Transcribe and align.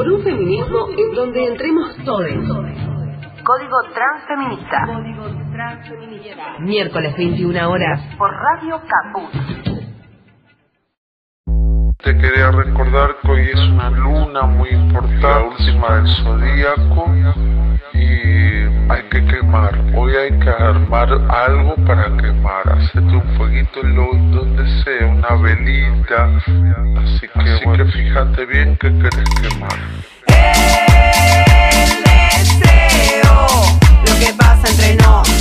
por 0.00 0.08
un 0.08 0.22
feminismo 0.22 0.88
en 0.96 1.14
donde 1.14 1.46
entremos 1.46 1.94
todos. 2.06 2.26
Código 3.44 3.76
Transfeminista. 3.92 4.86
Miércoles 6.60 7.14
21 7.18 7.70
horas. 7.70 8.00
Por 8.16 8.30
Radio 8.30 8.80
Caput. 8.80 9.30
Te 11.98 12.16
quería 12.16 12.50
recordar 12.50 13.16
que 13.20 13.30
hoy 13.30 13.50
es 13.52 13.60
una 13.60 13.90
luna 13.90 14.44
muy 14.44 14.70
importante, 14.70 15.20
la 15.20 15.42
última 15.42 15.96
del 15.96 16.06
zodíaco, 16.16 17.06
y 17.92 18.39
hay 18.90 19.02
que 19.04 19.24
quemar. 19.24 19.78
Hoy 19.94 20.16
hay 20.16 20.38
que 20.38 20.50
armar 20.50 21.12
algo 21.12 21.74
para 21.86 22.04
quemar. 22.16 22.68
Hacete 22.72 23.00
un 23.00 23.36
fueguito 23.36 23.80
en 23.82 23.94
donde 24.32 24.82
sea, 24.82 25.06
una 25.06 25.36
velita. 25.36 26.28
Así 26.98 27.28
que, 27.28 27.64
bueno, 27.64 27.84
fíjate 27.86 28.46
bien 28.46 28.76
que 28.76 28.88
querés 28.98 29.30
quemar. 29.40 29.78
El 30.26 32.02
deseo, 32.60 33.46
lo 34.06 34.18
que 34.18 34.32
pasa 34.36 34.68
entre 34.68 34.96
nos. 34.96 35.39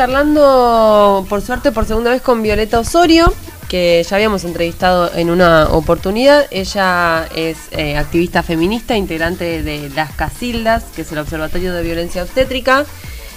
Charlando, 0.00 1.26
por 1.28 1.42
suerte, 1.42 1.72
por 1.72 1.84
segunda 1.84 2.10
vez 2.10 2.22
con 2.22 2.42
Violeta 2.42 2.78
Osorio, 2.78 3.30
que 3.68 4.02
ya 4.08 4.16
habíamos 4.16 4.44
entrevistado 4.44 5.10
en 5.14 5.28
una 5.28 5.68
oportunidad. 5.68 6.46
Ella 6.50 7.28
es 7.34 7.58
eh, 7.72 7.98
activista 7.98 8.42
feminista, 8.42 8.96
integrante 8.96 9.62
de 9.62 9.90
Las 9.90 10.12
Casildas, 10.12 10.84
que 10.96 11.02
es 11.02 11.12
el 11.12 11.18
Observatorio 11.18 11.74
de 11.74 11.82
Violencia 11.82 12.22
Obstétrica, 12.22 12.86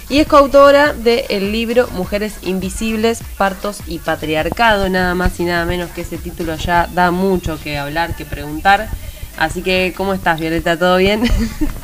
y 0.08 0.20
es 0.20 0.26
coautora 0.26 0.94
del 0.94 1.52
libro 1.52 1.86
Mujeres 1.92 2.36
Invisibles, 2.40 3.20
Partos 3.36 3.80
y 3.86 3.98
Patriarcado. 3.98 4.88
Nada 4.88 5.14
más 5.14 5.38
y 5.40 5.44
nada 5.44 5.66
menos 5.66 5.90
que 5.90 6.00
ese 6.00 6.16
título 6.16 6.56
ya 6.56 6.88
da 6.94 7.10
mucho 7.10 7.60
que 7.62 7.76
hablar, 7.76 8.16
que 8.16 8.24
preguntar. 8.24 8.88
Así 9.36 9.60
que, 9.60 9.92
¿cómo 9.94 10.14
estás, 10.14 10.40
Violeta? 10.40 10.78
¿Todo 10.78 10.96
bien? 10.96 11.24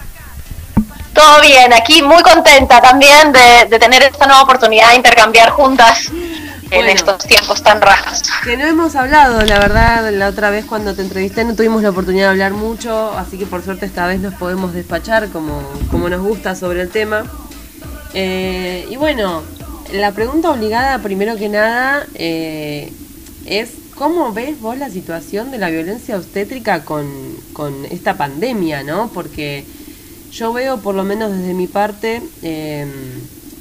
Todo 1.20 1.42
bien, 1.42 1.70
aquí 1.74 2.00
muy 2.00 2.22
contenta 2.22 2.80
también 2.80 3.30
de, 3.30 3.66
de 3.68 3.78
tener 3.78 4.02
esta 4.04 4.24
nueva 4.24 4.40
oportunidad 4.42 4.88
de 4.88 4.96
intercambiar 4.96 5.50
juntas 5.50 6.08
en 6.08 6.70
Bueno. 6.70 6.88
estos 6.88 7.26
tiempos 7.26 7.62
tan 7.62 7.82
raros. 7.82 8.22
Que 8.42 8.56
no 8.56 8.64
hemos 8.64 8.96
hablado, 8.96 9.44
la 9.44 9.58
verdad, 9.58 10.10
la 10.12 10.28
otra 10.28 10.48
vez 10.48 10.64
cuando 10.64 10.94
te 10.94 11.02
entrevisté 11.02 11.44
no 11.44 11.54
tuvimos 11.54 11.82
la 11.82 11.90
oportunidad 11.90 12.24
de 12.24 12.30
hablar 12.30 12.52
mucho, 12.52 13.12
así 13.18 13.36
que 13.36 13.44
por 13.44 13.62
suerte 13.62 13.84
esta 13.84 14.06
vez 14.06 14.20
nos 14.20 14.32
podemos 14.32 14.72
despachar 14.72 15.28
como, 15.28 15.62
como 15.90 16.08
nos 16.08 16.22
gusta 16.22 16.54
sobre 16.56 16.80
el 16.80 16.88
tema. 16.88 17.24
Eh, 18.14 18.86
y 18.88 18.96
bueno, 18.96 19.42
la 19.92 20.12
pregunta 20.12 20.50
obligada, 20.50 21.00
primero 21.00 21.36
que 21.36 21.50
nada, 21.50 22.06
eh, 22.14 22.94
es 23.44 23.72
¿cómo 23.94 24.32
ves 24.32 24.58
vos 24.58 24.78
la 24.78 24.88
situación 24.88 25.50
de 25.50 25.58
la 25.58 25.68
violencia 25.68 26.16
obstétrica 26.16 26.82
con, 26.82 27.06
con 27.52 27.84
esta 27.90 28.14
pandemia, 28.16 28.82
no? 28.84 29.10
Porque 29.12 29.66
yo 30.32 30.52
veo, 30.52 30.80
por 30.80 30.94
lo 30.94 31.04
menos 31.04 31.32
desde 31.32 31.54
mi 31.54 31.66
parte, 31.66 32.22
eh, 32.42 32.86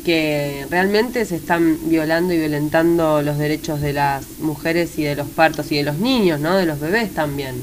que 0.05 0.65
realmente 0.69 1.25
se 1.25 1.35
están 1.35 1.89
violando 1.89 2.33
y 2.33 2.37
violentando 2.37 3.21
los 3.21 3.37
derechos 3.37 3.81
de 3.81 3.93
las 3.93 4.25
mujeres 4.39 4.97
y 4.97 5.03
de 5.03 5.15
los 5.15 5.27
partos 5.29 5.71
y 5.71 5.77
de 5.77 5.83
los 5.83 5.97
niños, 5.97 6.39
¿no? 6.39 6.55
De 6.55 6.65
los 6.65 6.79
bebés 6.79 7.13
también. 7.13 7.61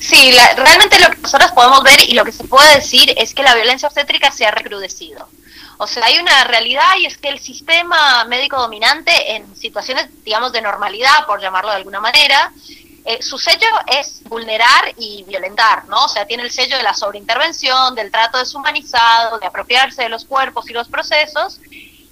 Sí, 0.00 0.32
la- 0.32 0.54
realmente 0.54 0.98
lo 1.00 1.10
que 1.10 1.18
nosotros 1.22 1.50
podemos 1.52 1.82
ver 1.82 1.98
y 2.08 2.14
lo 2.14 2.24
que 2.24 2.32
se 2.32 2.44
puede 2.44 2.76
decir 2.76 3.12
es 3.16 3.34
que 3.34 3.42
la 3.42 3.54
violencia 3.54 3.88
obstétrica 3.88 4.30
se 4.30 4.44
ha 4.46 4.50
recrudecido. 4.50 5.28
O 5.78 5.86
sea, 5.86 6.04
hay 6.06 6.18
una 6.18 6.44
realidad 6.44 6.84
y 7.00 7.06
es 7.06 7.18
que 7.18 7.28
el 7.28 7.38
sistema 7.38 8.24
médico 8.24 8.56
dominante 8.58 9.10
en 9.34 9.54
situaciones, 9.56 10.06
digamos, 10.24 10.52
de 10.52 10.62
normalidad, 10.62 11.26
por 11.26 11.40
llamarlo 11.40 11.70
de 11.70 11.76
alguna 11.76 12.00
manera, 12.00 12.52
eh, 13.06 13.22
su 13.22 13.38
sello 13.38 13.68
es 13.86 14.24
vulnerar 14.24 14.92
y 14.96 15.22
violentar, 15.28 15.86
¿no? 15.86 16.06
O 16.06 16.08
sea, 16.08 16.26
tiene 16.26 16.42
el 16.42 16.50
sello 16.50 16.76
de 16.76 16.82
la 16.82 16.92
sobreintervención, 16.92 17.94
del 17.94 18.10
trato 18.10 18.36
deshumanizado, 18.38 19.38
de 19.38 19.46
apropiarse 19.46 20.02
de 20.02 20.08
los 20.08 20.24
cuerpos 20.24 20.68
y 20.68 20.72
los 20.72 20.88
procesos. 20.88 21.60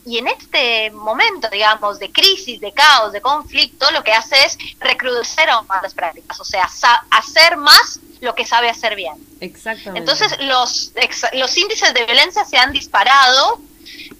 Y 0.06 0.18
en 0.18 0.28
este 0.28 0.92
momento, 0.92 1.48
digamos, 1.50 1.98
de 1.98 2.12
crisis, 2.12 2.60
de 2.60 2.70
caos, 2.72 3.12
de 3.12 3.20
conflicto, 3.20 3.90
lo 3.90 4.04
que 4.04 4.12
hace 4.12 4.36
es 4.44 4.56
recrudecer 4.78 5.50
aún 5.50 5.66
más 5.66 5.82
las 5.82 5.94
prácticas, 5.94 6.38
o 6.38 6.44
sea, 6.44 6.68
hacer 7.10 7.56
más 7.56 7.98
lo 8.20 8.36
que 8.36 8.46
sabe 8.46 8.70
hacer 8.70 8.94
bien. 8.94 9.14
Exactamente. 9.40 9.98
Entonces, 9.98 10.38
los, 10.42 10.92
los 11.32 11.56
índices 11.58 11.92
de 11.92 12.04
violencia 12.04 12.44
se 12.44 12.56
han 12.56 12.70
disparado 12.70 13.58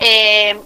eh, 0.01 0.61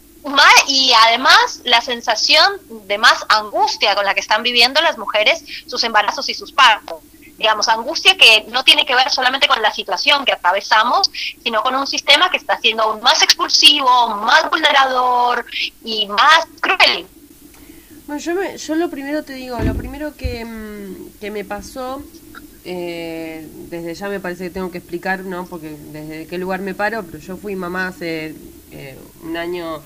y 0.67 0.93
además 1.07 1.61
la 1.65 1.81
sensación 1.81 2.45
de 2.87 2.99
más 2.99 3.25
angustia 3.29 3.95
con 3.95 4.05
la 4.05 4.15
que 4.15 4.21
están 4.21 4.43
viviendo 4.43 4.81
las 4.81 4.99
mujeres 4.99 5.43
sus 5.67 5.83
embarazos 5.85 6.29
y 6.29 6.35
sus 6.35 6.53
partos. 6.53 6.99
Digamos, 7.39 7.69
angustia 7.69 8.17
que 8.17 8.45
no 8.49 8.65
tiene 8.65 8.85
que 8.85 8.97
ver 8.97 9.11
solamente 9.11 9.47
con 9.47 9.63
la 9.63 9.73
situación 9.73 10.25
que 10.25 10.33
atravesamos, 10.33 11.09
sino 11.43 11.63
con 11.63 11.77
un 11.77 11.87
sistema 11.87 12.31
que 12.31 12.37
está 12.37 12.59
siendo 12.59 12.83
aún 12.83 13.01
más 13.01 13.23
expulsivo, 13.23 14.09
más 14.17 14.51
vulnerador 14.51 15.47
y 15.85 16.09
más 16.09 16.47
cruel. 16.61 17.07
Bueno, 18.09 18.21
yo, 18.21 18.35
me- 18.35 18.57
yo 18.59 18.75
lo 18.75 18.91
primero 18.91 19.23
te 19.23 19.35
digo, 19.35 19.57
lo 19.61 19.75
primero 19.75 20.17
que, 20.17 20.45
mm, 20.45 21.21
que 21.21 21.31
me 21.31 21.45
pasó, 21.45 22.03
eh, 22.65 23.47
desde 23.71 23.95
ya 23.95 24.09
me 24.09 24.19
parece 24.19 24.45
que 24.45 24.51
tengo 24.51 24.71
que 24.73 24.79
explicar, 24.79 25.21
¿no? 25.21 25.47
Porque 25.47 25.77
desde 25.93 26.27
qué 26.27 26.39
lugar 26.39 26.61
me 26.61 26.75
paro, 26.75 27.05
pero 27.05 27.19
yo 27.19 27.37
fui 27.37 27.55
mamá 27.55 27.89
hace 27.89 28.35
eh, 28.73 28.99
un 29.23 29.37
año 29.37 29.81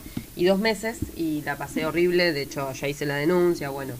dos 0.44 0.58
meses 0.58 0.98
y 1.16 1.42
la 1.42 1.56
pasé 1.56 1.86
horrible, 1.86 2.32
de 2.32 2.42
hecho 2.42 2.72
ya 2.72 2.88
hice 2.88 3.06
la 3.06 3.16
denuncia, 3.16 3.70
bueno. 3.70 3.94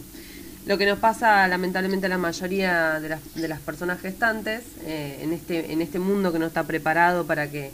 Lo 0.64 0.78
que 0.78 0.86
nos 0.86 0.98
pasa 0.98 1.48
lamentablemente 1.48 2.06
a 2.06 2.08
la 2.08 2.18
mayoría 2.18 3.00
de 3.00 3.08
las, 3.08 3.34
de 3.34 3.48
las 3.48 3.58
personas 3.60 4.00
gestantes 4.00 4.62
eh, 4.84 5.18
en, 5.22 5.32
este, 5.32 5.72
en 5.72 5.82
este 5.82 5.98
mundo 5.98 6.32
que 6.32 6.38
no 6.38 6.46
está 6.46 6.62
preparado 6.62 7.26
para 7.26 7.50
que 7.50 7.70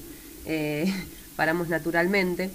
eh, 0.46 0.92
paramos 1.36 1.68
naturalmente. 1.68 2.50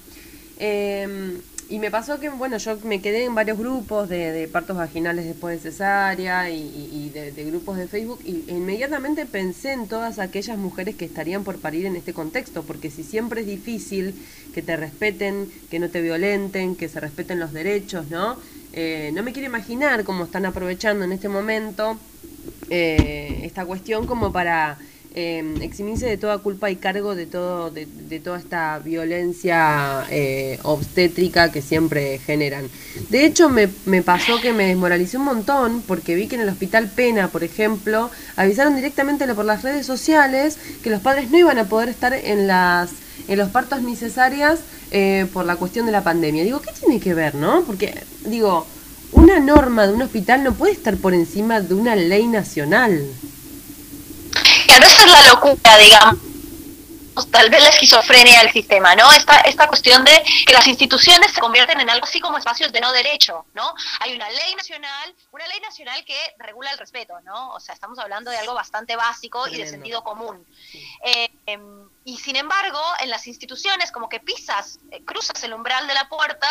Eh, 0.58 1.38
y 1.70 1.80
me 1.80 1.90
pasó 1.90 2.20
que, 2.20 2.30
bueno, 2.30 2.58
yo 2.58 2.78
me 2.84 3.02
quedé 3.02 3.24
en 3.24 3.36
varios 3.36 3.58
grupos 3.58 4.10
de, 4.10 4.32
de 4.32 4.48
partos 4.48 4.78
vaginales 4.78 5.26
después 5.26 5.64
de 5.64 5.72
cesárea 5.72 6.50
y, 6.50 7.10
de, 7.14 7.32
de 7.32 7.46
grupos 7.46 7.78
de 7.78 7.88
Facebook 7.88 8.20
y 8.24 8.44
inmediatamente 8.50 9.26
pensé 9.26 9.72
en 9.72 9.88
todas 9.88 10.20
aquellas 10.20 10.58
mujeres 10.58 10.96
que 10.96 11.06
estarían 11.06 11.44
por 11.44 11.60
parir 11.60 11.86
en 11.86 11.96
este 11.96 12.14
contexto, 12.14 12.64
porque 12.64 12.92
si 12.92 13.04
siempre 13.04 13.42
es 13.42 13.48
difícil 13.48 14.14
que 14.54 14.62
te 14.62 14.76
respeten, 14.78 15.52
que 15.72 15.80
no 15.80 15.90
te 15.90 16.02
violenten, 16.02 16.76
que 16.76 16.90
se 16.90 17.00
respeten 17.00 17.40
los 17.40 17.54
derechos, 17.54 18.10
¿no? 18.10 18.38
Eh, 18.74 19.12
no 19.14 19.24
me 19.24 19.34
quiero 19.34 19.48
imaginar 19.48 20.04
cómo 20.04 20.26
están 20.26 20.46
aprovechando 20.46 21.06
en 21.06 21.12
este 21.12 21.30
momento 21.30 21.98
eh, 22.70 23.42
esta 23.44 23.66
cuestión 23.66 24.06
como 24.08 24.32
para 24.32 24.78
eh, 25.16 25.56
eximirse 25.62 26.06
de 26.06 26.18
toda 26.18 26.40
culpa 26.40 26.70
y 26.72 26.76
cargo 26.76 27.16
de 27.16 27.26
todo 27.26 27.70
de, 27.70 27.86
de 27.86 28.20
toda 28.20 28.40
esta 28.40 28.80
violencia 28.80 30.06
eh, 30.10 30.60
obstétrica 30.64 31.52
que 31.52 31.62
siempre 31.62 32.20
generan. 32.20 32.70
De 33.10 33.26
hecho, 33.26 33.50
me, 33.50 33.70
me 33.86 34.02
pasó 34.02 34.42
que 34.42 34.54
me 34.54 34.68
desmoralicé 34.68 35.18
un 35.18 35.26
montón 35.26 35.84
porque 35.88 36.16
vi 36.16 36.28
que 36.28 36.36
en 36.36 36.42
el 36.42 36.50
Hospital 36.50 36.90
Pena, 36.90 37.28
por 37.28 37.44
ejemplo, 37.44 38.10
avisaron 38.36 38.76
directamente 38.76 39.28
por 39.34 39.46
las 39.46 39.64
redes 39.64 39.86
sociales 39.86 40.58
que 40.84 40.90
los 40.90 41.02
padres 41.02 41.32
no 41.32 41.38
iban 41.38 41.58
a 41.58 41.66
poder 41.66 41.90
estar 41.90 42.14
en 42.14 42.48
las 42.48 42.92
en 43.28 43.38
los 43.38 43.50
partos 43.50 43.82
ni 43.82 43.96
cesáreas 43.96 44.60
eh, 44.92 45.28
por 45.32 45.46
la 45.46 45.56
cuestión 45.56 45.86
de 45.86 45.92
la 45.92 46.04
pandemia. 46.04 46.44
Digo, 46.44 46.62
¿qué 46.62 46.72
tiene 46.78 47.00
que 47.00 47.14
ver, 47.14 47.36
no? 47.36 47.64
Porque, 47.64 47.94
digo, 48.26 48.66
una 49.12 49.40
norma 49.40 49.88
de 49.88 49.94
un 49.94 50.02
hospital 50.02 50.44
no 50.44 50.54
puede 50.54 50.74
estar 50.74 50.98
por 50.98 51.14
encima 51.14 51.62
de 51.62 51.74
una 51.74 51.96
ley 51.96 52.28
nacional. 52.28 53.06
Claro, 54.74 54.88
esa 54.88 55.06
es 55.06 55.12
la 55.12 55.28
locura, 55.28 55.78
digamos. 55.78 56.20
Tal 57.30 57.52
vez 57.52 57.62
la 57.62 57.70
esquizofrenia 57.70 58.40
del 58.40 58.52
sistema, 58.52 58.96
¿no? 58.96 59.12
Esta, 59.12 59.42
esta 59.42 59.68
cuestión 59.68 60.04
de 60.04 60.24
que 60.48 60.54
las 60.54 60.66
instituciones 60.66 61.32
se 61.32 61.40
convierten 61.40 61.80
en 61.80 61.92
algo 61.92 62.06
así 62.08 62.20
como 62.20 62.40
espacios 62.40 62.72
de 62.72 62.82
no 62.82 62.92
derecho, 62.92 63.46
¿no? 63.54 63.76
Hay 64.00 64.16
una 64.16 64.28
ley 64.32 64.56
nacional, 64.56 65.14
una 65.32 65.46
ley 65.46 65.60
nacional 65.60 66.04
que 66.06 66.18
regula 66.40 66.72
el 66.72 66.80
respeto, 66.80 67.22
¿no? 67.22 67.52
O 67.52 67.60
sea, 67.60 67.76
estamos 67.76 68.00
hablando 68.00 68.32
de 68.32 68.38
algo 68.38 68.56
bastante 68.56 68.96
básico 68.96 69.48
y 69.48 69.58
de 69.58 69.68
sentido 69.68 70.04
común. 70.04 70.44
Eh, 71.06 71.30
em, 71.46 71.88
y 72.06 72.18
sin 72.18 72.36
embargo, 72.36 72.82
en 73.00 73.10
las 73.10 73.28
instituciones, 73.28 73.92
como 73.92 74.10
que 74.10 74.20
pisas, 74.20 74.80
eh, 74.92 75.04
cruzas 75.06 75.42
el 75.44 75.54
umbral 75.54 75.88
de 75.88 75.94
la 75.94 76.10
puerta 76.10 76.48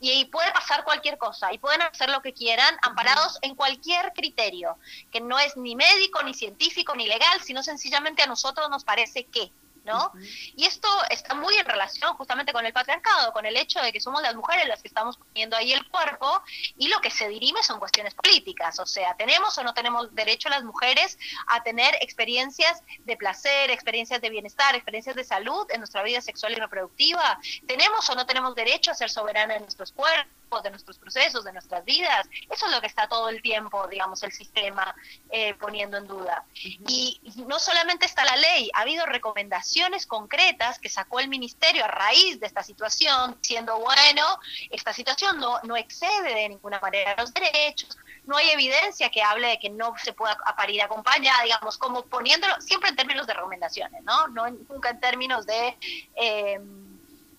y, 0.00 0.10
y 0.12 0.24
puede 0.24 0.50
pasar 0.52 0.84
cualquier 0.84 1.18
cosa 1.18 1.52
y 1.52 1.58
pueden 1.58 1.82
hacer 1.82 2.10
lo 2.10 2.20
que 2.20 2.32
quieran, 2.32 2.76
amparados 2.82 3.38
en 3.42 3.54
cualquier 3.54 4.12
criterio, 4.12 4.76
que 5.12 5.20
no 5.20 5.38
es 5.38 5.56
ni 5.56 5.76
médico, 5.76 6.22
ni 6.22 6.34
científico, 6.34 6.94
ni 6.96 7.06
legal, 7.06 7.40
sino 7.42 7.62
sencillamente 7.62 8.22
a 8.22 8.26
nosotros 8.26 8.68
nos 8.70 8.84
parece 8.84 9.24
que. 9.24 9.52
¿No? 9.84 10.12
Y 10.56 10.64
esto 10.64 10.88
está 11.10 11.34
muy 11.34 11.56
en 11.56 11.66
relación 11.66 12.14
justamente 12.14 12.52
con 12.52 12.64
el 12.66 12.72
patriarcado, 12.72 13.32
con 13.32 13.46
el 13.46 13.56
hecho 13.56 13.80
de 13.80 13.92
que 13.92 14.00
somos 14.00 14.22
las 14.22 14.34
mujeres 14.34 14.66
las 14.68 14.82
que 14.82 14.88
estamos 14.88 15.16
poniendo 15.16 15.56
ahí 15.56 15.72
el 15.72 15.86
cuerpo 15.88 16.42
y 16.76 16.88
lo 16.88 17.00
que 17.00 17.10
se 17.10 17.28
dirime 17.28 17.62
son 17.62 17.78
cuestiones 17.78 18.14
políticas, 18.14 18.78
o 18.78 18.86
sea, 18.86 19.14
tenemos 19.16 19.56
o 19.58 19.64
no 19.64 19.74
tenemos 19.74 20.14
derecho 20.14 20.48
las 20.48 20.64
mujeres 20.64 21.18
a 21.46 21.62
tener 21.62 21.94
experiencias 22.00 22.82
de 23.04 23.16
placer, 23.16 23.70
experiencias 23.70 24.20
de 24.20 24.30
bienestar, 24.30 24.74
experiencias 24.74 25.16
de 25.16 25.24
salud 25.24 25.66
en 25.70 25.80
nuestra 25.80 26.02
vida 26.02 26.20
sexual 26.20 26.52
y 26.52 26.56
reproductiva, 26.56 27.38
tenemos 27.66 28.08
o 28.10 28.14
no 28.14 28.26
tenemos 28.26 28.54
derecho 28.54 28.90
a 28.90 28.94
ser 28.94 29.10
soberanas 29.10 29.56
en 29.56 29.62
nuestros 29.62 29.92
cuerpos 29.92 30.38
de 30.62 30.70
nuestros 30.70 30.98
procesos, 30.98 31.44
de 31.44 31.52
nuestras 31.52 31.84
vidas. 31.84 32.26
Eso 32.50 32.66
es 32.66 32.72
lo 32.72 32.80
que 32.80 32.86
está 32.86 33.06
todo 33.06 33.28
el 33.28 33.42
tiempo, 33.42 33.86
digamos, 33.86 34.22
el 34.22 34.32
sistema 34.32 34.94
eh, 35.30 35.54
poniendo 35.54 35.98
en 35.98 36.06
duda. 36.06 36.44
Y 36.54 37.20
no 37.46 37.58
solamente 37.58 38.06
está 38.06 38.24
la 38.24 38.36
ley, 38.36 38.70
ha 38.74 38.80
habido 38.80 39.04
recomendaciones 39.04 40.06
concretas 40.06 40.78
que 40.78 40.88
sacó 40.88 41.20
el 41.20 41.28
ministerio 41.28 41.84
a 41.84 41.88
raíz 41.88 42.40
de 42.40 42.46
esta 42.46 42.62
situación, 42.62 43.36
diciendo, 43.40 43.78
bueno, 43.78 44.40
esta 44.70 44.92
situación 44.92 45.38
no, 45.38 45.60
no 45.64 45.76
excede 45.76 46.34
de 46.34 46.48
ninguna 46.48 46.80
manera 46.80 47.14
los 47.18 47.32
derechos, 47.34 47.96
no 48.24 48.36
hay 48.36 48.50
evidencia 48.50 49.10
que 49.10 49.22
hable 49.22 49.48
de 49.48 49.58
que 49.58 49.70
no 49.70 49.94
se 50.02 50.12
pueda 50.12 50.36
parir 50.56 50.82
acompañada, 50.82 51.42
digamos, 51.44 51.78
como 51.78 52.02
poniéndolo 52.04 52.60
siempre 52.60 52.90
en 52.90 52.96
términos 52.96 53.26
de 53.26 53.34
recomendaciones, 53.34 54.02
¿no? 54.04 54.28
No 54.28 54.50
nunca 54.50 54.90
en 54.90 55.00
términos 55.00 55.46
de, 55.46 55.76
eh, 56.14 56.60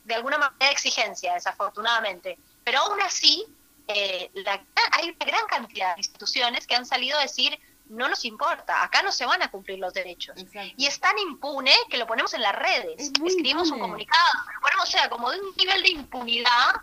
de 0.03 0.15
alguna 0.15 0.37
manera 0.39 0.65
de 0.65 0.71
exigencia, 0.71 1.35
desafortunadamente. 1.35 2.39
Pero 2.69 2.81
aún 2.83 3.01
así, 3.01 3.47
eh, 3.87 4.29
la, 4.35 4.63
hay 4.91 5.09
una 5.09 5.25
gran 5.25 5.47
cantidad 5.47 5.95
de 5.95 6.01
instituciones 6.01 6.67
que 6.67 6.75
han 6.75 6.85
salido 6.85 7.17
a 7.17 7.23
decir, 7.23 7.57
no 7.87 8.07
nos 8.07 8.25
importa, 8.25 8.83
acá 8.83 9.01
no 9.01 9.11
se 9.11 9.25
van 9.25 9.41
a 9.41 9.49
cumplir 9.49 9.79
los 9.79 9.91
derechos. 9.91 10.45
Y 10.77 10.85
es 10.85 10.99
tan 10.99 11.17
impune 11.17 11.73
que 11.89 11.97
lo 11.97 12.05
ponemos 12.05 12.31
en 12.35 12.43
las 12.43 12.53
redes, 12.53 13.11
escribimos 13.25 13.71
un 13.71 13.79
comunicado, 13.79 14.33
lo 14.53 14.61
ponemos, 14.61 14.87
o 14.87 14.91
sea, 14.91 15.09
como 15.09 15.31
de 15.31 15.39
un 15.39 15.55
nivel 15.57 15.81
de 15.81 15.89
impunidad 15.89 16.75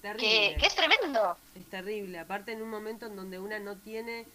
que, 0.00 0.56
que, 0.58 0.66
es 0.66 0.74
tremendo. 0.74 1.36
Es 1.54 1.68
terrible, 1.68 2.18
aparte 2.18 2.52
en 2.52 2.62
un 2.62 2.70
momento 2.70 3.04
en 3.04 3.16
donde 3.16 3.38
una 3.38 3.58
no 3.58 3.76
tiene... 3.76 4.26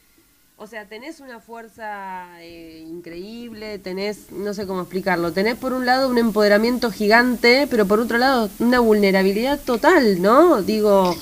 O 0.64 0.68
sea, 0.68 0.86
tenés 0.86 1.22
una 1.22 1.40
fuerza 1.40 2.40
eh, 2.40 2.86
increíble, 2.88 3.80
tenés, 3.80 4.32
no 4.32 4.54
sé 4.54 4.68
cómo 4.68 4.82
explicarlo, 4.82 5.34
tenés 5.34 5.56
por 5.56 5.74
un 5.74 5.88
lado 5.88 6.08
un 6.08 6.20
empoderamiento 6.20 6.92
gigante, 6.92 7.66
pero 7.68 7.88
por 7.88 8.00
otro 8.00 8.20
lado 8.20 8.48
una 8.60 8.80
vulnerabilidad 8.80 9.60
total, 9.60 10.22
¿no? 10.22 10.62
Digo, 10.62 11.16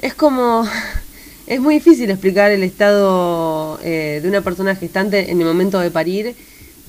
es 0.00 0.14
como, 0.14 0.64
es 1.48 1.60
muy 1.60 1.74
difícil 1.74 2.10
explicar 2.10 2.52
el 2.52 2.62
estado 2.62 3.80
eh, 3.82 4.20
de 4.22 4.28
una 4.28 4.40
persona 4.40 4.76
gestante 4.76 5.32
en 5.32 5.40
el 5.40 5.48
momento 5.48 5.80
de 5.80 5.90
parir, 5.90 6.36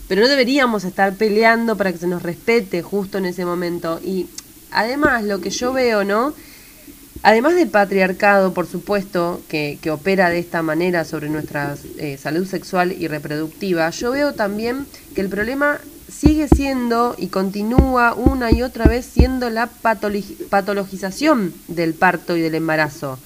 pero 0.08 0.22
no 0.22 0.28
deberíamos 0.28 0.84
estar 0.84 1.16
peleando 1.16 1.78
para 1.78 1.92
que 1.92 1.98
se 1.98 2.06
nos 2.06 2.22
respete 2.22 2.84
justo 2.84 3.18
en 3.18 3.26
ese 3.26 3.44
momento. 3.44 4.00
Y 4.04 4.28
además 4.70 5.24
lo 5.24 5.42
que 5.42 5.50
yo 5.50 5.74
veo, 5.74 6.04
¿no? 6.04 6.36
Además 7.24 7.54
del 7.54 7.70
patriarcado, 7.70 8.54
por 8.54 8.66
supuesto, 8.66 9.42
que, 9.48 9.78
opera 9.92 10.30
de 10.30 10.40
esta 10.40 10.64
manera 10.64 11.06
sobre 11.06 11.30
nuestra 11.30 11.76
eh, 11.98 12.18
salud 12.18 12.48
sexual 12.48 12.92
y 12.92 13.08
reproductiva, 13.08 13.90
yo 13.92 14.12
veo 14.12 14.34
también 14.34 14.88
que 15.14 15.22
el 15.22 15.30
problema 15.30 15.80
sigue 16.12 16.48
siendo 16.48 17.16
y 17.18 17.28
continúa 17.28 18.16
una 18.16 18.52
y 18.52 18.64
otra 18.64 18.86
vez 18.86 19.06
siendo 19.06 19.52
la 19.52 19.68
patologización 19.68 21.54
del 21.68 21.94
parto 21.94 22.36
y 22.36 22.42
del 22.42 22.56
embarazo. 22.56 23.20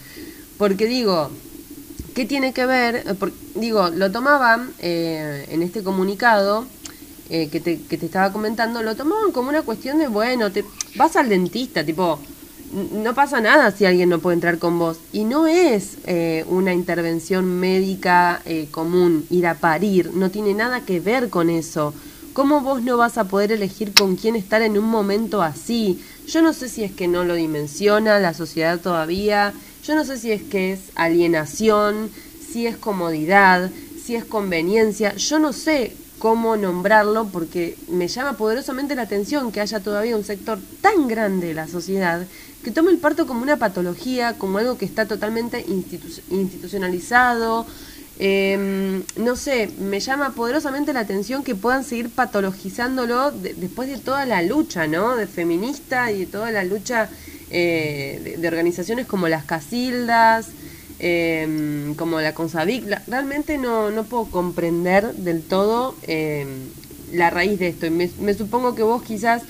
Porque 0.57 0.88
digo, 0.88 1.31
¿qué 2.13 2.25
tiene 2.25 2.53
que 2.53 2.65
ver? 2.65 3.03
digo, 3.56 3.89
lo 3.89 4.12
tomaban 4.12 4.71
eh, 4.80 5.45
en 5.50 5.62
este 5.63 5.83
comunicado 5.83 6.65
eh, 7.30 7.48
que, 7.50 7.62
te, 7.62 7.81
que 7.81 7.98
te 7.98 8.06
estaba 8.07 8.33
comentando, 8.33 8.83
lo 8.83 8.95
tomaban 8.95 9.31
como 9.31 9.50
una 9.50 9.62
cuestión 9.62 10.00
de, 10.00 10.07
bueno, 10.07 10.51
te 10.51 10.65
vas 10.95 11.15
al 11.15 11.30
dentista, 11.30 11.83
tipo, 11.83 12.19
no 12.73 13.13
pasa 13.13 13.41
nada 13.41 13.71
si 13.71 13.85
alguien 13.85 14.09
no 14.09 14.19
puede 14.19 14.35
entrar 14.35 14.59
con 14.59 14.79
vos. 14.79 14.97
Y 15.13 15.23
no 15.23 15.47
es 15.47 15.97
eh, 16.06 16.45
una 16.47 16.73
intervención 16.73 17.45
médica 17.59 18.41
eh, 18.45 18.67
común 18.71 19.25
ir 19.29 19.47
a 19.47 19.56
parir, 19.56 20.12
no 20.13 20.31
tiene 20.31 20.53
nada 20.53 20.81
que 20.81 21.00
ver 21.00 21.29
con 21.29 21.50
eso. 21.50 21.94
¿Cómo 22.33 22.62
vos 22.62 22.81
no 22.81 22.97
vas 22.97 23.17
a 23.17 23.25
poder 23.25 23.53
elegir 23.53 23.94
con 23.94 24.17
quién 24.17 24.35
estar 24.35 24.62
en 24.62 24.77
un 24.77 24.85
momento 24.85 25.41
así? 25.41 26.03
Yo 26.27 26.41
no 26.41 26.51
sé 26.51 26.67
si 26.67 26.83
es 26.83 26.91
que 26.91 27.07
no 27.07 27.23
lo 27.23 27.35
dimensiona 27.35 28.19
la 28.19 28.33
sociedad 28.33 28.79
todavía, 28.79 29.53
yo 29.85 29.95
no 29.95 30.03
sé 30.03 30.17
si 30.17 30.31
es 30.31 30.41
que 30.41 30.73
es 30.73 30.79
alienación, 30.95 32.09
si 32.45 32.67
es 32.67 32.75
comodidad, 32.75 33.69
si 34.03 34.15
es 34.15 34.25
conveniencia, 34.25 35.15
yo 35.15 35.39
no 35.39 35.53
sé 35.53 35.95
cómo 36.19 36.57
nombrarlo 36.57 37.27
porque 37.31 37.77
me 37.88 38.07
llama 38.07 38.33
poderosamente 38.33 38.95
la 38.95 39.03
atención 39.03 39.51
que 39.51 39.62
haya 39.62 39.79
todavía 39.79 40.17
un 40.17 40.23
sector 40.23 40.59
tan 40.81 41.07
grande 41.07 41.47
de 41.47 41.53
la 41.53 41.67
sociedad 41.67 42.25
que 42.65 42.71
tome 42.71 42.89
el 42.89 42.97
parto 42.97 43.27
como 43.27 43.44
una 43.44 43.57
patología, 43.57 44.39
como 44.39 44.57
algo 44.57 44.75
que 44.75 44.85
está 44.85 45.06
totalmente 45.06 45.63
institucionalizado. 46.31 47.67
Em, 48.17 49.03
no 49.17 49.35
sé, 49.35 49.69
me 49.79 50.00
llama 50.00 50.31
poderosamente 50.31 50.91
la 50.91 51.01
atención 51.01 51.44
que 51.44 51.53
puedan 51.53 51.83
seguir 51.83 52.09
patologizándolo 52.09 53.29
después 53.29 53.88
de 53.88 54.00
toda 54.00 54.25
la 54.25 54.41
lucha, 54.41 54.88
¿no? 54.88 55.15
De 55.15 55.27
feminista 55.27 56.12
y 56.12 56.21
de 56.21 56.25
toda 56.25 56.50
la 56.50 56.63
lucha 56.63 57.07
eh, 57.51 58.35
de, 58.39 58.47
organizaciones 58.47 59.06
como 59.06 59.27
las 59.27 59.44
Casildas, 59.45 60.47
em, 60.97 61.94
como 61.94 62.19
la 62.19 62.33
Consavic. 62.33 62.88
realmente 63.06 63.59
no, 63.59 63.91
no 63.91 64.06
puedo 64.06 64.25
comprender 64.31 65.13
del 65.13 65.44
todo 65.44 65.95
em, 66.07 66.47
la 67.13 67.29
raíz 67.29 67.59
de 67.59 67.67
esto. 67.67 67.85
Y 67.85 67.91
me 67.91 68.33
supongo 68.33 68.73
que 68.73 68.81
vos 68.81 69.03
quizás 69.03 69.44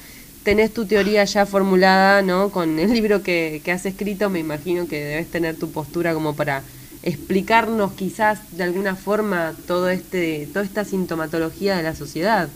tenés 0.45 0.73
tu 0.73 0.85
teoría 0.85 1.25
ya 1.25 1.45
formulada, 1.45 2.21
¿no? 2.21 2.51
Con 2.51 2.79
el 2.79 2.93
libro 2.93 3.23
que, 3.23 3.61
que, 3.65 3.71
has 3.71 3.85
escrito, 3.85 4.29
me 4.29 4.39
imagino 4.39 4.87
que 4.87 5.03
debes 5.03 5.29
tener 5.29 5.57
tu 5.57 5.71
postura 5.71 6.13
como 6.13 6.35
para 6.35 6.61
explicarnos 7.01 7.93
quizás 7.93 8.55
de 8.55 8.63
alguna 8.63 8.95
forma 8.95 9.53
todo 9.67 9.89
este, 9.89 10.47
toda 10.53 10.63
esta 10.63 10.85
sintomatología 10.85 11.75
de 11.75 11.83
la 11.83 11.95
sociedad. 11.95 12.47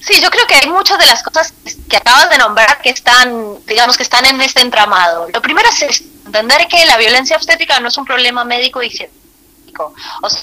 Sí, 0.00 0.20
yo 0.20 0.30
creo 0.30 0.46
que 0.46 0.54
hay 0.54 0.68
muchas 0.68 0.98
de 0.98 1.06
las 1.06 1.22
cosas 1.22 1.54
que 1.88 1.96
acabas 1.96 2.28
de 2.30 2.38
nombrar 2.38 2.80
que 2.82 2.90
están, 2.90 3.58
digamos, 3.66 3.96
que 3.96 4.02
están 4.02 4.24
en 4.26 4.40
este 4.40 4.60
entramado. 4.60 5.28
Lo 5.32 5.42
primero 5.42 5.68
es 5.68 6.02
entender 6.26 6.66
que 6.68 6.84
la 6.86 6.98
violencia 6.98 7.36
obstétrica 7.36 7.78
no 7.78 7.88
es 7.88 7.96
un 7.96 8.04
problema 8.04 8.44
médico 8.44 8.82
y 8.82 8.90
científico. 8.90 9.94
O 10.22 10.30
sea, 10.30 10.40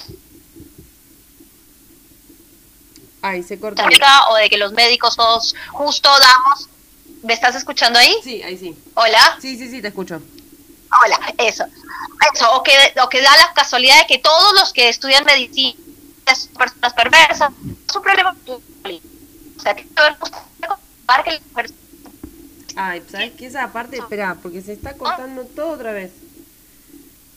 Ay, 3.28 3.44
se 3.44 3.60
corta. 3.60 3.86
O 4.30 4.36
de 4.36 4.50
que 4.50 4.58
los 4.58 4.72
médicos 4.72 5.16
todos 5.16 5.54
justo 5.72 6.10
damos. 6.10 6.70
¿Me 7.24 7.34
estás 7.34 7.56
escuchando 7.56 8.00
ahí? 8.00 8.16
Sí, 8.24 8.42
ahí 8.42 8.58
sí. 8.58 8.76
Hola. 8.94 9.38
Sí, 9.42 9.58
sí, 9.58 9.70
sí, 9.70 9.82
te 9.82 9.90
escucho. 9.90 10.22
Hola, 11.04 11.34
eso. 11.38 11.66
Eso, 12.34 12.54
o 12.54 12.64
que, 12.64 12.72
o 13.02 13.10
que 13.10 13.22
da 13.22 13.36
la 13.36 13.54
casualidad 13.54 14.00
de 14.00 14.08
que 14.08 14.20
todos 14.20 14.54
los 14.54 14.72
que 14.72 14.88
estudian 14.88 15.26
medicina 15.26 15.78
son 16.34 16.54
personas 16.54 16.94
perversas. 16.94 17.52
Es 17.88 17.96
un 17.96 18.02
problema. 18.02 18.36
O 18.46 19.62
sea, 19.62 19.76
que 19.76 19.84
que 19.84 21.42
Ay, 22.76 23.04
¿sabes 23.12 23.32
qué? 23.38 23.48
Esa 23.48 23.74
parte, 23.74 23.98
espera, 23.98 24.38
porque 24.42 24.62
se 24.62 24.74
está 24.74 24.94
cortando 24.94 25.44
todo 25.46 25.72
otra 25.72 25.92
vez. 25.92 26.12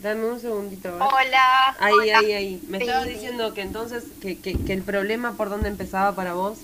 Dame 0.00 0.24
un 0.24 0.40
segundito. 0.40 0.88
Hola. 0.96 1.76
Ahí, 1.78 2.10
ahí, 2.10 2.32
ahí. 2.32 2.62
Me 2.68 2.78
estabas 2.78 3.06
diciendo 3.06 3.52
que 3.52 3.60
entonces, 3.60 4.04
que, 4.22 4.40
que, 4.40 4.58
que, 4.58 4.72
el 4.72 4.82
problema 4.82 5.32
por 5.32 5.50
dónde 5.50 5.68
empezaba 5.68 6.12
para 6.12 6.32
vos. 6.32 6.58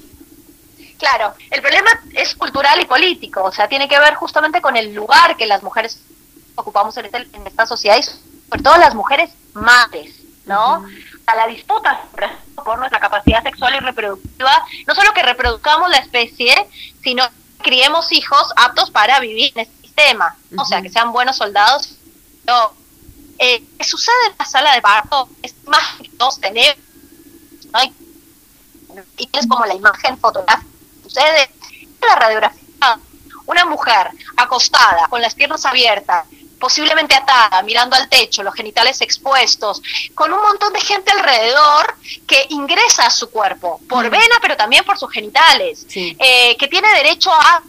Claro, 0.99 1.35
el 1.51 1.61
problema 1.61 1.91
es 2.15 2.35
cultural 2.35 2.81
y 2.81 2.87
político, 2.87 3.43
o 3.45 3.53
sea, 3.53 3.69
tiene 3.69 3.89
que 3.89 3.99
ver 3.99 4.15
justamente 4.15 4.63
con 4.63 4.77
el 4.77 4.95
lugar 4.95 5.37
que 5.37 5.45
las 5.45 5.63
mujeres 5.63 6.01
ocupamos 6.55 6.97
en, 6.97 7.05
este, 7.05 7.19
en 7.35 7.47
esta 7.47 7.67
sociedad 7.67 7.99
y 7.99 8.03
sobre 8.03 8.63
todo 8.63 8.79
las 8.79 8.95
mujeres 8.95 9.31
madres, 9.53 10.15
¿no? 10.47 10.87
A 11.27 11.37
la 11.37 11.47
disputa 11.47 12.05
por 12.55 12.79
nuestra 12.79 12.99
capacidad 12.99 13.43
sexual 13.43 13.75
y 13.75 13.81
reproductiva, 13.81 14.65
no 14.87 14.95
solo 14.95 15.13
que 15.13 15.23
reproduzcamos 15.23 15.91
la 15.91 15.99
especie, 15.99 16.55
sino 17.03 17.29
que 17.29 17.65
criemos 17.65 18.11
hijos 18.13 18.51
aptos 18.57 18.91
para 18.91 19.21
vivir 19.21 19.53
en 19.57 19.63
este 19.63 19.83
sistema, 19.83 20.35
o 20.57 20.65
sea, 20.65 20.81
que 20.81 20.89
sean 20.89 21.13
buenos 21.13 21.37
soldados. 21.37 21.97
No, 22.47 22.73
eh, 23.39 23.63
que 23.79 23.85
sucede 23.85 24.27
en 24.31 24.35
la 24.39 24.45
sala 24.45 24.75
de 24.75 24.83
parto 24.83 25.29
es 25.43 25.55
más 25.67 25.97
que 26.01 26.09
todos 26.11 26.41
tenemos, 26.41 26.77
y 29.19 29.29
es 29.33 29.47
como 29.47 29.67
la 29.67 29.75
imagen 29.75 30.19
fotográfica 30.19 30.67
sucede 31.03 31.51
en 31.73 32.09
la 32.09 32.17
radiografía. 32.17 32.63
Una 33.47 33.65
mujer 33.65 34.11
acostada, 34.37 35.07
con 35.09 35.23
las 35.23 35.35
piernas 35.35 35.65
abiertas, 35.65 36.27
posiblemente 36.59 37.15
atada, 37.15 37.63
mirando 37.63 37.95
al 37.95 38.09
techo, 38.09 38.43
los 38.43 38.55
genitales 38.55 39.01
expuestos, 39.01 39.81
con 40.15 40.33
un 40.33 40.43
montón 40.43 40.73
de 40.73 40.81
gente 40.81 41.13
alrededor 41.13 41.95
que 42.27 42.47
ingresa 42.51 43.07
a 43.07 43.11
su 43.11 43.31
cuerpo, 43.31 43.81
por 43.89 44.11
vena, 44.11 44.37
pero 44.43 44.57
también 44.57 44.85
por 44.85 44.99
sus 44.99 45.13
genitales, 45.13 45.87
eh, 45.95 46.57
que 46.59 46.67
tiene 46.67 46.89
derecho 46.95 47.33
a 47.33 47.63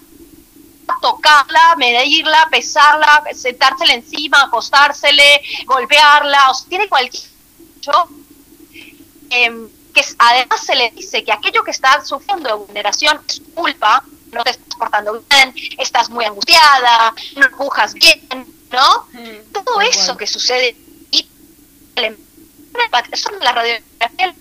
tocarla, 1.01 1.75
medirla, 1.77 2.47
pesarla, 2.49 3.23
sentársela 3.33 3.93
encima, 3.93 4.43
acostársele, 4.43 5.41
golpearla, 5.65 6.51
o 6.51 6.53
sea, 6.53 6.69
tiene 6.69 6.87
cualquier... 6.87 7.23
Eh, 9.29 9.67
que 9.93 10.05
además 10.19 10.63
se 10.63 10.75
le 10.75 10.91
dice 10.91 11.23
que 11.23 11.31
aquello 11.31 11.63
que 11.63 11.71
está 11.71 12.05
sufriendo 12.05 12.49
de 12.49 12.55
vulneración 12.55 13.19
es 13.27 13.41
culpa, 13.55 14.03
no 14.31 14.43
te 14.43 14.51
estás 14.51 14.75
portando 14.77 15.23
bien, 15.29 15.55
estás 15.79 16.09
muy 16.09 16.23
angustiada, 16.23 17.13
no 17.35 17.45
empujas 17.45 17.93
bien, 17.95 18.27
¿no? 18.71 19.07
Mm, 19.13 19.51
Todo 19.51 19.81
eso 19.81 20.15
que 20.15 20.27
sucede 20.27 20.75
y 21.09 21.27
eso 23.11 23.29
es 23.31 23.43
la 23.43 23.51
radiografía 23.53 24.35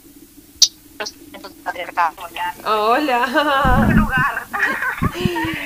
Hola. 2.65 3.27
lugar. 3.95 4.47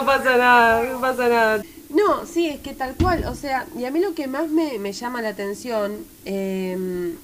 No 0.00 0.06
pasa 0.06 0.36
nada, 0.36 0.82
no 0.82 1.00
pasa 1.00 1.28
nada. 1.28 1.62
No, 1.90 2.26
sí, 2.26 2.48
es 2.48 2.60
que 2.60 2.74
tal 2.74 2.94
cual, 2.96 3.24
o 3.26 3.34
sea, 3.34 3.66
y 3.78 3.84
a 3.84 3.90
mí 3.90 4.00
lo 4.00 4.14
que 4.14 4.26
más 4.26 4.48
me, 4.48 4.78
me 4.78 4.92
llama 4.92 5.22
la 5.22 5.28
atención 5.28 6.04
eh, 6.24 7.14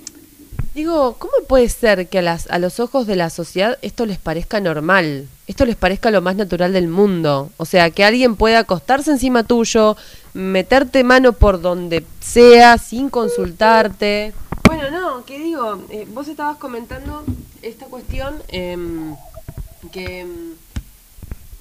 Digo, 0.75 1.17
¿cómo 1.19 1.33
puede 1.49 1.69
ser 1.69 2.09
que 2.09 2.21
a, 2.21 2.23
las, 2.23 2.49
a 2.49 2.61
los 2.61 2.79
ojos 2.79 3.09
de 3.09 3.17
la 3.17 3.29
sociedad 3.29 3.77
esto 3.83 4.07
les 4.07 4.19
parezca 4.19 4.61
normal? 4.61 5.27
Esto 5.49 5.65
les 5.65 5.75
parezca 5.75 6.13
lo 6.13 6.23
más 6.23 6.37
natural 6.37 6.73
del 6.73 6.87
mundo. 6.87 7.51
O 7.57 7.65
sea, 7.65 7.91
que 7.91 8.05
alguien 8.05 8.37
pueda 8.37 8.61
acostarse 8.61 9.11
encima 9.11 9.43
tuyo, 9.43 9.97
meterte 10.33 11.03
mano 11.03 11.33
por 11.33 11.61
donde 11.61 12.05
sea, 12.21 12.79
sin 12.79 13.11
consultarte. 13.11 14.33
Bueno, 14.65 14.93
no, 14.93 15.25
¿qué 15.25 15.41
digo? 15.41 15.83
Eh, 15.91 16.07
vos 16.09 16.29
estabas 16.29 16.59
comentando 16.59 17.25
esta 17.63 17.87
cuestión 17.87 18.41
em, 18.49 19.17
que... 19.91 20.25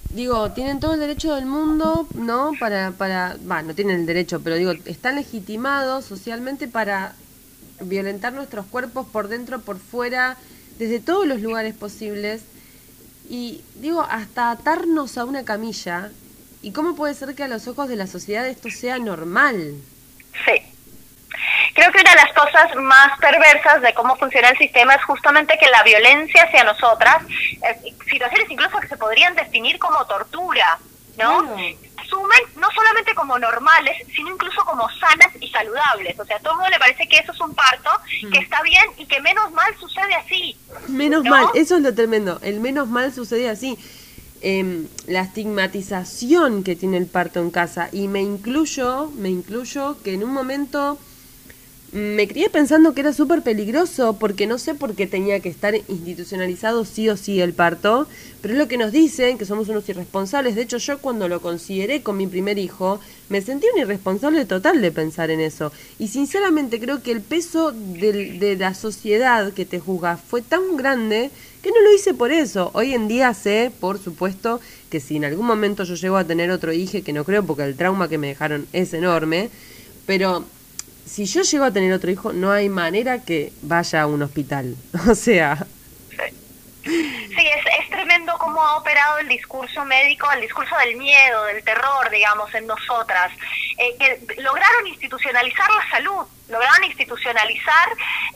Digo, 0.10 0.52
tienen 0.52 0.80
todo 0.80 0.96
el 0.96 1.00
derecho 1.00 1.36
del 1.36 1.46
mundo, 1.46 2.08
¿no? 2.16 2.54
Para, 2.60 2.92
para, 2.92 3.38
va, 3.50 3.62
no 3.62 3.76
tienen 3.76 4.02
el 4.02 4.06
derecho, 4.08 4.42
pero 4.42 4.56
digo, 4.56 4.72
están 4.86 5.16
legitimados 5.16 6.06
socialmente 6.06 6.68
para 6.68 7.14
violentar 7.82 8.34
nuestros 8.34 8.66
cuerpos 8.66 9.08
por 9.08 9.28
dentro, 9.28 9.62
por 9.62 9.78
fuera, 9.78 10.38
desde 10.80 11.00
todos 11.00 11.28
los 11.28 11.42
lugares 11.42 11.76
posibles. 11.76 12.42
Y 13.30 13.62
digo, 13.76 14.02
hasta 14.02 14.50
atarnos 14.50 15.18
a 15.20 15.26
una 15.26 15.46
camilla. 15.46 16.12
¿Y 16.64 16.72
cómo 16.72 16.96
puede 16.96 17.14
ser 17.14 17.36
que 17.36 17.44
a 17.44 17.48
los 17.48 17.68
ojos 17.68 17.88
de 17.88 17.96
la 17.96 18.08
sociedad 18.08 18.48
esto 18.48 18.70
sea 18.72 18.98
normal? 18.98 19.76
Sí. 20.46 20.69
Creo 21.74 21.92
que 21.92 22.02
una 22.02 22.12
de 22.12 22.16
las 22.18 22.34
cosas 22.34 22.76
más 22.76 23.18
perversas 23.20 23.82
de 23.82 23.94
cómo 23.94 24.16
funciona 24.18 24.50
el 24.50 24.58
sistema 24.58 24.94
es 24.96 25.04
justamente 25.04 25.58
que 25.58 25.70
la 25.70 25.84
violencia 25.84 26.44
hacia 26.44 26.64
nosotras, 26.64 27.24
eh, 27.28 27.94
situaciones 28.10 28.50
incluso 28.50 28.80
que 28.80 28.88
se 28.88 28.98
podrían 28.98 29.36
definir 29.36 29.80
como 29.80 30.06
tortura, 30.06 30.80
¿no? 31.18 31.56
asumen 32.10 32.40
no 32.56 32.68
solamente 32.74 33.14
como 33.14 33.38
normales, 33.38 33.96
sino 34.16 34.32
incluso 34.32 34.64
como 34.66 34.88
sanas 35.00 35.30
y 35.40 35.50
saludables. 35.50 36.20
O 36.20 36.26
sea, 36.26 36.38
a 36.38 36.40
todo 36.40 36.54
el 36.54 36.60
mundo 36.60 36.72
le 36.72 36.80
parece 36.80 37.08
que 37.08 37.18
eso 37.18 37.32
es 37.32 37.40
un 37.40 37.54
parto, 37.54 37.90
que 38.32 38.40
mm. 38.40 38.44
está 38.44 38.62
bien 38.64 38.86
y 38.98 39.06
que 39.06 39.22
menos 39.22 39.52
mal 39.52 39.76
sucede 39.80 40.16
así. 40.16 40.56
Menos 40.88 41.24
mal, 41.24 41.48
eso 41.54 41.76
es 41.76 41.82
lo 41.82 41.94
tremendo, 41.94 42.40
el 42.42 42.60
menos 42.60 42.88
mal 42.88 43.14
sucede 43.14 43.50
así. 43.50 43.78
Eh, 44.42 44.88
la 45.08 45.22
estigmatización 45.22 46.64
que 46.64 46.78
tiene 46.78 46.96
el 46.96 47.08
parto 47.08 47.42
en 47.42 47.52
casa 47.52 47.90
y 47.92 48.08
me 48.08 48.22
incluyo, 48.22 49.12
me 49.16 49.28
incluyo 49.28 50.02
que 50.02 50.14
en 50.14 50.24
un 50.24 50.32
momento 50.32 50.98
me 51.92 52.28
crié 52.28 52.50
pensando 52.50 52.94
que 52.94 53.02
era 53.02 53.14
súper 53.14 53.42
peligroso 53.42 54.18
porque 54.20 54.46
no 54.46 54.58
sé 54.58 54.76
por 54.76 54.96
qué 54.96 55.08
tenía 55.08 55.40
que 55.40 55.50
estar 55.50 55.76
institucionalizado 55.76 56.86
sí 56.86 57.10
o 57.10 57.18
sí 57.18 57.42
el 57.42 57.54
parto, 57.54 58.08
pero 58.42 58.54
es 58.54 58.60
lo 58.60 58.68
que 58.68 58.78
nos 58.78 58.92
dicen, 58.92 59.38
que 59.38 59.46
somos 59.46 59.70
unos 59.70 59.90
irresponsables. 59.90 60.56
De 60.56 60.62
hecho, 60.62 60.78
yo 60.78 61.00
cuando 61.00 61.28
lo 61.28 61.42
consideré 61.42 62.04
con 62.04 62.18
mi 62.18 62.28
primer 62.28 62.60
hijo, 62.60 63.00
me 63.30 63.42
sentí 63.42 63.66
un 63.74 63.82
irresponsable 63.82 64.46
total 64.46 64.82
de 64.82 64.92
pensar 64.92 65.32
en 65.32 65.40
eso. 65.40 65.72
Y 65.98 66.10
sinceramente 66.10 66.80
creo 66.80 67.02
que 67.02 67.12
el 67.12 67.22
peso 67.22 67.72
de, 67.72 68.38
de 68.38 68.56
la 68.56 68.74
sociedad 68.74 69.52
que 69.54 69.66
te 69.66 69.80
juzga 69.80 70.18
fue 70.18 70.42
tan 70.42 70.78
grande 70.78 71.32
que 71.64 71.72
no 71.72 71.82
lo 71.82 71.94
hice 71.94 72.14
por 72.14 72.32
eso. 72.32 72.70
Hoy 72.74 72.94
en 72.94 73.08
día 73.08 73.34
sé, 73.34 73.72
por 73.80 74.00
supuesto, 74.00 74.60
que 74.90 75.00
si 75.00 75.18
en 75.18 75.26
algún 75.26 75.46
momento 75.46 75.84
yo 75.84 75.96
llego 75.96 76.18
a 76.18 76.24
tener 76.24 76.52
otro 76.52 76.72
hijo, 76.72 77.04
que 77.04 77.14
no 77.14 77.24
creo 77.24 77.44
porque 77.44 77.64
el 77.64 77.76
trauma 77.76 78.08
que 78.08 78.18
me 78.18 78.28
dejaron 78.28 78.68
es 78.74 78.94
enorme, 78.94 79.50
pero 80.06 80.46
si 81.10 81.26
yo 81.26 81.42
llego 81.42 81.66
a 81.66 81.74
tener 81.74 81.92
otro 81.92 82.12
hijo, 82.12 82.34
no 82.34 82.52
hay 82.52 82.70
manera 82.70 83.24
que 83.24 83.52
vaya 83.64 84.04
a 84.04 84.08
un 84.08 84.22
hospital. 84.22 84.76
O 85.10 85.16
sea... 85.16 85.66
Sí, 86.84 86.92
es, 87.36 87.89
cómo 88.40 88.66
ha 88.66 88.78
operado 88.78 89.20
el 89.20 89.28
discurso 89.28 89.86
médico, 89.86 90.32
el 90.32 90.42
discurso 90.42 90.76
del 90.78 90.96
miedo, 90.96 91.44
del 91.44 91.64
terror, 91.64 92.10
digamos, 92.10 92.52
en 92.56 92.66
nosotras, 92.66 93.32
eh, 93.78 93.96
que 94.00 94.42
lograron 94.42 94.88
institucionalizar 94.88 95.70
la 95.70 95.90
salud, 95.92 96.26
lograron 96.48 96.84
institucionalizar 96.86 97.90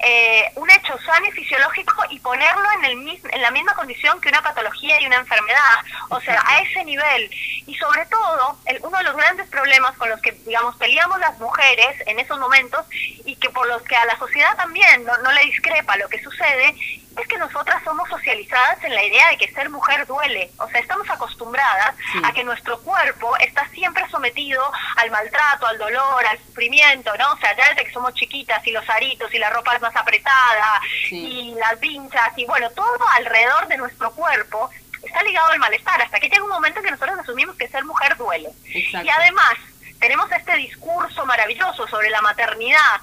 eh, 0.05 0.51
un 0.55 0.69
hecho 0.69 0.95
sano 0.99 1.25
y 1.25 1.31
fisiológico 1.31 2.03
y 2.09 2.19
ponerlo 2.19 2.69
en, 2.73 2.85
el 2.85 3.21
en 3.31 3.41
la 3.41 3.49
misma 3.51 3.73
condición 3.73 4.19
que 4.21 4.29
una 4.29 4.43
patología 4.43 5.01
y 5.01 5.07
una 5.07 5.15
enfermedad, 5.15 5.79
o 6.09 6.19
sea, 6.21 6.43
a 6.45 6.61
ese 6.61 6.83
nivel. 6.83 7.31
Y 7.65 7.73
sobre 7.75 8.05
todo, 8.07 8.57
el, 8.65 8.79
uno 8.83 8.97
de 8.97 9.03
los 9.05 9.15
grandes 9.15 9.47
problemas 9.49 9.97
con 9.97 10.09
los 10.09 10.21
que, 10.21 10.33
digamos, 10.45 10.75
peleamos 10.75 11.17
las 11.19 11.39
mujeres 11.39 11.95
en 12.05 12.19
esos 12.19 12.37
momentos 12.39 12.85
y 13.25 13.35
que 13.37 13.49
por 13.49 13.65
los 13.67 13.81
que 13.83 13.95
a 13.95 14.05
la 14.05 14.17
sociedad 14.19 14.55
también 14.57 15.05
no, 15.05 15.17
no 15.19 15.31
le 15.31 15.45
discrepa 15.45 15.95
lo 15.95 16.09
que 16.09 16.21
sucede, 16.21 16.75
es 17.17 17.27
que 17.27 17.37
nosotras 17.37 17.83
somos 17.83 18.09
socializadas 18.09 18.83
en 18.83 18.93
la 18.93 19.03
idea 19.03 19.29
de 19.29 19.37
que 19.37 19.51
ser 19.51 19.69
mujer 19.69 20.05
duele. 20.07 20.49
O 20.57 20.67
sea, 20.69 20.79
estamos 20.79 21.09
acostumbradas 21.09 21.95
a 22.23 22.31
que 22.33 22.43
nuestro 22.43 22.79
cuerpo 22.81 23.35
está 23.37 23.67
siempre 23.69 24.07
sometido 24.09 24.61
al 24.97 25.11
maltrato, 25.11 25.67
al 25.67 25.77
dolor, 25.77 26.25
al 26.25 26.37
sufrimiento, 26.39 27.15
¿no? 27.17 27.33
O 27.33 27.37
sea, 27.37 27.55
ya 27.55 27.69
desde 27.69 27.85
que 27.85 27.93
somos 27.93 28.13
chiquitas 28.13 28.65
y 28.65 28.71
los 28.71 28.87
aritos 28.89 29.33
y 29.33 29.37
la 29.37 29.49
ropa 29.49 29.75
es 29.75 29.81
más 29.81 29.95
apretada 29.95 30.81
y 31.09 31.53
las 31.55 31.79
vinchas 31.79 32.31
y 32.37 32.45
bueno, 32.45 32.69
todo 32.71 33.07
alrededor 33.17 33.67
de 33.67 33.77
nuestro 33.77 34.11
cuerpo 34.11 34.69
está 35.03 35.21
ligado 35.23 35.51
al 35.51 35.59
malestar 35.59 36.01
hasta 36.01 36.19
que 36.19 36.29
llega 36.29 36.43
un 36.43 36.49
momento 36.49 36.79
en 36.79 36.85
que 36.85 36.91
nosotros 36.91 37.19
asumimos 37.19 37.55
que 37.57 37.67
ser 37.67 37.83
mujer 37.85 38.17
duele. 38.17 38.49
Y 38.65 39.09
además 39.09 39.53
tenemos 39.99 40.31
este 40.31 40.55
discurso 40.57 41.25
maravilloso 41.25 41.87
sobre 41.87 42.09
la 42.09 42.21
maternidad 42.21 43.01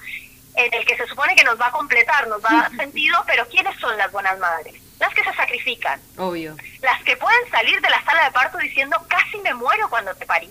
en 0.54 0.74
el 0.74 0.84
que 0.84 0.96
se 0.96 1.06
supone 1.06 1.34
que 1.34 1.44
nos 1.44 1.60
va 1.60 1.68
a 1.68 1.72
completar, 1.72 2.28
nos 2.28 2.42
va 2.44 2.50
a 2.50 2.62
dar 2.62 2.76
sentido, 2.76 3.16
pero 3.26 3.46
¿quiénes 3.48 3.78
son 3.78 3.96
las 3.96 4.10
buenas 4.12 4.38
madres? 4.38 4.74
Las 4.98 5.14
que 5.14 5.24
se 5.24 5.32
sacrifican. 5.34 6.00
Obvio. 6.18 6.56
Las 6.82 7.02
que 7.04 7.16
pueden 7.16 7.50
salir 7.50 7.80
de 7.80 7.90
la 7.90 8.04
sala 8.04 8.24
de 8.24 8.30
parto 8.32 8.58
diciendo, 8.58 8.96
casi 9.08 9.38
me 9.38 9.54
muero 9.54 9.88
cuando 9.88 10.14
te 10.14 10.26
parí. 10.26 10.50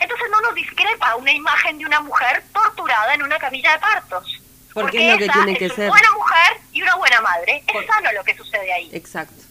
Entonces 0.00 0.26
no 0.30 0.40
nos 0.42 0.54
discrepa 0.54 1.16
una 1.16 1.32
imagen 1.32 1.78
de 1.78 1.86
una 1.86 2.00
mujer 2.00 2.44
torturada 2.52 3.14
en 3.14 3.22
una 3.22 3.38
camilla 3.38 3.72
de 3.72 3.78
partos. 3.78 4.40
Porque, 4.72 5.06
es 5.06 5.12
lo 5.12 5.18
que 5.18 5.32
tiene 5.32 5.56
que 5.56 5.66
es 5.66 5.72
ser. 5.72 5.88
Una 5.88 5.92
buena 5.92 6.12
mujer 6.12 6.60
y 6.72 6.82
una 6.82 6.96
buena 6.96 7.20
madre. 7.20 7.64
Es 7.66 7.86
sano 7.86 8.12
lo 8.12 8.24
que 8.24 8.36
sucede 8.36 8.72
ahí. 8.72 8.90
Exacto, 8.92 9.42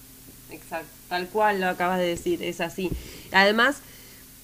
exacto. 0.51 0.88
Tal 1.10 1.27
cual 1.27 1.62
lo 1.62 1.70
acabas 1.70 2.00
de 2.00 2.08
decir, 2.08 2.44
es 2.44 2.62
así. 2.62 2.92
Además, 3.32 3.82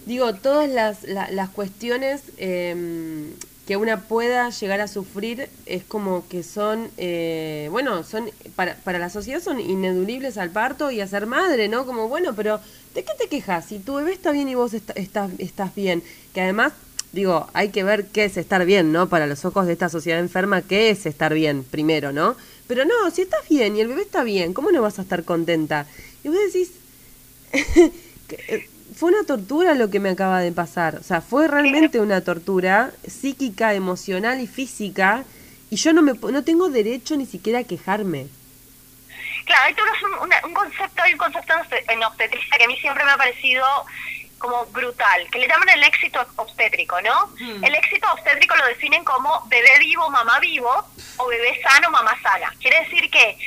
digo, 0.06 0.34
todas 0.36 0.70
las, 0.70 1.04
las 1.04 1.50
cuestiones 1.50 2.22
eh, 2.38 3.34
que 3.70 3.78
una 3.78 4.02
pueda 4.02 4.50
llegar 4.50 4.82
a 4.82 4.88
sufrir 4.88 5.48
es 5.68 5.84
como 5.84 6.28
que 6.28 6.42
son, 6.42 6.90
eh, 6.98 7.68
bueno, 7.70 8.04
son 8.04 8.28
para, 8.56 8.74
para 8.78 8.98
la 8.98 9.12
sociedad 9.12 9.44
son 9.44 9.60
ineludibles 9.60 10.40
al 10.40 10.50
parto 10.50 10.90
y 10.90 11.02
a 11.02 11.08
ser 11.08 11.28
madre, 11.28 11.68
¿no? 11.68 11.86
Como, 11.86 12.08
bueno, 12.08 12.34
pero 12.36 12.60
¿de 12.96 13.04
qué 13.04 13.12
te 13.20 13.28
quejas? 13.28 13.66
Si 13.66 13.78
tu 13.78 13.94
bebé 13.94 14.12
está 14.12 14.32
bien 14.32 14.50
y 14.50 14.56
vos 14.56 14.74
estás, 14.74 15.30
estás 15.38 15.76
bien, 15.76 16.02
que 16.34 16.42
además, 16.42 16.74
digo, 17.12 17.48
hay 17.54 17.70
que 17.70 17.84
ver 17.84 18.08
qué 18.08 18.26
es 18.26 18.38
estar 18.38 18.66
bien, 18.66 18.92
¿no? 18.92 19.08
Para 19.08 19.28
los 19.28 19.46
ojos 19.46 19.68
de 19.68 19.74
esta 19.74 19.88
sociedad 19.88 20.20
enferma, 20.20 20.64
¿qué 20.64 20.90
es 20.90 21.06
estar 21.06 21.32
bien 21.36 21.64
primero, 21.64 22.12
¿no? 22.12 22.36
Pero 22.66 22.86
no, 22.86 23.12
si 23.12 23.22
estás 23.22 23.48
bien 23.48 23.76
y 23.76 23.82
el 23.82 23.88
bebé 23.90 24.02
está 24.02 24.24
bien, 24.24 24.54
¿cómo 24.54 24.72
no 24.72 24.82
vas 24.82 24.98
a 24.98 25.04
estar 25.04 25.24
contenta? 25.24 25.86
Y 26.24 26.30
vos 26.30 26.38
decís... 26.52 26.72
Fue 28.96 29.12
una 29.12 29.24
tortura 29.26 29.76
lo 29.76 29.90
que 29.90 30.00
me 30.00 30.10
acaba 30.10 30.40
de 30.40 30.52
pasar. 30.52 30.96
O 30.96 31.04
sea, 31.04 31.22
fue 31.22 31.48
realmente 31.48 32.00
una 32.00 32.22
tortura 32.22 32.92
psíquica, 33.08 33.74
emocional 33.74 34.42
y 34.42 34.48
física. 34.48 35.24
Y 35.70 35.76
yo 35.76 35.94
no, 35.94 36.02
me, 36.02 36.14
no 36.14 36.44
tengo 36.44 36.70
derecho 36.70 37.16
ni 37.16 37.26
siquiera 37.26 37.60
a 37.60 37.64
quejarme. 37.64 38.28
Claro, 39.46 39.64
hay 39.66 39.76
un, 40.22 40.50
un, 40.50 40.54
concepto, 40.54 41.02
hay 41.02 41.14
un 41.14 41.18
concepto 41.18 41.54
en 41.88 42.04
obstetricia 42.04 42.58
que 42.58 42.64
a 42.64 42.68
mí 42.68 42.78
siempre 42.78 43.04
me 43.04 43.12
ha 43.12 43.18
parecido 43.18 43.64
como 44.40 44.66
brutal, 44.68 45.28
que 45.32 45.40
le 45.40 45.48
llaman 45.48 45.70
el 45.70 45.84
éxito 45.84 46.26
obstétrico, 46.38 47.00
¿no? 47.02 47.28
Hmm. 47.40 47.64
El 47.64 47.76
éxito 47.76 48.08
obstétrico 48.12 48.56
lo 48.56 48.66
definen 48.68 49.04
como 49.04 49.44
bebé 49.48 49.78
vivo, 49.80 50.10
mamá 50.10 50.40
vivo, 50.40 50.72
o 51.18 51.28
bebé 51.28 51.60
sano, 51.62 51.92
mamá 51.92 52.18
sana. 52.22 52.54
Quiere 52.60 52.80
decir 52.82 53.10
que 53.12 53.38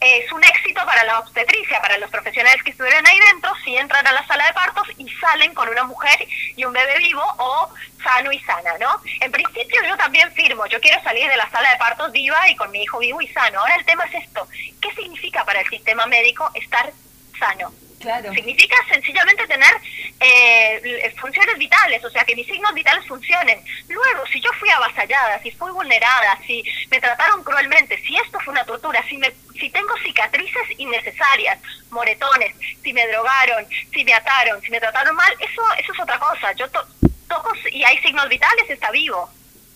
es 0.00 0.30
un 0.30 0.44
éxito 0.44 0.84
para 0.84 1.04
la 1.04 1.18
obstetricia, 1.20 1.80
para 1.80 1.98
los 1.98 2.10
profesionales 2.10 2.62
que 2.62 2.70
estuvieron 2.70 3.06
ahí 3.06 3.18
dentro, 3.32 3.50
si 3.64 3.76
entran 3.76 4.06
a 4.06 4.12
la 4.12 4.26
sala 4.26 4.46
de 4.46 4.52
partos 4.52 4.86
y 4.98 5.08
salen 5.08 5.54
con 5.54 5.68
una 5.68 5.84
mujer 5.84 6.28
y 6.54 6.64
un 6.64 6.72
bebé 6.72 6.98
vivo 6.98 7.22
o 7.38 7.70
sano 8.02 8.30
y 8.30 8.38
sana, 8.40 8.76
¿no? 8.78 9.00
En 9.20 9.32
principio 9.32 9.82
yo 9.86 9.96
también 9.96 10.30
firmo, 10.32 10.66
yo 10.66 10.80
quiero 10.80 11.02
salir 11.02 11.28
de 11.28 11.36
la 11.36 11.50
sala 11.50 11.70
de 11.70 11.78
partos 11.78 12.12
viva 12.12 12.48
y 12.48 12.56
con 12.56 12.70
mi 12.70 12.82
hijo 12.82 12.98
vivo 12.98 13.20
y 13.22 13.28
sano. 13.28 13.60
Ahora 13.60 13.76
el 13.76 13.84
tema 13.84 14.04
es 14.04 14.22
esto, 14.24 14.46
¿qué 14.80 14.94
significa 14.94 15.44
para 15.44 15.60
el 15.60 15.68
sistema 15.68 16.06
médico 16.06 16.50
estar 16.54 16.92
sano? 17.38 17.72
Claro. 18.06 18.32
Significa 18.32 18.76
sencillamente 18.88 19.48
tener 19.48 19.74
eh, 20.20 21.12
funciones 21.18 21.58
vitales, 21.58 22.04
o 22.04 22.10
sea, 22.10 22.22
que 22.22 22.36
mis 22.36 22.46
signos 22.46 22.72
vitales 22.72 23.04
funcionen. 23.04 23.60
Luego, 23.88 24.24
si 24.28 24.40
yo 24.40 24.48
fui 24.60 24.70
avasallada, 24.70 25.42
si 25.42 25.50
fui 25.50 25.72
vulnerada, 25.72 26.38
si 26.46 26.62
me 26.88 27.00
trataron 27.00 27.42
cruelmente, 27.42 28.00
si 28.06 28.16
esto 28.16 28.38
fue 28.38 28.52
una 28.52 28.64
tortura, 28.64 29.04
si, 29.08 29.18
me, 29.18 29.32
si 29.58 29.70
tengo 29.70 29.92
cicatrices 30.04 30.78
innecesarias, 30.78 31.58
moretones, 31.90 32.54
si 32.80 32.92
me 32.92 33.04
drogaron, 33.08 33.66
si 33.92 34.04
me 34.04 34.14
ataron, 34.14 34.62
si 34.62 34.70
me 34.70 34.78
trataron 34.78 35.16
mal, 35.16 35.34
eso, 35.40 35.62
eso 35.76 35.92
es 35.92 36.00
otra 36.00 36.20
cosa. 36.20 36.52
Yo 36.52 36.70
to 36.70 36.86
toco 37.26 37.50
y 37.72 37.82
hay 37.82 37.98
signos 37.98 38.28
vitales, 38.28 38.70
está 38.70 38.92
vivo. 38.92 39.28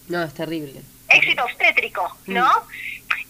No, 0.07 0.23
es 0.23 0.35
terrible. 0.35 0.81
Éxito 1.09 1.43
obstétrico, 1.43 2.17
¿no? 2.27 2.65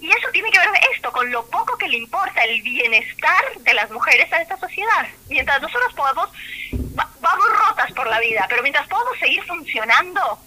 Y 0.00 0.10
eso 0.10 0.28
tiene 0.32 0.50
que 0.50 0.58
ver 0.58 0.68
esto, 0.94 1.12
con 1.12 1.30
lo 1.30 1.44
poco 1.46 1.76
que 1.76 1.88
le 1.88 1.98
importa 1.98 2.42
el 2.44 2.62
bienestar 2.62 3.44
de 3.58 3.74
las 3.74 3.90
mujeres 3.90 4.32
a 4.32 4.40
esta 4.40 4.56
sociedad. 4.56 5.06
Mientras 5.28 5.60
nosotros 5.60 5.92
podemos, 5.94 6.30
vamos 7.20 7.46
rotas 7.68 7.92
por 7.92 8.06
la 8.06 8.18
vida, 8.20 8.46
pero 8.48 8.62
mientras 8.62 8.88
podamos 8.88 9.18
seguir 9.18 9.42
funcionando, 9.44 10.38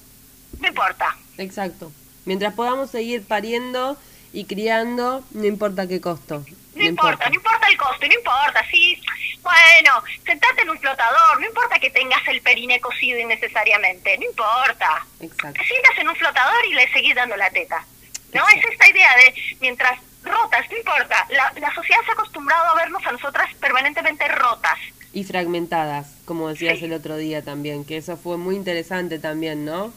no 0.59 0.67
importa. 0.67 1.15
Exacto. 1.37 1.91
Mientras 2.25 2.53
podamos 2.53 2.89
seguir 2.89 3.27
pariendo 3.27 3.97
y 4.31 4.45
criando, 4.45 5.23
no 5.31 5.45
importa 5.45 5.87
qué 5.87 6.01
costo. 6.01 6.43
No, 6.73 6.83
importa, 6.83 7.29
no 7.29 7.35
importa 7.35 7.67
el 7.67 7.77
costo, 7.77 8.07
no 8.07 8.13
importa, 8.13 8.65
sí, 8.71 8.99
bueno, 9.43 10.03
sentate 10.25 10.63
en 10.63 10.71
un 10.71 10.79
flotador, 10.79 11.39
no 11.39 11.45
importa 11.45 11.77
que 11.77 11.91
tengas 11.91 12.27
el 12.27 12.41
perine 12.41 12.79
cocido 12.79 13.19
innecesariamente, 13.19 14.17
no 14.17 14.25
importa. 14.25 15.05
Exacto. 15.19 15.61
Te 15.61 15.67
sientas 15.67 15.97
en 15.99 16.09
un 16.09 16.15
flotador 16.15 16.65
y 16.65 16.73
le 16.73 16.91
seguís 16.91 17.13
dando 17.13 17.37
la 17.37 17.51
teta. 17.51 17.85
¿No? 18.33 18.43
Es 18.49 18.63
esta 18.71 18.89
idea 18.89 19.09
de 19.17 19.33
mientras 19.61 19.99
rotas, 20.23 20.69
no 20.69 20.77
importa, 20.77 21.27
la, 21.29 21.53
la 21.59 21.73
sociedad 21.73 22.01
se 22.05 22.11
ha 22.11 22.13
acostumbrado 22.13 22.69
a 22.69 22.75
vernos 22.75 23.05
a 23.05 23.11
nosotras 23.11 23.53
permanentemente 23.59 24.27
rotas. 24.27 24.77
Y 25.11 25.23
fragmentadas, 25.23 26.07
como 26.25 26.49
decías 26.49 26.81
el 26.81 26.93
otro 26.93 27.17
día 27.17 27.43
también, 27.43 27.85
que 27.85 27.97
eso 27.97 28.17
fue 28.17 28.37
muy 28.37 28.55
interesante 28.55 29.19
también, 29.19 29.65
¿no? 29.65 29.93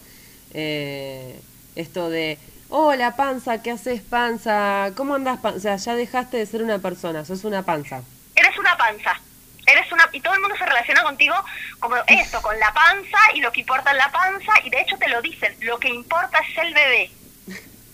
Eh, 0.53 1.41
esto 1.75 2.11
de, 2.11 2.39
hola 2.69 3.17
panza, 3.17 3.63
¿qué 3.63 3.71
haces 3.71 4.03
panza? 4.03 4.91
¿Cómo 4.97 5.15
andas 5.15 5.39
panza? 5.41 5.57
O 5.57 5.61
sea, 5.61 5.77
ya 5.77 5.95
dejaste 5.95 6.37
de 6.37 6.47
ser 6.47 6.63
una 6.63 6.79
persona, 6.79 7.25
sos 7.25 7.45
una 7.45 7.63
panza. 7.63 8.03
Eres 8.35 8.59
una 8.59 8.77
panza. 8.77 9.19
Eres 9.67 9.91
una 9.91 10.09
y 10.13 10.21
todo 10.21 10.35
el 10.35 10.41
mundo 10.41 10.57
se 10.57 10.65
relaciona 10.65 11.03
contigo 11.03 11.35
como 11.81 11.97
esto, 12.07 12.41
con 12.41 12.59
la 12.61 12.73
panza 12.73 13.19
y 13.35 13.41
lo 13.41 13.51
que 13.51 13.61
importa 13.61 13.91
es 13.91 13.97
la 13.97 14.13
panza 14.13 14.53
y 14.65 14.71
de 14.71 14.81
hecho 14.81 14.97
te 14.97 15.09
lo 15.09 15.21
dicen, 15.23 15.57
lo 15.61 15.79
que 15.79 15.89
importa 15.89 16.39
es 16.39 16.59
el 16.59 16.73
bebé. 16.73 17.11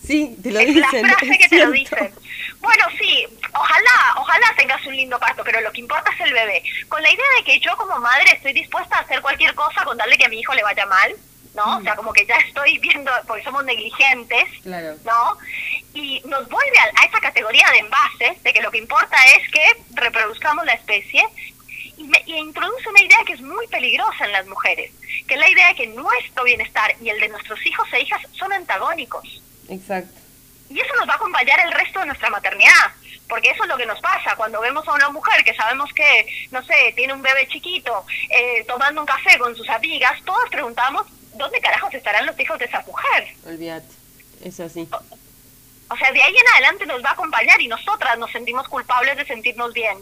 Sí, 0.07 0.37
te 0.43 0.51
lo 0.51 0.61
es 0.61 0.67
dicen. 0.75 1.03
la 1.03 1.09
frase 1.17 1.33
es 1.33 1.39
que 1.39 1.49
te 1.49 1.65
lo 1.65 1.71
dicen. 1.71 2.13
Bueno, 2.61 2.85
sí, 2.99 3.27
ojalá, 3.55 4.15
ojalá 4.17 4.47
tengas 4.57 4.85
un 4.87 4.97
lindo 4.97 5.19
parto, 5.19 5.43
pero 5.45 5.61
lo 5.61 5.73
que 5.73 5.81
importa 5.81 6.11
es 6.13 6.21
el 6.21 6.33
bebé. 6.33 6.63
Con 6.89 7.03
la 7.03 7.11
idea 7.11 7.25
de 7.39 7.45
que 7.45 7.59
yo 7.61 7.77
como 7.77 7.99
madre 7.99 8.31
estoy 8.33 8.53
dispuesta 8.53 8.97
a 8.97 9.01
hacer 9.01 9.21
cualquier 9.21 9.55
cosa 9.55 9.85
con 9.85 9.97
darle 9.97 10.17
que 10.19 10.27
a 10.27 10.29
mi 10.29 10.39
hijo 10.41 10.55
le 10.55 10.63
vaya 10.63 10.87
mal, 10.87 11.13
¿no? 11.55 11.79
O 11.79 11.83
sea, 11.83 11.95
como 11.97 12.13
que 12.13 12.25
ya 12.27 12.37
estoy 12.37 12.79
viendo, 12.79 13.11
porque 13.27 13.43
somos 13.45 13.65
negligentes, 13.65 14.45
Claro. 14.63 14.95
¿no? 15.05 15.39
Y 15.95 16.21
nos 16.25 16.49
vuelve 16.49 16.79
a, 16.79 17.03
a 17.03 17.05
esa 17.07 17.21
categoría 17.21 17.69
de 17.73 17.79
envases, 17.79 18.43
de 18.43 18.53
que 18.53 18.63
lo 18.63 18.71
que 18.71 18.79
importa 18.79 19.17
es 19.37 19.51
que 19.51 19.83
reproduzcamos 19.95 20.65
la 20.65 20.73
especie, 20.75 21.23
y, 21.99 22.05
me- 22.05 22.23
y 22.27 22.37
introduce 22.37 22.89
una 22.89 23.03
idea 23.03 23.19
que 23.27 23.35
es 23.35 23.41
muy 23.43 23.67
peligrosa 23.69 24.25
en 24.25 24.33
las 24.33 24.47
mujeres, 24.47 24.91
que 25.29 25.35
es 25.35 25.41
la 25.41 25.49
idea 25.51 25.69
de 25.69 25.75
que 25.75 25.87
nuestro 25.89 26.45
bienestar 26.45 26.95
y 27.03 27.09
el 27.11 27.21
de 27.21 27.29
nuestros 27.29 27.65
hijos 27.67 27.87
e 27.93 28.01
hijas 28.01 28.23
son 28.33 28.53
antagónicos. 28.53 29.43
Exacto. 29.69 30.21
Y 30.71 30.81
eso 30.81 30.95
nos 30.97 31.09
va 31.09 31.15
a 31.15 31.17
acompañar 31.17 31.61
el 31.61 31.73
resto 31.73 32.01
de 32.01 32.07
nuestra 32.07 32.31
maternidad, 32.31 32.93
porque 33.29 33.51
eso 33.51 33.63
es 33.63 33.69
lo 33.69 33.77
que 33.77 33.87
nos 33.87 34.01
pasa 34.01 34.35
cuando 34.37 34.61
vemos 34.61 34.87
a 34.89 34.93
una 34.93 35.11
mujer 35.11 35.45
que 35.45 35.55
sabemos 35.55 35.93
que, 35.93 36.27
no 36.51 36.65
sé, 36.65 36.93
tiene 36.97 37.13
un 37.13 37.23
bebé 37.23 37.47
chiquito, 37.49 38.05
eh, 38.31 38.65
tomando 38.67 39.01
un 39.03 39.07
café 39.07 39.39
con 39.39 39.55
sus 39.55 39.69
amigas, 39.69 40.19
todos 40.25 40.49
preguntamos, 40.51 41.07
¿dónde 41.35 41.61
carajos 41.61 41.93
estarán 41.93 42.27
los 42.27 42.39
hijos 42.39 42.59
de 42.59 42.65
esa 42.65 42.81
mujer? 42.83 43.35
Olvídate. 43.47 43.87
Es 44.43 44.59
así. 44.61 44.89
O 45.89 45.97
sea, 45.97 46.11
de 46.11 46.23
ahí 46.23 46.35
en 46.35 46.49
adelante 46.55 46.87
nos 46.87 47.05
va 47.05 47.11
a 47.11 47.13
acompañar 47.13 47.61
y 47.61 47.69
nosotras 47.69 48.19
nos 48.19 48.31
sentimos 48.33 48.67
culpables 48.69 49.15
de 49.17 49.27
sentirnos 49.27 49.75
bien. 49.75 49.99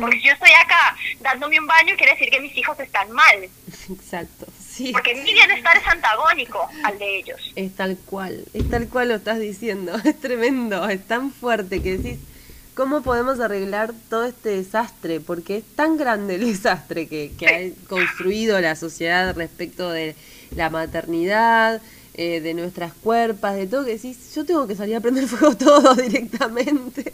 Porque 0.00 0.16
si 0.16 0.26
yo 0.26 0.32
estoy 0.32 0.50
acá 0.52 0.96
dándome 1.20 1.60
un 1.60 1.66
baño, 1.66 1.94
quiere 1.98 2.12
decir 2.12 2.30
que 2.30 2.40
mis 2.40 2.56
hijos 2.56 2.80
están 2.80 3.10
mal. 3.12 3.44
Exacto. 3.90 4.46
Sí. 4.74 4.90
Porque 4.92 5.14
mi 5.14 5.32
bienestar 5.32 5.76
es 5.76 5.86
antagónico 5.86 6.68
al 6.82 6.98
de 6.98 7.18
ellos. 7.18 7.40
Es 7.54 7.74
tal 7.76 7.96
cual, 8.06 8.44
es 8.54 8.68
tal 8.68 8.88
cual 8.88 9.08
lo 9.10 9.14
estás 9.16 9.38
diciendo, 9.38 9.94
es 10.04 10.18
tremendo, 10.20 10.88
es 10.88 11.06
tan 11.06 11.30
fuerte 11.30 11.80
que 11.80 11.96
decís, 11.98 12.18
¿cómo 12.74 13.02
podemos 13.02 13.38
arreglar 13.38 13.92
todo 14.10 14.24
este 14.24 14.48
desastre? 14.56 15.20
Porque 15.20 15.58
es 15.58 15.64
tan 15.76 15.96
grande 15.96 16.34
el 16.36 16.46
desastre 16.52 17.06
que, 17.06 17.30
que 17.38 17.46
ha 17.46 17.88
construido 17.88 18.60
la 18.60 18.74
sociedad 18.74 19.34
respecto 19.36 19.90
de 19.90 20.16
la 20.56 20.70
maternidad, 20.70 21.80
eh, 22.14 22.40
de 22.40 22.54
nuestras 22.54 22.92
cuerpas, 22.94 23.54
de 23.56 23.66
todo, 23.68 23.84
que 23.84 23.92
decís, 23.92 24.34
yo 24.34 24.44
tengo 24.44 24.66
que 24.66 24.74
salir 24.74 24.96
a 24.96 25.00
prender 25.00 25.26
fuego 25.28 25.56
todo 25.56 25.94
directamente. 25.94 27.12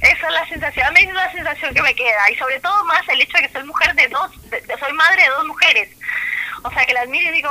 Esa 0.00 0.26
es 0.28 0.32
la 0.32 0.48
sensación, 0.48 0.86
a 0.86 0.90
mí 0.92 1.00
es 1.02 1.12
la 1.14 1.30
sensación 1.32 1.74
que 1.74 1.82
me 1.82 1.94
queda. 1.94 2.30
Y 2.32 2.36
sobre 2.36 2.58
todo 2.60 2.84
más 2.86 3.06
el 3.08 3.20
hecho 3.20 3.36
de 3.36 3.46
que 3.46 3.52
soy 3.52 3.64
mujer 3.64 3.94
de 3.94 4.08
dos, 4.08 4.30
de- 4.50 4.60
de- 4.62 4.78
soy 4.78 4.92
madre 4.94 5.22
de 5.22 5.28
dos 5.28 5.46
mujeres. 5.46 5.88
O 6.62 6.70
sea, 6.70 6.84
que 6.86 6.92
las 6.94 7.08
miro 7.08 7.30
y 7.30 7.36
digo, 7.36 7.48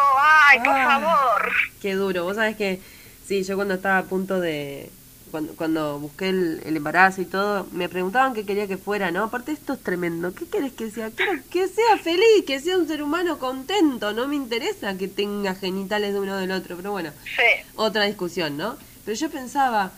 ay, 0.49 0.59
por 0.59 0.69
Ah. 0.75 0.99
favor. 0.99 1.51
Qué 1.81 1.93
duro, 1.95 2.23
vos 2.23 2.35
sabés 2.35 2.55
que, 2.55 2.79
sí, 3.27 3.43
yo 3.43 3.55
cuando 3.55 3.73
estaba 3.75 3.97
a 3.99 4.03
punto 4.03 4.39
de, 4.39 4.89
cuando, 5.31 5.53
cuando 5.55 5.99
busqué 5.99 6.29
el, 6.29 6.61
el 6.65 6.77
embarazo 6.77 7.21
y 7.21 7.25
todo, 7.25 7.67
me 7.71 7.87
preguntaban 7.89 8.33
qué 8.33 8.45
quería 8.45 8.67
que 8.67 8.77
fuera, 8.77 9.11
¿no? 9.11 9.23
Aparte 9.25 9.51
esto 9.51 9.73
es 9.73 9.79
tremendo, 9.83 10.33
¿qué 10.33 10.45
querés 10.47 10.73
que 10.73 10.89
sea? 10.91 11.09
Quiero 11.11 11.33
que 11.49 11.67
sea 11.67 11.97
feliz, 12.03 12.45
que 12.45 12.59
sea 12.59 12.77
un 12.77 12.87
ser 12.87 13.01
humano 13.01 13.39
contento, 13.39 14.13
no 14.13 14.27
me 14.27 14.35
interesa 14.35 14.97
que 14.97 15.07
tenga 15.07 15.55
genitales 15.55 16.13
de 16.13 16.19
uno 16.19 16.37
del 16.37 16.51
otro, 16.51 16.75
pero 16.75 16.91
bueno, 16.91 17.11
Sí. 17.35 17.69
otra 17.75 18.03
discusión, 18.05 18.57
¿no? 18.57 18.77
Pero 19.05 19.17
yo 19.17 19.29
pensaba, 19.29 19.91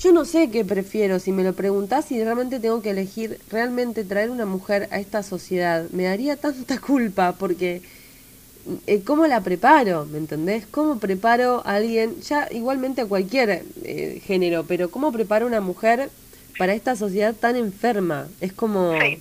yo 0.00 0.12
no 0.12 0.24
sé 0.24 0.50
qué 0.50 0.64
prefiero, 0.64 1.18
si 1.20 1.32
me 1.32 1.44
lo 1.44 1.52
preguntás 1.54 2.06
si 2.06 2.22
realmente 2.22 2.58
tengo 2.58 2.82
que 2.82 2.90
elegir 2.90 3.38
realmente 3.50 4.04
traer 4.04 4.30
una 4.30 4.46
mujer 4.46 4.88
a 4.90 4.98
esta 4.98 5.22
sociedad, 5.22 5.84
me 5.90 6.04
daría 6.04 6.36
tanta 6.36 6.78
culpa 6.80 7.32
porque 7.38 7.82
¿cómo 9.04 9.26
la 9.26 9.40
preparo? 9.40 10.06
¿Me 10.06 10.18
entendés? 10.18 10.66
¿Cómo 10.70 10.98
preparo 10.98 11.62
a 11.64 11.74
alguien, 11.74 12.20
ya 12.22 12.48
igualmente 12.50 13.02
a 13.02 13.06
cualquier 13.06 13.62
eh, 13.84 14.22
género, 14.26 14.64
pero 14.66 14.90
cómo 14.90 15.12
preparo 15.12 15.46
a 15.46 15.48
una 15.48 15.60
mujer 15.60 16.10
para 16.58 16.74
esta 16.74 16.96
sociedad 16.96 17.34
tan 17.34 17.56
enferma? 17.56 18.28
Es 18.40 18.52
como... 18.52 18.98
Sí. 19.00 19.20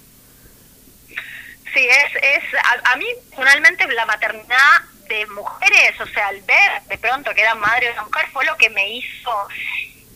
Es, 1.74 2.16
es 2.22 2.44
a, 2.54 2.92
a 2.92 2.96
mí 2.98 3.06
personalmente 3.30 3.88
la 3.94 4.06
maternidad 4.06 4.82
de 5.08 5.26
mujeres, 5.28 6.00
o 6.02 6.06
sea, 6.08 6.28
al 6.28 6.42
ver 6.42 6.82
de 6.90 6.98
pronto 6.98 7.34
que 7.34 7.42
era 7.42 7.56
madre 7.56 7.88
de 7.88 7.94
una 7.94 8.04
mujer 8.04 8.28
fue 8.32 8.46
lo 8.46 8.58
que 8.58 8.70
me 8.70 8.98
hizo 8.98 9.32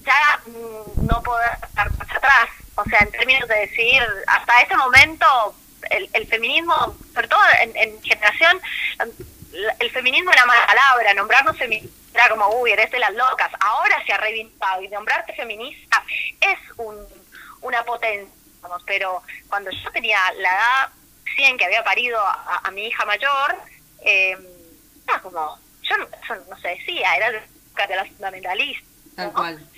ya 0.06 0.40
mm, 0.46 1.06
no 1.06 1.22
poder 1.24 1.50
estar 1.64 1.92
más 1.98 2.12
atrás. 2.12 2.50
O 2.76 2.84
sea, 2.86 3.00
en 3.00 3.12
términos 3.12 3.48
de 3.48 3.56
decir, 3.56 4.02
hasta 4.28 4.62
ese 4.62 4.76
momento 4.78 5.56
el, 5.92 6.10
el 6.14 6.28
feminismo, 6.28 6.96
sobre 7.14 7.28
todo 7.28 7.40
en, 7.62 7.76
en 7.76 8.02
generación, 8.04 8.60
la- 9.52 9.76
el 9.80 9.92
feminismo 9.92 10.32
era 10.32 10.46
mala 10.46 10.66
palabra, 10.68 11.14
nombrarnos 11.14 11.58
feministas 11.58 11.92
era 12.14 12.30
como, 12.30 12.48
uy, 12.62 12.72
eres 12.72 12.90
de 12.92 13.00
las 13.00 13.14
locas. 13.14 13.52
Ahora 13.60 14.02
se 14.06 14.14
ha 14.14 14.18
reivindicado 14.18 14.82
y 14.82 14.88
nombrarte 14.88 15.34
feminista 15.34 16.02
es 16.40 16.58
un, 16.78 16.96
una 17.62 17.84
potencia, 17.84 18.34
digamos, 18.56 18.84
pero 18.86 19.22
cuando 19.50 19.70
yo 19.72 19.92
tenía 19.92 20.18
la 20.38 20.50
edad 20.50 20.90
100 21.36 21.58
que 21.58 21.66
había 21.66 21.84
parido 21.84 22.18
a, 22.26 22.62
a 22.64 22.72
mi 22.72 22.88
hija 22.88 23.04
mayor, 23.06 23.56
eh, 24.02 24.38
era 25.08 25.20
como, 25.22 25.60
yo 25.84 25.98
no, 25.98 26.06
eso 26.24 26.36
no 26.50 26.58
se 26.60 26.70
decía, 26.70 27.16
era 27.18 27.32
de, 27.32 27.42
de 27.88 27.96
las 27.98 28.08
fundamentalistas. 28.08 28.88
Tal 29.18 29.28
¿no? 29.28 29.34
cual. 29.34 29.70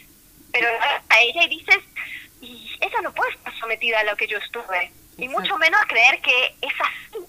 Pero 0.54 0.68
a 1.10 1.20
ella 1.22 1.44
y 1.44 1.50
dices, 1.50 1.80
y 2.42 2.78
ella 2.82 3.02
no 3.02 3.12
puede 3.14 3.32
estar 3.34 3.54
sometida 3.60 4.00
a 4.02 4.04
lo 4.04 4.16
que 4.16 4.28
yo 4.28 4.38
estuve, 4.38 4.92
y 5.18 5.28
mucho 5.28 5.58
menos 5.58 5.80
creer 5.88 6.22
que 6.22 6.56
es 6.62 6.74
así, 6.80 7.26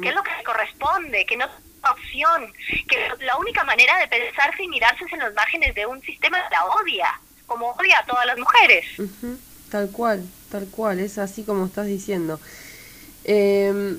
que 0.00 0.08
es 0.08 0.14
lo 0.14 0.22
que 0.22 0.30
corresponde, 0.44 1.26
que 1.26 1.36
no 1.36 1.46
es 1.46 1.50
una 1.80 1.90
opción, 1.92 2.52
que 2.88 3.24
la 3.24 3.36
única 3.36 3.64
manera 3.64 3.98
de 3.98 4.08
pensarse 4.08 4.62
y 4.62 4.68
mirarse 4.68 5.04
es 5.04 5.12
en 5.12 5.20
los 5.20 5.34
márgenes 5.34 5.74
de 5.74 5.86
un 5.86 6.00
sistema 6.02 6.38
que 6.48 6.54
la 6.54 6.64
odia, 6.66 7.20
como 7.46 7.70
odia 7.70 7.98
a 7.98 8.06
todas 8.06 8.26
las 8.26 8.38
mujeres. 8.38 8.84
Tal 9.70 9.90
cual, 9.90 10.24
tal 10.50 10.66
cual, 10.68 11.00
es 11.00 11.18
así 11.18 11.44
como 11.44 11.66
estás 11.66 11.86
diciendo. 11.86 12.40
Eh, 13.24 13.98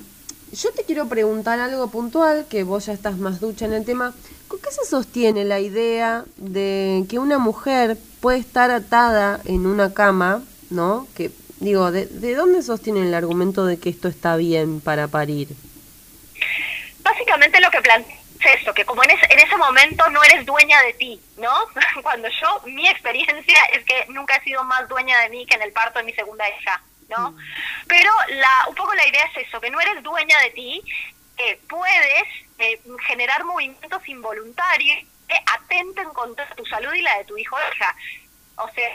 yo 0.52 0.72
te 0.72 0.84
quiero 0.84 1.08
preguntar 1.08 1.60
algo 1.60 1.90
puntual, 1.90 2.46
que 2.50 2.64
vos 2.64 2.86
ya 2.86 2.92
estás 2.92 3.18
más 3.18 3.40
ducha 3.40 3.66
en 3.66 3.74
el 3.74 3.84
tema. 3.84 4.12
¿Con 4.48 4.60
qué 4.60 4.70
se 4.72 4.84
sostiene 4.84 5.44
la 5.44 5.60
idea 5.60 6.24
de 6.36 7.04
que 7.08 7.20
una 7.20 7.38
mujer 7.38 7.96
puede 8.20 8.38
estar 8.38 8.70
atada 8.72 9.40
en 9.44 9.66
una 9.66 9.94
cama 9.94 10.42
¿no? 10.70 11.06
Que 11.14 11.30
digo, 11.60 11.92
¿de, 11.92 12.06
¿de 12.06 12.34
dónde 12.34 12.62
sostienen 12.62 13.04
el 13.04 13.14
argumento 13.14 13.64
de 13.64 13.78
que 13.78 13.90
esto 13.90 14.08
está 14.08 14.36
bien 14.36 14.80
para 14.80 15.08
parir? 15.08 15.48
Básicamente 17.02 17.60
lo 17.60 17.70
que 17.70 17.80
plantea 17.80 18.16
es 18.40 18.62
eso, 18.62 18.72
que 18.72 18.84
como 18.84 19.04
en 19.04 19.10
ese, 19.10 19.26
en 19.30 19.38
ese 19.38 19.56
momento 19.56 20.08
no 20.10 20.22
eres 20.24 20.46
dueña 20.46 20.80
de 20.82 20.94
ti, 20.94 21.20
¿no? 21.36 21.52
Cuando 22.02 22.28
yo, 22.28 22.62
mi 22.66 22.88
experiencia 22.88 23.58
es 23.72 23.84
que 23.84 24.06
nunca 24.08 24.36
he 24.36 24.44
sido 24.44 24.64
más 24.64 24.88
dueña 24.88 25.20
de 25.20 25.28
mí 25.28 25.46
que 25.46 25.56
en 25.56 25.62
el 25.62 25.72
parto 25.72 25.98
de 25.98 26.06
mi 26.06 26.12
segunda 26.14 26.44
hija, 26.48 26.82
¿no? 27.08 27.36
Pero 27.86 28.10
la, 28.28 28.68
un 28.68 28.74
poco 28.74 28.94
la 28.94 29.06
idea 29.06 29.24
es 29.34 29.46
eso, 29.46 29.60
que 29.60 29.70
no 29.70 29.80
eres 29.80 30.02
dueña 30.02 30.38
de 30.40 30.50
ti, 30.50 30.82
eh, 31.36 31.60
puedes 31.68 32.24
eh, 32.58 32.80
generar 33.06 33.44
movimientos 33.44 34.06
involuntarios 34.08 34.98
que 35.28 35.36
atenten 35.54 36.08
contra 36.10 36.46
tu 36.54 36.64
salud 36.66 36.92
y 36.92 37.02
la 37.02 37.18
de 37.18 37.24
tu 37.24 37.36
hijo 37.36 37.56
o 37.56 37.74
hija. 37.74 37.96
O 38.56 38.68
sea, 38.72 38.90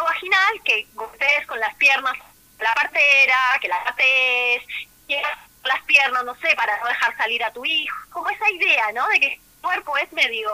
vaginal, 0.00 0.62
que 0.64 0.86
golpees 0.94 1.46
con 1.46 1.60
las 1.60 1.74
piernas 1.76 2.14
la 2.58 2.74
partera, 2.74 3.58
que 3.60 3.68
la 3.68 3.94
que 3.96 5.22
las 5.64 5.82
piernas, 5.84 6.24
no 6.24 6.34
sé, 6.36 6.54
para 6.56 6.78
no 6.80 6.86
dejar 6.86 7.16
salir 7.16 7.42
a 7.44 7.52
tu 7.52 7.64
hijo. 7.64 7.96
Como 8.10 8.30
esa 8.30 8.50
idea, 8.50 8.92
¿no? 8.92 9.06
De 9.08 9.20
que 9.20 9.34
el 9.34 9.40
cuerpo 9.60 9.96
es 9.98 10.12
medio, 10.12 10.50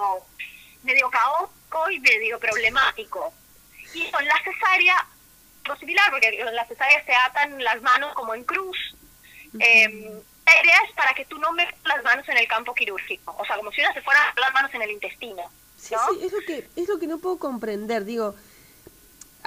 medio 0.82 1.10
caótico 1.10 1.90
y 1.90 2.00
medio 2.00 2.38
problemático. 2.38 3.32
Y 3.94 4.10
con 4.10 4.24
la 4.24 4.38
cesárea, 4.42 5.06
lo 5.64 5.76
similar, 5.76 6.10
porque 6.10 6.42
con 6.44 6.54
la 6.54 6.66
cesárea 6.66 7.04
se 7.04 7.14
atan 7.14 7.62
las 7.62 7.80
manos 7.82 8.14
como 8.14 8.34
en 8.34 8.44
cruz. 8.44 8.76
Eh, 9.58 10.22
la 10.46 10.62
idea 10.62 10.76
es 10.86 10.94
para 10.94 11.12
que 11.14 11.24
tú 11.26 11.38
no 11.38 11.52
metas 11.52 11.74
las 11.84 12.02
manos 12.04 12.28
en 12.28 12.38
el 12.38 12.48
campo 12.48 12.74
quirúrgico. 12.74 13.34
O 13.38 13.44
sea, 13.44 13.56
como 13.56 13.70
si 13.72 13.80
una 13.80 13.92
se 13.92 14.02
fuera 14.02 14.34
las 14.36 14.52
manos 14.52 14.72
en 14.74 14.82
el 14.82 14.90
intestino. 14.90 15.42
Sí, 15.76 15.94
sí, 15.94 16.26
es 16.26 16.32
lo 16.32 16.40
que 16.40 16.68
es 16.74 16.88
lo 16.88 16.98
que 16.98 17.06
no 17.06 17.18
puedo 17.18 17.38
comprender, 17.38 18.04
digo, 18.04 18.34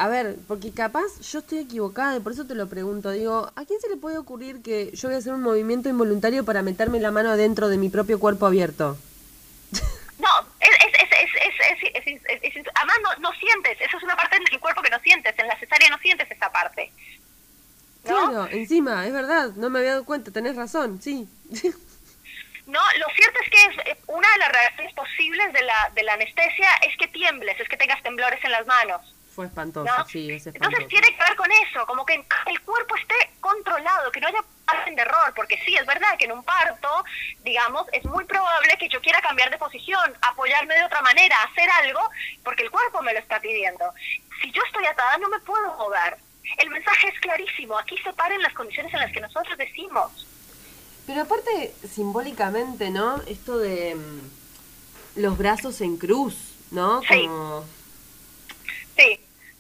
a 0.02 0.08
ver, 0.08 0.36
porque 0.48 0.72
capaz 0.72 1.20
yo 1.22 1.38
estoy 1.38 1.60
equivocada 1.60 2.16
y 2.16 2.20
por 2.22 2.32
eso 2.32 2.48
te 2.48 2.56
lo 2.56 2.68
pregunto, 2.68 3.12
digo, 3.12 3.52
¿a 3.56 3.66
quién 3.66 3.80
se 3.80 3.88
le 3.88 3.98
puede 3.98 4.18
ocurrir 4.18 4.64
que 4.64 4.90
yo 4.96 5.08
voy 5.08 5.16
a 5.16 5.20
hacer 5.20 5.32
un 5.32 5.44
movimiento 5.44 5.90
involuntario 5.90 6.44
para 6.44 6.64
meterme 6.64 7.00
la 7.00 7.12
mano 7.12 7.30
adentro 7.30 7.70
de 7.70 7.78
mi 7.78 7.90
propio 7.90 8.20
cuerpo 8.20 8.48
abierto? 8.48 8.98
No, 10.18 10.30
es, 10.60 10.70
es, 10.70 11.10
es, 11.94 12.56
es, 12.56 12.66
además 12.74 12.98
no, 13.04 13.30
no 13.30 13.32
sientes, 13.38 13.80
eso 13.80 13.98
es 13.98 14.04
una 14.04 14.16
parte 14.16 14.40
del 14.40 14.60
cuerpo 14.60 14.82
que 14.82 14.90
no 14.90 15.00
sientes, 15.02 15.38
en 15.38 15.48
la 15.48 15.60
cesárea 15.60 15.90
no 15.92 16.00
sientes 16.00 16.32
esa 16.32 16.52
parte. 16.52 16.92
¿no? 18.06 18.30
Claro, 18.30 18.48
encima, 18.50 19.06
es 19.06 19.14
verdad, 19.14 19.52
no 19.56 19.70
me 19.70 19.80
había 19.80 19.92
dado 19.92 20.06
cuenta, 20.06 20.32
tenés 20.32 20.56
razón, 20.56 21.00
sí. 21.00 21.30
No, 22.66 22.80
lo 22.98 23.06
cierto 23.14 23.40
es 23.44 23.50
que 23.50 23.66
es, 23.66 23.88
eh, 23.88 23.98
una 24.08 24.32
de 24.32 24.38
las 24.40 24.52
reacciones 24.52 24.94
posibles 24.94 25.54
de 25.54 25.62
la, 25.62 25.92
de 25.94 26.04
la 26.04 26.14
anestesia 26.14 26.70
es 26.88 26.98
que 26.98 27.08
tiembles, 27.08 27.60
es 27.60 27.68
que 27.68 27.78
tengas 27.78 28.02
temblores 28.02 28.44
en 28.44 28.52
las 28.52 28.66
manos. 28.66 29.02
Fue 29.34 29.46
espantoso, 29.46 29.86
¿no? 29.98 30.06
sí, 30.06 30.30
es 30.32 30.46
Entonces 30.46 30.56
espantoso. 30.56 30.88
tiene 30.88 31.08
que 31.08 31.24
ver 31.24 31.36
con 31.38 31.50
eso, 31.52 31.86
como 31.88 32.06
que 32.06 32.16
el 32.48 32.62
cuerpo 32.62 32.96
esté 32.98 33.16
controlado, 33.40 34.12
que 34.12 34.20
no 34.20 34.28
haya 34.28 34.44
margen 34.68 34.96
de 34.96 35.02
error, 35.02 35.34
porque 35.36 35.58
sí, 35.64 35.76
es 35.76 35.86
verdad 35.86 36.18
que 36.18 36.26
en 36.26 36.34
un 36.34 36.44
parto, 36.44 36.90
digamos, 37.44 37.86
es 37.94 38.04
muy 38.06 38.26
probable 38.26 38.76
que 38.78 38.90
yo 38.90 39.00
quiera 39.02 39.22
cambiar 39.22 39.50
de 39.50 39.58
posición, 39.58 40.14
apoyarme 40.22 40.76
de 40.76 40.84
otra 40.84 41.02
manera, 41.02 41.36
hacer 41.44 41.70
algo, 41.84 42.02
porque 42.44 42.64
el 42.64 42.72
cuerpo 42.72 43.02
me 43.02 43.14
lo 43.14 43.20
está 43.20 43.40
pidiendo. 43.40 43.86
Si 44.42 44.52
yo 44.52 44.62
estoy 44.66 44.86
atada, 44.86 45.18
no 45.18 45.30
me 45.30 45.40
puedo 45.40 45.78
mover. 45.78 46.18
El 46.58 46.70
mensaje 46.70 47.08
es 47.08 47.20
clarísimo, 47.22 47.78
aquí 47.78 47.98
se 48.00 48.12
paren 48.14 48.42
las 48.42 48.54
condiciones 48.54 48.94
en 48.94 49.00
las 49.00 49.12
que 49.12 49.22
nosotros 49.22 49.58
decimos. 49.58 50.28
Pero 51.08 51.22
aparte, 51.22 51.74
simbólicamente, 51.90 52.90
¿no? 52.90 53.22
Esto 53.28 53.58
de 53.58 53.96
mm, 53.96 55.22
los 55.22 55.38
brazos 55.38 55.80
en 55.82 55.98
cruz, 55.98 56.36
¿no? 56.72 57.02
Sí. 57.02 57.28
Como... 57.28 57.64
Sí, 57.64 57.81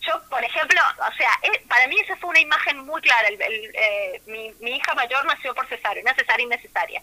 yo, 0.01 0.21
por 0.29 0.43
ejemplo, 0.43 0.79
o 1.07 1.13
sea, 1.15 1.31
eh, 1.43 1.63
para 1.67 1.87
mí 1.87 1.95
esa 1.99 2.15
fue 2.17 2.29
una 2.31 2.39
imagen 2.39 2.79
muy 2.79 3.01
clara. 3.01 3.27
El- 3.27 3.41
el, 3.41 3.71
eh, 3.75 4.21
mi, 4.27 4.51
mi 4.59 4.75
hija 4.77 4.93
mayor 4.95 5.23
nació 5.25 5.53
por 5.55 5.67
cesárea, 5.67 6.01
una 6.01 6.15
cesárea 6.15 6.43
innecesaria. 6.45 7.01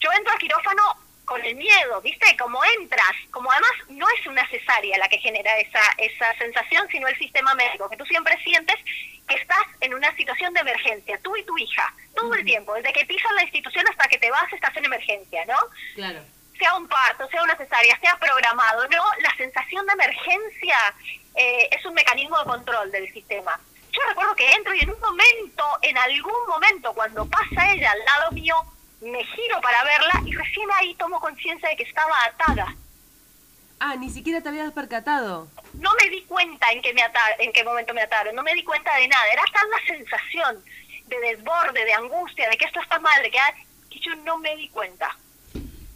Yo 0.00 0.12
entro 0.12 0.32
al 0.32 0.38
quirófano 0.38 0.82
con 1.24 1.42
el 1.42 1.54
miedo, 1.56 2.02
¿viste? 2.02 2.36
Como 2.36 2.62
entras, 2.78 3.12
como 3.30 3.50
además 3.50 3.70
no 3.88 4.06
es 4.10 4.26
una 4.26 4.46
cesárea 4.50 4.98
la 4.98 5.08
que 5.08 5.16
genera 5.18 5.58
esa, 5.58 5.80
esa 5.96 6.34
sensación, 6.36 6.86
sino 6.90 7.08
el 7.08 7.16
sistema 7.18 7.54
médico, 7.54 7.88
que 7.88 7.96
tú 7.96 8.04
siempre 8.04 8.36
sientes 8.44 8.76
que 9.26 9.36
estás 9.36 9.64
en 9.80 9.94
una 9.94 10.14
situación 10.16 10.52
de 10.52 10.60
emergencia, 10.60 11.18
tú 11.22 11.34
y 11.34 11.42
tu 11.44 11.56
hija, 11.56 11.94
todo 12.14 12.34
el 12.34 12.44
tiempo, 12.44 12.74
desde 12.74 12.92
que 12.92 13.06
pisas 13.06 13.32
la 13.32 13.42
institución 13.44 13.86
hasta 13.88 14.06
que 14.08 14.18
te 14.18 14.30
vas, 14.30 14.52
estás 14.52 14.76
en 14.76 14.84
emergencia, 14.84 15.46
¿no? 15.46 15.56
Claro. 15.94 16.20
Sea 16.58 16.74
un 16.76 16.86
parto, 16.88 17.28
sea 17.28 17.42
una 17.42 17.56
cesárea, 17.56 17.98
sea 18.00 18.16
programado, 18.18 18.86
no, 18.88 19.04
la 19.20 19.34
sensación 19.36 19.86
de 19.86 19.92
emergencia 19.92 20.78
eh, 21.34 21.68
es 21.70 21.84
un 21.84 21.94
mecanismo 21.94 22.38
de 22.38 22.44
control 22.44 22.90
del 22.92 23.12
sistema. 23.12 23.58
Yo 23.90 24.00
recuerdo 24.08 24.34
que 24.34 24.50
entro 24.52 24.74
y 24.74 24.80
en 24.80 24.90
un 24.90 25.00
momento, 25.00 25.64
en 25.82 25.96
algún 25.98 26.46
momento, 26.48 26.92
cuando 26.94 27.26
pasa 27.26 27.72
ella 27.72 27.92
al 27.92 28.04
lado 28.04 28.32
mío, 28.32 28.56
me 29.00 29.22
giro 29.24 29.60
para 29.60 29.84
verla 29.84 30.22
y 30.26 30.32
recién 30.34 30.68
ahí 30.72 30.94
tomo 30.94 31.20
conciencia 31.20 31.68
de 31.68 31.76
que 31.76 31.82
estaba 31.84 32.14
atada. 32.24 32.74
Ah, 33.80 33.96
ni 33.96 34.08
siquiera 34.10 34.40
te 34.40 34.48
habías 34.48 34.72
percatado. 34.72 35.48
No 35.74 35.90
me 36.00 36.08
di 36.08 36.22
cuenta 36.24 36.70
en 36.70 36.80
qué, 36.80 36.94
me 36.94 37.02
ata- 37.02 37.36
en 37.38 37.52
qué 37.52 37.64
momento 37.64 37.92
me 37.92 38.02
ataron, 38.02 38.34
no 38.34 38.42
me 38.42 38.54
di 38.54 38.64
cuenta 38.64 38.94
de 38.96 39.08
nada. 39.08 39.26
Era 39.32 39.42
tal 39.52 39.68
la 39.70 39.80
sensación 39.86 40.64
de 41.06 41.18
desborde, 41.20 41.84
de 41.84 41.92
angustia, 41.92 42.48
de 42.48 42.56
que 42.56 42.64
esto 42.64 42.80
está 42.80 42.98
mal, 43.00 43.22
de 43.22 43.30
que, 43.30 43.38
que 43.90 43.98
yo 44.00 44.14
no 44.16 44.38
me 44.38 44.56
di 44.56 44.68
cuenta. 44.70 45.14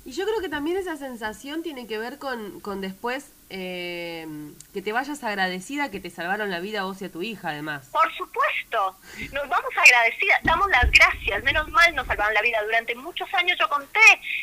Y 0.08 0.12
yo 0.12 0.24
creo 0.24 0.40
que 0.40 0.48
también 0.48 0.78
esa 0.78 0.96
sensación 0.96 1.62
tiene 1.62 1.86
que 1.86 1.98
ver 1.98 2.18
con, 2.18 2.60
con 2.60 2.80
después 2.80 3.30
eh, 3.50 4.26
que 4.72 4.80
te 4.80 4.90
vayas 4.90 5.22
agradecida 5.22 5.90
que 5.90 6.00
te 6.00 6.08
salvaron 6.08 6.48
la 6.48 6.60
vida 6.60 6.80
a 6.80 6.84
vos 6.84 7.02
y 7.02 7.04
a 7.04 7.12
tu 7.12 7.20
hija, 7.20 7.50
además. 7.50 7.90
Por 7.92 8.10
supuesto, 8.16 8.96
nos 9.34 9.46
vamos 9.50 9.70
agradecidas, 9.76 10.42
damos 10.44 10.66
las 10.70 10.90
gracias, 10.92 11.44
menos 11.44 11.68
mal 11.68 11.94
nos 11.94 12.06
salvaron 12.06 12.32
la 12.32 12.40
vida. 12.40 12.62
Durante 12.62 12.94
muchos 12.94 13.28
años 13.34 13.58
yo 13.60 13.68
conté 13.68 14.00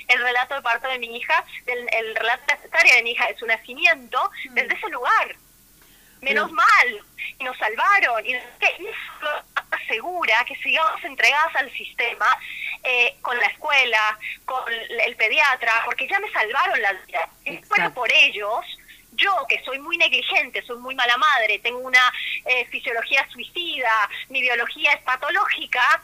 el 0.07 0.21
relato 0.21 0.53
de 0.53 0.61
parto 0.61 0.87
de 0.87 0.99
mi 0.99 1.17
hija, 1.17 1.43
del, 1.65 1.79
el 1.93 2.15
relato 2.15 2.43
de 2.45 2.93
de 2.97 3.01
mi 3.03 3.13
hija, 3.13 3.25
de 3.25 3.35
su 3.35 3.47
nacimiento, 3.47 4.29
desde 4.51 4.71
ese 4.75 4.89
lugar. 4.89 5.35
Menos 6.21 6.45
Pero- 6.45 6.53
mal, 6.55 7.05
y 7.39 7.43
nos 7.43 7.57
salvaron, 7.57 8.23
y 8.23 8.33
que 8.33 8.67
eso 8.67 9.29
asegura 9.71 10.45
que 10.47 10.55
sigamos 10.57 11.03
entregadas 11.03 11.55
al 11.55 11.71
sistema, 11.71 12.27
eh, 12.85 13.17
con 13.21 13.37
la 13.37 13.47
escuela, 13.47 14.17
con 14.45 14.63
el 14.71 15.15
pediatra, 15.15 15.81
porque 15.85 16.07
ya 16.07 16.19
me 16.19 16.31
salvaron 16.31 16.81
la 16.81 16.93
vida. 16.93 17.29
Fuera 17.67 17.93
por 17.93 18.11
ellos, 18.11 18.65
yo 19.13 19.31
que 19.47 19.63
soy 19.63 19.79
muy 19.79 19.97
negligente, 19.97 20.61
soy 20.63 20.77
muy 20.77 20.95
mala 20.95 21.17
madre, 21.17 21.59
tengo 21.59 21.79
una 21.79 22.13
eh, 22.45 22.65
fisiología 22.67 23.27
suicida, 23.31 24.09
mi 24.29 24.41
biología 24.41 24.93
es 24.93 25.01
patológica, 25.01 26.01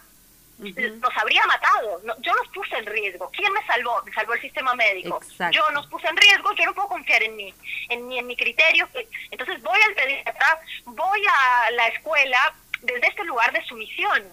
nos 0.59 1.17
habría 1.17 1.43
matado. 1.45 2.01
No, 2.03 2.15
yo 2.21 2.33
nos 2.35 2.47
puse 2.49 2.77
en 2.77 2.85
riesgo. 2.85 3.29
¿Quién 3.31 3.51
me 3.51 3.65
salvó? 3.65 4.01
Me 4.03 4.13
salvó 4.13 4.33
el 4.33 4.41
sistema 4.41 4.75
médico. 4.75 5.19
Exacto. 5.21 5.55
Yo 5.57 5.71
nos 5.71 5.87
puse 5.87 6.07
en 6.07 6.17
riesgo, 6.17 6.53
yo 6.53 6.65
no 6.65 6.73
puedo 6.73 6.87
confiar 6.87 7.23
en 7.23 7.35
mí, 7.35 7.53
en 7.89 8.07
mí, 8.07 8.19
en 8.19 8.27
mi 8.27 8.35
criterio. 8.35 8.87
Entonces 9.31 9.61
voy 9.63 9.79
al 9.81 9.93
pediatra, 9.95 10.61
voy 10.85 11.21
a 11.27 11.71
la 11.71 11.87
escuela 11.87 12.53
desde 12.81 13.07
este 13.07 13.23
lugar 13.23 13.51
de 13.51 13.63
sumisión. 13.65 14.23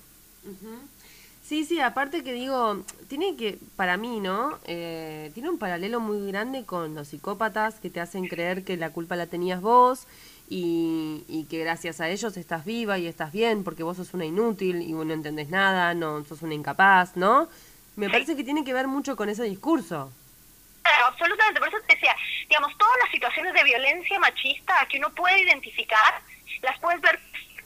Sí, 1.48 1.64
sí, 1.64 1.80
aparte 1.80 2.22
que 2.22 2.34
digo, 2.34 2.84
tiene 3.08 3.34
que, 3.34 3.56
para 3.74 3.96
mí, 3.96 4.20
¿no? 4.20 4.58
Eh, 4.66 5.30
tiene 5.32 5.48
un 5.48 5.58
paralelo 5.58 5.98
muy 5.98 6.30
grande 6.30 6.66
con 6.66 6.94
los 6.94 7.08
psicópatas 7.08 7.80
que 7.80 7.88
te 7.88 8.00
hacen 8.00 8.28
creer 8.28 8.64
que 8.66 8.76
la 8.76 8.90
culpa 8.90 9.16
la 9.16 9.28
tenías 9.28 9.62
vos 9.62 10.06
y, 10.50 11.24
y 11.26 11.46
que 11.48 11.60
gracias 11.60 12.02
a 12.02 12.10
ellos 12.10 12.36
estás 12.36 12.66
viva 12.66 12.98
y 12.98 13.06
estás 13.06 13.32
bien 13.32 13.64
porque 13.64 13.82
vos 13.82 13.96
sos 13.96 14.12
una 14.12 14.26
inútil 14.26 14.82
y 14.82 14.92
vos 14.92 15.06
no 15.06 15.14
entendés 15.14 15.48
nada, 15.48 15.94
no 15.94 16.22
sos 16.26 16.42
una 16.42 16.52
incapaz, 16.52 17.16
¿no? 17.16 17.48
Me 17.96 18.10
parece 18.10 18.36
que 18.36 18.44
tiene 18.44 18.62
que 18.62 18.74
ver 18.74 18.86
mucho 18.86 19.16
con 19.16 19.30
ese 19.30 19.44
discurso. 19.44 20.12
Claro, 20.82 21.06
absolutamente. 21.06 21.60
Por 21.60 21.68
eso 21.70 21.78
te 21.86 21.94
decía, 21.94 22.14
digamos, 22.46 22.76
todas 22.76 22.96
las 23.02 23.10
situaciones 23.10 23.54
de 23.54 23.64
violencia 23.64 24.18
machista 24.18 24.86
que 24.90 24.98
uno 24.98 25.08
puede 25.14 25.42
identificar, 25.44 26.20
las 26.60 26.78
puedes 26.78 27.00
ver 27.00 27.18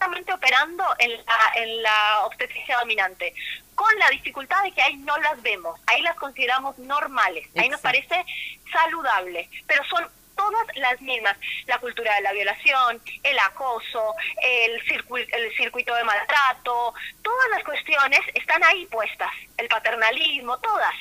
operando 0.06 0.84
en 0.98 1.10
la, 1.12 1.52
en 1.56 1.82
la 1.82 2.20
obstetricia 2.24 2.78
dominante, 2.78 3.34
con 3.74 3.94
la 3.98 4.10
dificultad 4.10 4.62
de 4.64 4.72
que 4.72 4.82
ahí 4.82 4.96
no 4.96 5.16
las 5.18 5.40
vemos, 5.42 5.80
ahí 5.86 6.02
las 6.02 6.16
consideramos 6.16 6.78
normales, 6.78 7.48
ahí 7.56 7.68
nos 7.68 7.80
parece 7.80 8.24
saludable, 8.72 9.48
pero 9.66 9.84
son 9.84 10.08
todas 10.36 10.66
las 10.76 11.00
mismas, 11.00 11.36
la 11.66 11.78
cultura 11.78 12.14
de 12.16 12.22
la 12.22 12.32
violación, 12.32 13.00
el 13.22 13.38
acoso, 13.38 14.14
el, 14.42 14.80
circu- 14.86 15.28
el 15.32 15.56
circuito 15.56 15.94
de 15.94 16.04
maltrato, 16.04 16.94
todas 17.22 17.48
las 17.50 17.62
cuestiones 17.64 18.20
están 18.34 18.62
ahí 18.64 18.86
puestas, 18.86 19.30
el 19.56 19.68
paternalismo, 19.68 20.58
todas. 20.58 20.94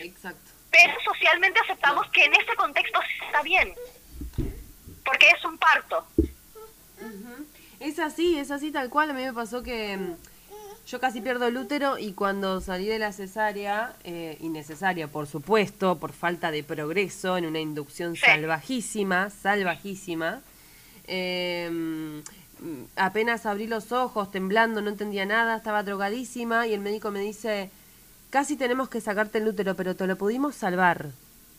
Exacto. 0.00 0.50
pero 0.70 0.94
socialmente 1.04 1.60
aceptamos 1.60 2.08
que 2.10 2.24
en 2.24 2.34
este 2.34 2.56
contexto 2.56 3.00
está 3.24 3.42
bien, 3.42 3.72
porque 5.04 5.28
es 5.28 5.44
un 5.44 5.56
parto. 5.58 6.06
Es 7.82 7.98
así, 7.98 8.38
es 8.38 8.50
así 8.50 8.70
tal 8.70 8.88
cual. 8.90 9.10
A 9.10 9.14
mí 9.14 9.22
me 9.22 9.32
pasó 9.32 9.62
que 9.62 9.96
mm, 9.96 10.14
yo 10.86 11.00
casi 11.00 11.20
pierdo 11.20 11.46
el 11.46 11.56
útero 11.56 11.98
y 11.98 12.12
cuando 12.12 12.60
salí 12.60 12.86
de 12.86 12.98
la 12.98 13.12
cesárea, 13.12 13.94
eh, 14.04 14.36
innecesaria 14.40 15.08
por 15.08 15.26
supuesto, 15.26 15.98
por 15.98 16.12
falta 16.12 16.50
de 16.50 16.62
progreso, 16.62 17.36
en 17.36 17.46
una 17.46 17.60
inducción 17.60 18.14
Sí. 18.14 18.22
salvajísima, 18.24 19.30
salvajísima, 19.30 20.40
eh, 21.06 22.22
apenas 22.96 23.46
abrí 23.46 23.66
los 23.66 23.90
ojos, 23.92 24.30
temblando, 24.30 24.80
no 24.82 24.88
entendía 24.90 25.26
nada, 25.26 25.56
estaba 25.56 25.82
drogadísima 25.82 26.66
y 26.68 26.74
el 26.74 26.80
médico 26.80 27.10
me 27.10 27.20
dice, 27.20 27.70
casi 28.30 28.56
tenemos 28.56 28.88
que 28.88 29.00
sacarte 29.00 29.38
el 29.38 29.48
útero, 29.48 29.74
pero 29.74 29.96
te 29.96 30.06
lo 30.06 30.16
pudimos 30.16 30.54
salvar. 30.54 31.10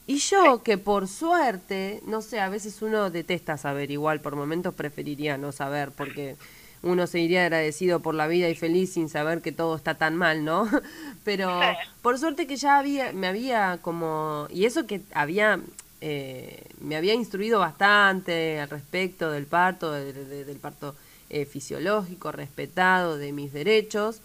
Y 0.06 0.18
yo, 0.18 0.64
que 0.64 0.78
por 0.78 1.08
suerte, 1.08 2.02
no 2.06 2.22
sé, 2.22 2.40
a 2.42 2.50
veces 2.50 2.82
uno 2.82 3.10
detesta 3.10 3.58
saber, 3.58 3.90
igual 3.90 4.20
por 4.20 4.36
momentos 4.36 4.74
preferiría 4.74 5.38
no 5.38 5.52
saber, 5.54 5.92
porque 5.92 6.36
uno 6.82 7.08
se 7.08 7.20
iría 7.20 7.44
agradecido 7.44 8.02
por 8.02 8.14
la 8.14 8.28
vida 8.28 8.50
y 8.50 8.56
feliz 8.56 8.92
sin 8.94 9.08
saber 9.08 9.42
que 9.42 9.54
todo 9.54 9.78
está 9.78 9.96
tan 9.96 10.18
mal, 10.18 10.44
¿no? 10.44 10.68
Pero 11.24 11.62
por 12.02 12.20
suerte 12.20 12.48
que 12.48 12.58
ya 12.58 12.80
había, 12.80 13.14
me 13.14 13.28
había 13.28 13.80
como, 13.82 14.48
y 14.50 14.66
eso 14.66 14.86
que 14.86 15.02
había, 15.14 15.62
eh, 16.02 16.64
me 16.82 16.98
había 16.98 17.14
instruido 17.14 17.60
bastante 17.60 18.60
al 18.60 18.70
respecto 18.70 19.32
del 19.32 19.46
parto, 19.46 19.92
de- 19.94 20.12
de- 20.12 20.44
del 20.44 20.58
parto 20.58 20.96
eh, 21.30 21.46
fisiológico, 21.46 22.34
respetado 22.34 23.18
de 23.18 23.32
mis 23.32 23.54
derechos. 23.54 24.20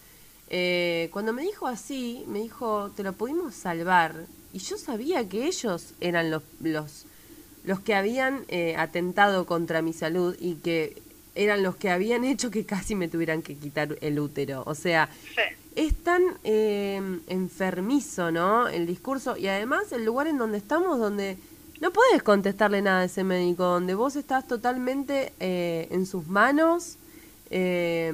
Eh, 0.51 1.09
cuando 1.13 1.33
me 1.33 1.43
dijo 1.43 1.69
así, 1.69 2.25
me 2.27 2.41
dijo, 2.41 2.91
te 2.97 3.05
lo 3.05 3.13
pudimos 3.13 3.55
salvar. 3.55 4.15
Y 4.53 4.59
yo 4.61 4.77
sabía 4.79 5.29
que 5.29 5.47
ellos 5.47 5.93
eran 6.01 6.31
los, 6.31 6.43
los, 6.61 7.05
los 7.65 7.81
que 7.81 7.95
habían 7.95 8.45
eh, 8.49 8.75
atentado 8.77 9.47
contra 9.47 9.83
mi 9.83 9.93
salud 9.93 10.35
y 10.41 10.55
que 10.57 11.01
eran 11.35 11.63
los 11.63 11.77
que 11.77 11.91
habían 11.91 12.25
hecho 12.25 12.51
que 12.51 12.65
casi 12.65 12.95
me 12.95 13.09
tuvieran 13.09 13.43
que 13.43 13.55
quitar 13.57 13.97
el 14.01 14.19
útero. 14.19 14.63
O 14.67 14.75
sea, 14.75 15.09
Sí. 15.35 15.43
es 15.77 15.95
tan 16.03 16.23
eh, 16.45 17.01
enfermizo, 17.29 18.31
¿no? 18.33 18.67
El 18.69 18.87
discurso 18.87 19.37
y 19.37 19.47
además 19.47 19.93
el 19.93 20.05
lugar 20.05 20.27
en 20.27 20.39
donde 20.39 20.59
estamos, 20.59 20.99
donde 20.99 21.37
no 21.81 21.93
puedes 21.93 22.23
contestarle 22.25 22.83
nada 22.83 23.03
a 23.03 23.05
ese 23.05 23.23
médico, 23.23 23.63
donde 23.65 23.95
vos 23.95 24.17
estás 24.17 24.49
totalmente 24.49 25.33
eh, 25.39 25.87
en 25.93 26.07
sus 26.07 26.27
manos, 26.27 26.97
eh, 27.51 28.13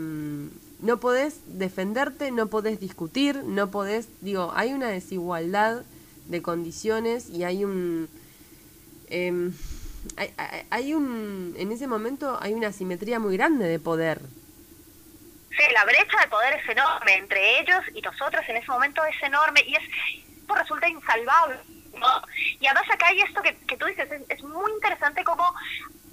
no 0.81 1.01
podés 1.01 1.37
defenderte, 1.47 2.31
no 2.31 2.49
podés 2.49 2.79
discutir, 2.79 3.43
no 3.45 3.71
podés, 3.71 4.07
digo, 4.21 4.53
hay 4.55 4.75
una 4.75 4.89
desigualdad 4.89 5.83
de 6.27 6.43
condiciones 6.43 7.29
y 7.31 7.45
hay 7.45 7.65
un... 7.65 8.09
em, 9.09 9.53
hay, 10.71 10.93
un, 10.93 11.55
en 11.57 11.73
ese 11.73 11.87
momento 11.87 12.39
hay 12.43 12.53
una 12.53 12.69
asimetría 12.69 13.19
muy 13.19 13.37
grande 13.37 13.67
de 13.67 13.79
poder. 13.79 14.21
Sí, 15.51 15.63
la 15.73 15.85
brecha 15.85 16.21
de 16.21 16.29
poder 16.29 16.61
es 16.61 16.69
enorme 16.69 17.15
entre 17.17 17.61
ellos 17.61 17.81
y 17.95 18.03
nosotros 18.03 18.43
en 18.49 18.57
ese 18.57 18.67
momento 18.71 19.03
es 19.05 19.23
enorme 19.23 19.63
y 19.67 19.75
es 19.75 19.83
resulta 20.55 20.89
insalvable. 20.89 21.57
Y 22.61 22.67
además 22.67 22.91
acá 22.91 23.07
hay 23.09 23.21
esto 23.21 23.41
que, 23.43 23.57
que 23.67 23.77
tú 23.77 23.87
dices, 23.87 24.09
es, 24.29 24.43
muy 24.43 24.71
interesante 24.73 25.23
como 25.25 25.45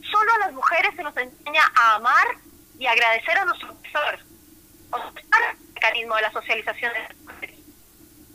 solo 0.10 0.34
a 0.34 0.40
las 0.40 0.54
mujeres 0.54 0.96
se 0.96 1.04
nos 1.04 1.16
enseña 1.18 1.64
a 1.76 1.96
amar 1.96 2.28
y 2.78 2.86
agradecer 2.86 3.38
a 3.38 3.46
nuestro 3.46 3.74
profesor. 3.74 4.20
O 4.92 4.98
sea, 4.98 5.52
el 5.52 5.74
mecanismo 5.74 6.16
de 6.16 6.22
la 6.22 6.32
socialización 6.32 6.94
de 6.94 7.00
las 7.00 7.18
mujeres. 7.18 7.60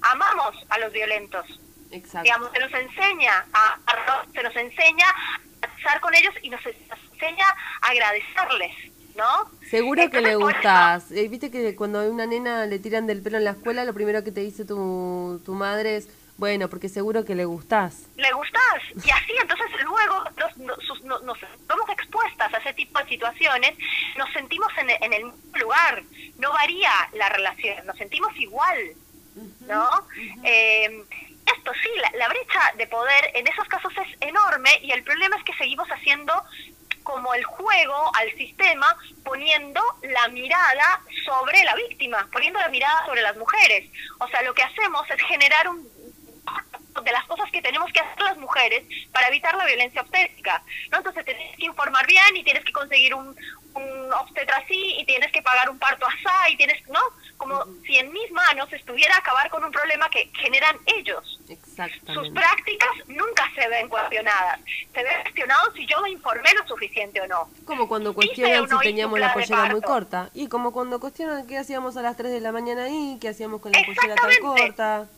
Amamos 0.03 0.57
a 0.69 0.79
los 0.79 0.93
violentos. 0.93 1.61
Exacto. 1.90 2.25
Digamos, 2.25 2.51
se 2.53 2.59
nos 2.61 2.72
enseña 2.75 3.46
a, 3.53 3.79
a- 3.87 4.25
se 4.33 4.42
nos 4.42 4.57
enseña 4.57 5.07
a 5.62 5.66
estar 5.79 6.01
con 6.01 6.14
ellos 6.14 6.35
y 6.42 6.51
nos, 6.51 6.61
nos 6.64 6.99
enseña 7.12 7.46
a 7.83 7.88
agradecerles, 7.88 8.72
¿no? 9.16 9.51
Seguro 9.70 10.11
que 10.11 10.20
le 10.20 10.31
eso- 10.31 10.40
gustás. 10.40 11.11
Eh, 11.12 11.29
Viste 11.29 11.51
que 11.51 11.75
cuando 11.77 12.01
a 12.01 12.05
una 12.09 12.27
nena 12.27 12.66
le 12.66 12.79
tiran 12.79 13.07
del 13.07 13.22
pelo 13.22 13.38
en 13.38 13.44
la 13.44 13.53
escuela, 13.53 13.85
lo 13.85 13.94
primero 13.94 14.22
que 14.25 14.33
te 14.33 14.40
dice 14.40 14.64
tu, 14.64 15.40
tu 15.44 15.55
madre 15.55 15.96
es, 15.96 16.09
bueno, 16.38 16.68
porque 16.68 16.88
seguro 16.90 17.25
que 17.25 17.35
le 17.35 17.44
gustás. 17.46 18.09
le 18.16 18.31
gustas 18.33 18.83
y 19.05 19.11
así 19.11 19.33
entonces 19.40 19.66
luego 19.85 20.25
nos, 20.37 20.57
nos, 20.59 21.22
nos- 21.22 21.38
expuestas 21.99 22.53
a 22.53 22.59
ese 22.59 22.72
tipo 22.75 22.99
de 22.99 23.07
situaciones 23.09 23.72
nos 24.18 24.31
sentimos 24.33 24.68
en, 24.79 24.90
el- 24.90 24.96
en 25.03 25.12
el 25.14 25.25
mismo 25.25 25.38
lugar 25.59 26.03
no 26.38 26.53
varía 26.53 26.90
la 27.14 27.29
relación 27.31 27.85
nos 27.87 27.96
sentimos 27.96 28.31
igual 28.37 28.77
no 29.66 29.88
Eh, 30.44 31.05
esto 31.46 31.72
sí 31.82 31.88
la, 32.00 32.11
la 32.18 32.28
brecha 32.28 32.61
de 32.76 32.87
poder 32.87 33.30
en 33.35 33.46
esos 33.46 33.66
casos 33.68 33.92
es 33.96 34.16
enorme 34.20 34.70
y 34.82 34.92
el 34.92 35.02
problema 35.02 35.37
es 35.37 35.44
que 35.44 35.54
seguimos 35.54 35.88
haciendo 35.88 36.32
como 37.06 37.32
el 37.35 37.44
juego 37.44 38.11
al 38.16 38.30
sistema 38.37 38.94
poniendo 39.24 39.80
la 40.02 40.28
mirada 40.28 41.00
sobre 41.24 41.62
la 41.62 41.76
víctima, 41.76 42.28
poniendo 42.32 42.59
la 42.59 42.68
mirada 42.68 43.06
sobre 43.06 43.22
las 43.22 43.37
mujeres. 43.37 43.88
O 44.18 44.26
sea, 44.28 44.42
lo 44.42 44.52
que 44.52 44.64
hacemos 44.64 45.09
es 45.09 45.22
generar 45.22 45.68
un 45.68 45.88
de 47.02 47.12
las 47.12 47.24
cosas 47.26 47.50
que 47.50 47.62
tenemos 47.62 47.92
que 47.92 48.00
hacer 48.00 48.22
las 48.22 48.38
mujeres 48.38 48.85
para 49.12 49.28
evitar 49.28 49.54
la 49.56 49.66
violencia 49.66 50.00
obstétrica. 50.00 50.62
¿no? 50.90 50.98
Entonces 50.98 51.24
tienes 51.24 51.56
que 51.56 51.66
informar 51.66 52.06
bien 52.06 52.37
y 52.37 52.42
tienes 52.42 52.64
que 52.64 52.72
conseguir 52.72 53.14
un, 53.14 53.37
un 53.74 54.12
obstetra 54.12 54.56
así 54.56 54.96
y 54.98 55.04
tienes 55.04 55.30
que 55.32 55.42
pagar 55.42 55.68
un 55.70 55.78
parto 55.78 56.06
así 56.06 56.52
y 56.52 56.56
tienes, 56.56 56.87
¿no? 56.88 57.00
Como 57.37 57.64
si 57.85 57.96
en 57.96 58.12
mis 58.12 58.30
manos 58.32 58.72
estuviera 58.72 59.16
acabar 59.16 59.50
con 59.50 59.62
un 59.62 59.70
problema 59.70 60.09
que 60.09 60.30
generan 60.35 60.76
ellos. 60.87 61.38
Sus 61.46 62.30
prácticas 62.30 62.90
nunca 63.09 63.44
se 63.54 63.68
ven 63.68 63.88
cuestionadas. 63.88 64.61
Se 64.94 65.02
ven 65.02 65.22
cuestionados 65.22 65.74
si 65.74 65.87
yo 65.87 66.00
me 66.00 66.11
informé 66.11 66.48
lo 66.54 66.66
suficiente 66.66 67.20
o 67.20 67.26
no. 67.26 67.48
Como 67.66 67.88
cuando 67.88 68.14
cuestionan 68.14 68.66
no 68.68 68.78
si 68.80 68.88
teníamos 68.88 69.20
la 69.20 69.35
pollera 69.35 69.66
muy 69.66 69.82
corta. 69.82 70.30
Y 70.32 70.48
como 70.48 70.72
cuando 70.72 70.98
cuestionan 70.98 71.46
qué 71.46 71.59
hacíamos 71.59 71.96
a 71.96 72.02
las 72.02 72.16
3 72.16 72.32
de 72.32 72.40
la 72.40 72.52
mañana 72.52 72.85
ahí, 72.85 73.18
qué 73.20 73.28
hacíamos 73.28 73.61
con 73.61 73.72
la 73.72 73.80
pollera 73.85 74.14
tan 74.14 74.32
corta. 74.40 75.09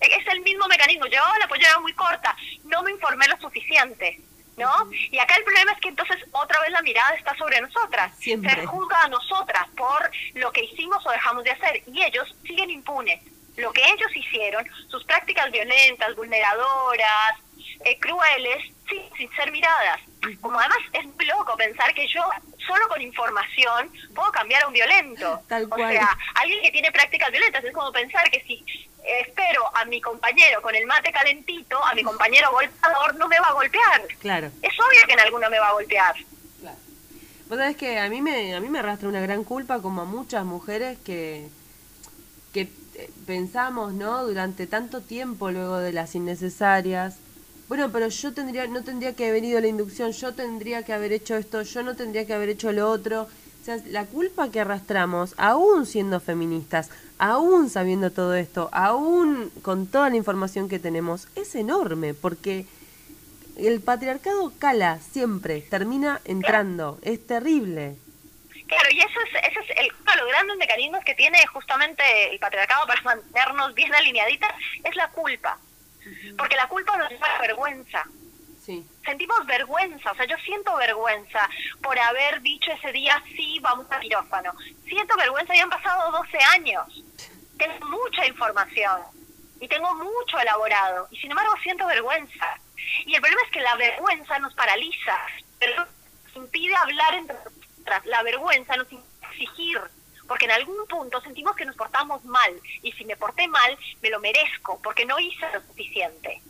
Es 0.00 0.26
el 0.28 0.40
mismo 0.40 0.66
mecanismo. 0.68 1.06
Llevaba 1.06 1.38
la 1.38 1.48
pollera 1.48 1.78
muy 1.80 1.92
corta, 1.94 2.36
no 2.64 2.82
me 2.82 2.92
informé 2.92 3.26
lo 3.28 3.36
suficiente. 3.38 4.20
¿No? 4.56 4.72
Y 4.90 5.16
acá 5.20 5.36
el 5.36 5.44
problema 5.44 5.70
es 5.70 5.78
que 5.78 5.88
entonces 5.88 6.16
otra 6.32 6.60
vez 6.60 6.70
la 6.72 6.82
mirada 6.82 7.14
está 7.14 7.32
sobre 7.36 7.60
nosotras. 7.60 8.12
Siempre. 8.18 8.52
Se 8.56 8.66
juzga 8.66 9.04
a 9.04 9.08
nosotras 9.08 9.68
por 9.76 10.10
lo 10.34 10.50
que 10.50 10.64
hicimos 10.64 11.06
o 11.06 11.10
dejamos 11.12 11.44
de 11.44 11.52
hacer. 11.52 11.80
Y 11.86 12.02
ellos 12.02 12.34
siguen 12.42 12.68
impunes. 12.68 13.22
Lo 13.56 13.72
que 13.72 13.82
ellos 13.82 14.16
hicieron, 14.16 14.68
sus 14.88 15.04
prácticas 15.04 15.52
violentas, 15.52 16.16
vulneradoras, 16.16 17.36
eh, 17.84 17.98
crueles, 18.00 18.64
sí, 18.88 19.00
sin 19.16 19.30
ser 19.36 19.52
miradas. 19.52 20.00
Como 20.40 20.58
además 20.58 20.78
es 20.92 21.04
muy 21.04 21.24
loco 21.26 21.56
pensar 21.56 21.94
que 21.94 22.06
yo 22.08 22.28
solo 22.66 22.88
con 22.88 23.00
información 23.00 23.90
puedo 24.14 24.30
cambiar 24.32 24.62
a 24.62 24.66
un 24.66 24.72
violento. 24.72 25.40
Tal 25.48 25.64
o 25.64 25.68
cual. 25.68 25.92
sea, 25.92 26.16
alguien 26.34 26.62
que 26.62 26.70
tiene 26.70 26.90
prácticas 26.90 27.30
violentas 27.30 27.64
es 27.64 27.72
como 27.72 27.92
pensar 27.92 28.28
que 28.30 28.40
si 28.42 28.64
espero 29.20 29.62
a 29.74 29.84
mi 29.86 30.00
compañero 30.00 30.60
con 30.62 30.74
el 30.74 30.86
mate 30.86 31.10
calentito, 31.12 31.82
a 31.84 31.94
mi 31.94 32.02
compañero 32.02 32.50
golpeador 32.52 33.16
no 33.16 33.28
me 33.28 33.40
va 33.40 33.48
a 33.48 33.52
golpear. 33.52 34.06
Claro. 34.20 34.50
Es 34.62 34.72
obvio 34.78 35.06
que 35.06 35.12
en 35.12 35.20
alguno 35.20 35.50
me 35.50 35.58
va 35.58 35.68
a 35.68 35.72
golpear. 35.72 36.14
Vos 37.48 37.56
sabés 37.56 37.76
que 37.76 37.98
a 37.98 38.10
mí 38.10 38.20
me, 38.20 38.54
a 38.54 38.60
mí 38.60 38.68
me 38.68 38.78
arrastra 38.78 39.08
una 39.08 39.22
gran 39.22 39.42
culpa 39.42 39.80
como 39.80 40.02
a 40.02 40.04
muchas 40.04 40.44
mujeres 40.44 40.98
que, 40.98 41.48
que 42.52 42.68
eh, 42.94 43.10
pensamos, 43.26 43.94
¿no? 43.94 44.26
Durante 44.26 44.66
tanto 44.66 45.00
tiempo 45.00 45.50
luego 45.50 45.78
de 45.78 45.94
las 45.94 46.14
innecesarias. 46.14 47.16
Bueno, 47.68 47.90
pero 47.90 48.08
yo 48.08 48.34
tendría, 48.34 48.66
no 48.66 48.84
tendría 48.84 49.14
que 49.14 49.28
haber 49.28 49.44
ido 49.44 49.58
a 49.58 49.60
la 49.62 49.68
inducción, 49.68 50.12
yo 50.12 50.34
tendría 50.34 50.82
que 50.82 50.92
haber 50.92 51.12
hecho 51.12 51.36
esto, 51.36 51.62
yo 51.62 51.82
no 51.82 51.96
tendría 51.96 52.26
que 52.26 52.34
haber 52.34 52.50
hecho 52.50 52.70
lo 52.72 52.90
otro. 52.90 53.28
Sea, 53.68 53.76
la 53.88 54.06
culpa 54.06 54.50
que 54.50 54.60
arrastramos, 54.60 55.34
aún 55.36 55.84
siendo 55.84 56.20
feministas, 56.20 56.90
aún 57.18 57.68
sabiendo 57.68 58.10
todo 58.10 58.34
esto, 58.34 58.70
aún 58.72 59.50
con 59.60 59.86
toda 59.86 60.08
la 60.08 60.16
información 60.16 60.70
que 60.70 60.78
tenemos, 60.78 61.28
es 61.36 61.54
enorme, 61.54 62.14
porque 62.14 62.64
el 63.58 63.82
patriarcado 63.82 64.54
cala 64.58 65.00
siempre, 65.00 65.60
termina 65.60 66.22
entrando, 66.24 66.98
es 67.02 67.26
terrible. 67.26 67.96
Claro, 68.68 68.88
y 68.90 69.00
eso 69.00 69.20
es, 69.20 69.50
ese 69.50 69.60
es 69.60 69.78
el, 69.80 69.92
uno 70.00 70.12
de 70.12 70.18
los 70.18 70.28
grandes 70.28 70.56
mecanismos 70.56 71.04
que 71.04 71.14
tiene 71.14 71.38
justamente 71.52 72.02
el 72.30 72.38
patriarcado 72.38 72.86
para 72.86 73.02
mantenernos 73.02 73.74
bien 73.74 73.94
alineaditas, 73.94 74.50
es 74.82 74.96
la 74.96 75.10
culpa. 75.10 75.58
Porque 76.38 76.56
la 76.56 76.68
culpa 76.68 76.96
nos 76.96 77.10
lleva 77.10 77.26
a 77.26 77.34
la 77.34 77.40
vergüenza. 77.46 78.06
Sentimos 79.04 79.46
vergüenza, 79.46 80.12
o 80.12 80.14
sea, 80.14 80.26
yo 80.26 80.36
siento 80.44 80.76
vergüenza 80.76 81.48
por 81.82 81.98
haber 81.98 82.42
dicho 82.42 82.70
ese 82.72 82.92
día, 82.92 83.22
sí, 83.34 83.58
vamos 83.60 83.86
a 83.90 83.98
quirófano. 83.98 84.52
Siento 84.86 85.16
vergüenza, 85.16 85.54
ya 85.54 85.62
han 85.62 85.70
pasado 85.70 86.12
12 86.12 86.38
años. 86.52 87.02
Tengo 87.56 87.86
mucha 87.86 88.26
información 88.26 89.00
y 89.60 89.68
tengo 89.68 89.94
mucho 89.94 90.38
elaborado, 90.38 91.08
y 91.10 91.16
sin 91.18 91.30
embargo 91.30 91.54
siento 91.62 91.86
vergüenza. 91.86 92.60
Y 93.06 93.14
el 93.14 93.20
problema 93.20 93.42
es 93.46 93.50
que 93.50 93.60
la 93.60 93.74
vergüenza 93.76 94.38
nos 94.38 94.54
paraliza, 94.54 95.18
pero 95.58 95.74
nos 95.76 96.36
impide 96.36 96.76
hablar 96.76 97.14
entre 97.14 97.36
nosotras. 97.36 98.04
La 98.04 98.22
vergüenza 98.22 98.76
nos 98.76 98.92
impide 98.92 99.08
exigir, 99.30 99.80
porque 100.26 100.44
en 100.44 100.52
algún 100.52 100.86
punto 100.86 101.20
sentimos 101.22 101.56
que 101.56 101.64
nos 101.64 101.74
portamos 101.74 102.22
mal, 102.24 102.52
y 102.82 102.92
si 102.92 103.04
me 103.06 103.16
porté 103.16 103.48
mal, 103.48 103.78
me 104.02 104.10
lo 104.10 104.20
merezco, 104.20 104.78
porque 104.82 105.06
no 105.06 105.18
hice 105.18 105.46
lo 105.54 105.60
suficiente. 105.62 106.42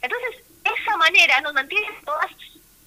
Entonces, 0.00 0.44
esa 0.64 0.96
manera 0.96 1.40
nos 1.40 1.54
mantiene 1.54 1.88
todas 2.04 2.30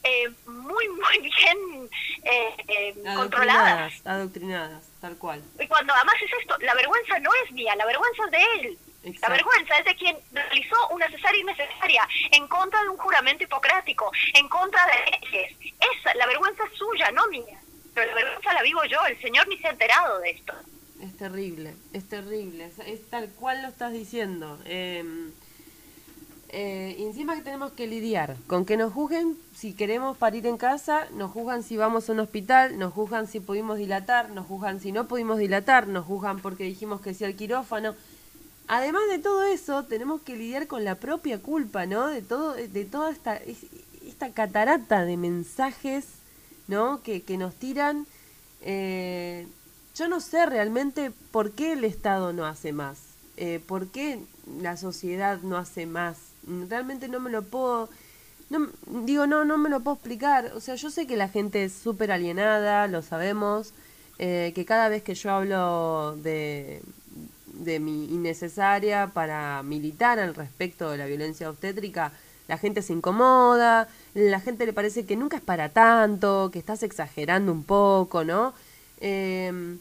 eh, 0.06 0.30
muy, 0.46 0.88
muy 0.90 1.20
bien 1.20 1.90
eh, 2.24 2.56
eh, 2.68 2.94
controladas. 3.16 3.92
Adoctrinadas, 4.06 4.06
adoctrinadas, 4.06 4.84
tal 5.02 5.18
cual. 5.18 5.42
Y 5.60 5.68
cuando 5.68 5.94
además 5.96 6.16
es 6.24 6.32
esto, 6.42 6.56
la 6.60 6.76
vergüenza 6.76 7.18
no 7.20 7.32
es 7.44 7.52
mía, 7.52 7.76
la 7.76 7.88
vergüenza 7.88 8.24
es 8.26 8.32
de 8.32 8.44
él. 8.60 8.78
Exacto. 9.04 9.22
La 9.22 9.30
vergüenza 9.30 9.78
es 9.80 9.86
de 9.86 9.96
quien 9.96 10.18
realizó 10.32 10.76
una 10.90 11.10
cesárea 11.10 11.42
innecesaria 11.42 12.08
en 12.32 12.48
contra 12.48 12.84
de 12.84 12.90
un 12.90 12.98
juramento 12.98 13.44
hipocrático, 13.44 14.12
en 14.36 14.48
contra 14.48 14.80
de 14.86 15.12
leyes. 15.12 15.58
Esa, 15.80 16.14
la 16.14 16.28
vergüenza 16.28 16.64
es 16.72 16.78
suya, 16.78 17.10
no 17.12 17.26
mía. 17.28 17.60
pero 17.96 18.06
la 18.08 18.14
vergüenza 18.14 18.54
la 18.54 18.62
vivo 18.62 18.84
yo, 18.86 19.04
el 19.08 19.20
señor 19.22 19.48
ni 19.48 19.58
se 19.58 19.68
ha 19.68 19.72
enterado 19.72 20.20
de 20.20 20.30
esto. 20.30 20.54
Es 21.02 21.18
terrible, 21.18 21.74
es 21.94 22.08
terrible, 22.08 22.66
es, 22.66 22.78
es 22.80 23.10
tal 23.10 23.30
cual 23.30 23.64
lo 23.64 23.70
estás 23.70 23.92
diciendo. 23.92 24.60
Eh, 24.66 25.04
eh, 26.58 26.96
encima 27.00 27.36
que 27.36 27.42
tenemos 27.42 27.74
que 27.74 27.86
lidiar 27.86 28.38
con 28.48 28.64
que 28.64 28.78
nos 28.78 28.94
juzguen 28.94 29.38
si 29.54 29.74
queremos 29.74 30.16
parir 30.18 30.48
en 30.48 30.56
casa, 30.58 31.06
nos 31.14 31.32
juzgan 31.32 31.64
si 31.64 31.76
vamos 31.76 32.08
a 32.08 32.14
un 32.14 32.22
hospital, 32.22 32.80
nos 32.80 32.94
juzgan 32.94 33.28
si 33.28 33.42
pudimos 33.42 33.78
dilatar, 33.78 34.30
nos 34.30 34.48
juzgan 34.48 34.80
si 34.80 34.94
no 34.94 35.06
pudimos 35.08 35.38
dilatar, 35.38 35.88
nos 35.88 36.06
juzgan 36.06 36.40
porque 36.40 36.64
dijimos 36.64 37.02
que 37.02 37.14
sí 37.14 37.26
al 37.26 37.36
quirófano. 37.36 37.94
Además 38.68 39.04
de 39.10 39.20
todo 39.20 39.44
eso, 39.44 39.84
tenemos 39.84 40.22
que 40.22 40.38
lidiar 40.38 40.68
con 40.68 40.86
la 40.86 40.96
propia 40.96 41.40
culpa, 41.40 41.86
¿no? 41.86 42.08
De 42.08 42.22
todo, 42.22 42.54
de 42.54 42.86
toda 42.86 43.12
esta, 43.12 43.36
es- 43.36 43.66
esta 44.08 44.30
catarata 44.32 45.04
de 45.04 45.18
mensajes, 45.18 46.06
¿no? 46.70 47.02
Que, 47.04 47.22
que 47.22 47.38
nos 47.38 47.54
tiran. 47.56 48.08
Eh, 48.62 49.46
yo 49.94 50.08
no 50.08 50.20
sé 50.22 50.46
realmente 50.46 51.12
por 51.32 51.52
qué 51.52 51.74
el 51.74 51.84
Estado 51.84 52.34
no 52.34 52.46
hace 52.46 52.72
más, 52.72 52.98
eh, 53.38 53.60
por 53.68 53.88
qué 53.88 54.20
la 54.62 54.78
sociedad 54.78 55.40
no 55.44 55.58
hace 55.58 55.86
más. 55.86 56.18
Realmente 56.70 57.08
no 57.08 57.20
me 57.20 57.30
lo 57.32 57.42
puedo, 57.42 57.90
no, 58.50 58.68
digo, 59.06 59.26
no, 59.28 59.46
no 59.46 59.58
me 59.58 59.70
lo 59.70 59.80
puedo 59.80 59.96
explicar. 59.96 60.52
O 60.56 60.60
sea, 60.60 60.76
yo 60.76 60.90
sé 60.90 61.08
que 61.08 61.18
la 61.18 61.30
gente 61.30 61.64
es 61.66 61.74
súper 61.74 62.12
alienada, 62.12 62.88
lo 62.88 63.02
sabemos, 63.02 63.74
eh, 64.20 64.52
que 64.56 64.66
cada 64.66 64.90
vez 64.90 65.04
que 65.04 65.16
yo 65.16 65.32
hablo 65.32 66.16
de, 66.22 66.82
de 67.48 67.80
mi 67.80 68.06
innecesaria 68.06 69.08
para 69.14 69.64
militar 69.64 70.20
al 70.20 70.36
respecto 70.36 70.92
de 70.92 70.98
la 70.98 71.06
violencia 71.06 71.50
obstétrica, 71.50 72.12
la 72.48 72.58
gente 72.58 72.82
se 72.84 72.94
incomoda, 72.94 73.88
la 74.14 74.40
gente 74.40 74.66
le 74.68 74.74
parece 74.74 75.06
que 75.06 75.16
nunca 75.16 75.38
es 75.38 75.44
para 75.44 75.70
tanto, 75.70 76.50
que 76.54 76.60
estás 76.60 76.84
exagerando 76.84 77.52
un 77.52 77.64
poco, 77.64 78.24
¿no? 78.24 78.54
Eh, 79.02 79.78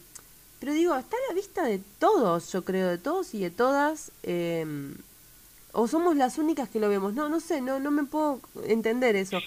pero 0.61 0.72
digo, 0.72 0.96
está 0.96 1.16
a 1.16 1.29
la 1.29 1.35
vista 1.35 1.62
de 1.64 1.81
todos, 1.98 2.50
yo 2.53 2.64
creo, 2.64 2.88
de 2.88 2.96
todos 2.98 3.35
y 3.35 3.40
de 3.40 3.50
todas. 3.50 4.12
eh, 4.22 4.64
o 5.74 5.87
somos 5.88 6.16
las 6.16 6.38
únicas 6.38 6.68
que 6.68 6.78
lo 6.80 6.88
vemos. 6.88 7.12
No, 7.14 7.28
no 7.28 7.40
sé, 7.40 7.60
no, 7.60 7.78
no 7.80 7.90
me 7.90 8.04
puedo 8.04 8.40
entender 8.66 9.16
eso. 9.16 9.38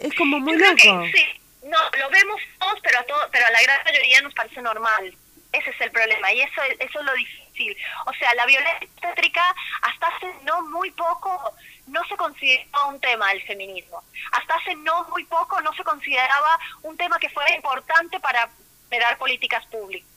Es 0.00 0.14
como 0.14 0.38
muy 0.38 0.56
loco. 0.56 0.74
que 0.76 1.12
sí, 1.12 1.24
no, 1.64 1.78
lo 1.98 2.10
vemos 2.10 2.40
todos, 2.60 2.78
pero 2.82 3.00
a, 3.00 3.02
todo, 3.04 3.18
pero 3.32 3.46
a 3.46 3.50
la 3.50 3.62
gran 3.62 3.82
mayoría 3.84 4.20
nos 4.20 4.34
parece 4.34 4.60
normal. 4.62 5.16
Ese 5.52 5.70
es 5.70 5.80
el 5.80 5.90
problema 5.90 6.32
y 6.32 6.42
eso, 6.42 6.62
es- 6.62 6.78
eso 6.80 7.00
es 7.00 7.04
lo 7.06 7.14
difícil. 7.14 7.76
O 8.06 8.12
sea, 8.14 8.34
la 8.34 8.44
violencia 8.46 8.86
obstétrica 8.94 9.42
hasta 9.82 10.06
hace 10.08 10.26
no 10.44 10.62
muy 10.62 10.90
poco 10.90 11.52
no 11.86 12.04
se 12.08 12.16
consideraba 12.16 12.86
un 12.88 13.00
tema 13.00 13.28
del 13.30 13.42
feminismo. 13.46 14.02
Hasta 14.32 14.54
hace 14.56 14.74
no 14.76 15.04
muy 15.08 15.24
poco 15.24 15.60
no 15.62 15.72
se 15.74 15.84
consideraba 15.84 16.58
un 16.82 16.96
tema 16.96 17.18
que 17.18 17.30
fuera 17.30 17.54
importante 17.54 18.20
para 18.20 18.50
dar 18.90 19.18
políticas 19.18 19.64
públicas. 19.66 20.08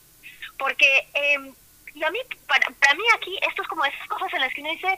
Porque, 0.58 1.08
eh, 1.14 1.54
y 1.94 2.04
a 2.04 2.12
mí, 2.12 2.20
para, 2.48 2.68
para 2.80 2.94
mí 2.96 3.04
aquí, 3.16 3.38
esto 3.48 3.62
es 3.62 3.68
como 3.68 3.86
esas 3.86 4.08
cosas 4.08 4.34
en 4.34 4.42
las 4.42 4.54
que 4.54 4.62
uno 4.62 4.72
dice, 4.72 4.98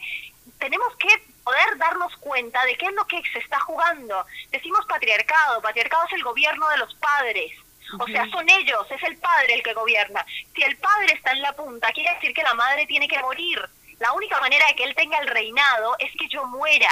tenemos 0.62 0.96
que 0.98 1.10
poder 1.44 1.78
darnos 1.78 2.16
cuenta 2.18 2.64
de 2.66 2.78
qué 2.78 2.86
es 2.86 2.94
lo 2.94 3.06
que 3.08 3.22
se 3.34 3.40
está 3.40 3.60
jugando. 3.60 4.26
Decimos 4.52 4.86
patriarcado, 4.88 5.62
patriarcado 5.62 6.06
es 6.06 6.14
el 6.14 6.24
gobierno 6.24 6.70
de 6.70 6.78
los 6.78 6.94
padres. 6.96 7.52
O 8.00 8.06
sea, 8.06 8.26
son 8.30 8.48
ellos, 8.50 8.90
es 8.90 9.04
el 9.04 9.18
padre 9.18 9.56
el 9.56 9.64
que 9.64 9.74
gobierna. 9.74 10.26
Si 10.56 10.64
el 10.64 10.78
padre 10.78 11.14
está 11.14 11.32
en 11.32 11.42
la 11.42 11.54
punta, 11.54 11.92
quiere 11.92 12.14
decir 12.14 12.34
que 12.34 12.44
la 12.44 12.54
madre 12.54 12.86
tiene 12.86 13.08
que 13.08 13.20
morir. 13.20 13.60
La 14.00 14.14
única 14.14 14.40
manera 14.40 14.66
de 14.68 14.76
que 14.76 14.86
él 14.86 14.96
tenga 14.96 15.18
el 15.18 15.28
reinado 15.28 15.96
es 16.00 16.10
que 16.18 16.30
yo 16.30 16.46
muera. 16.46 16.92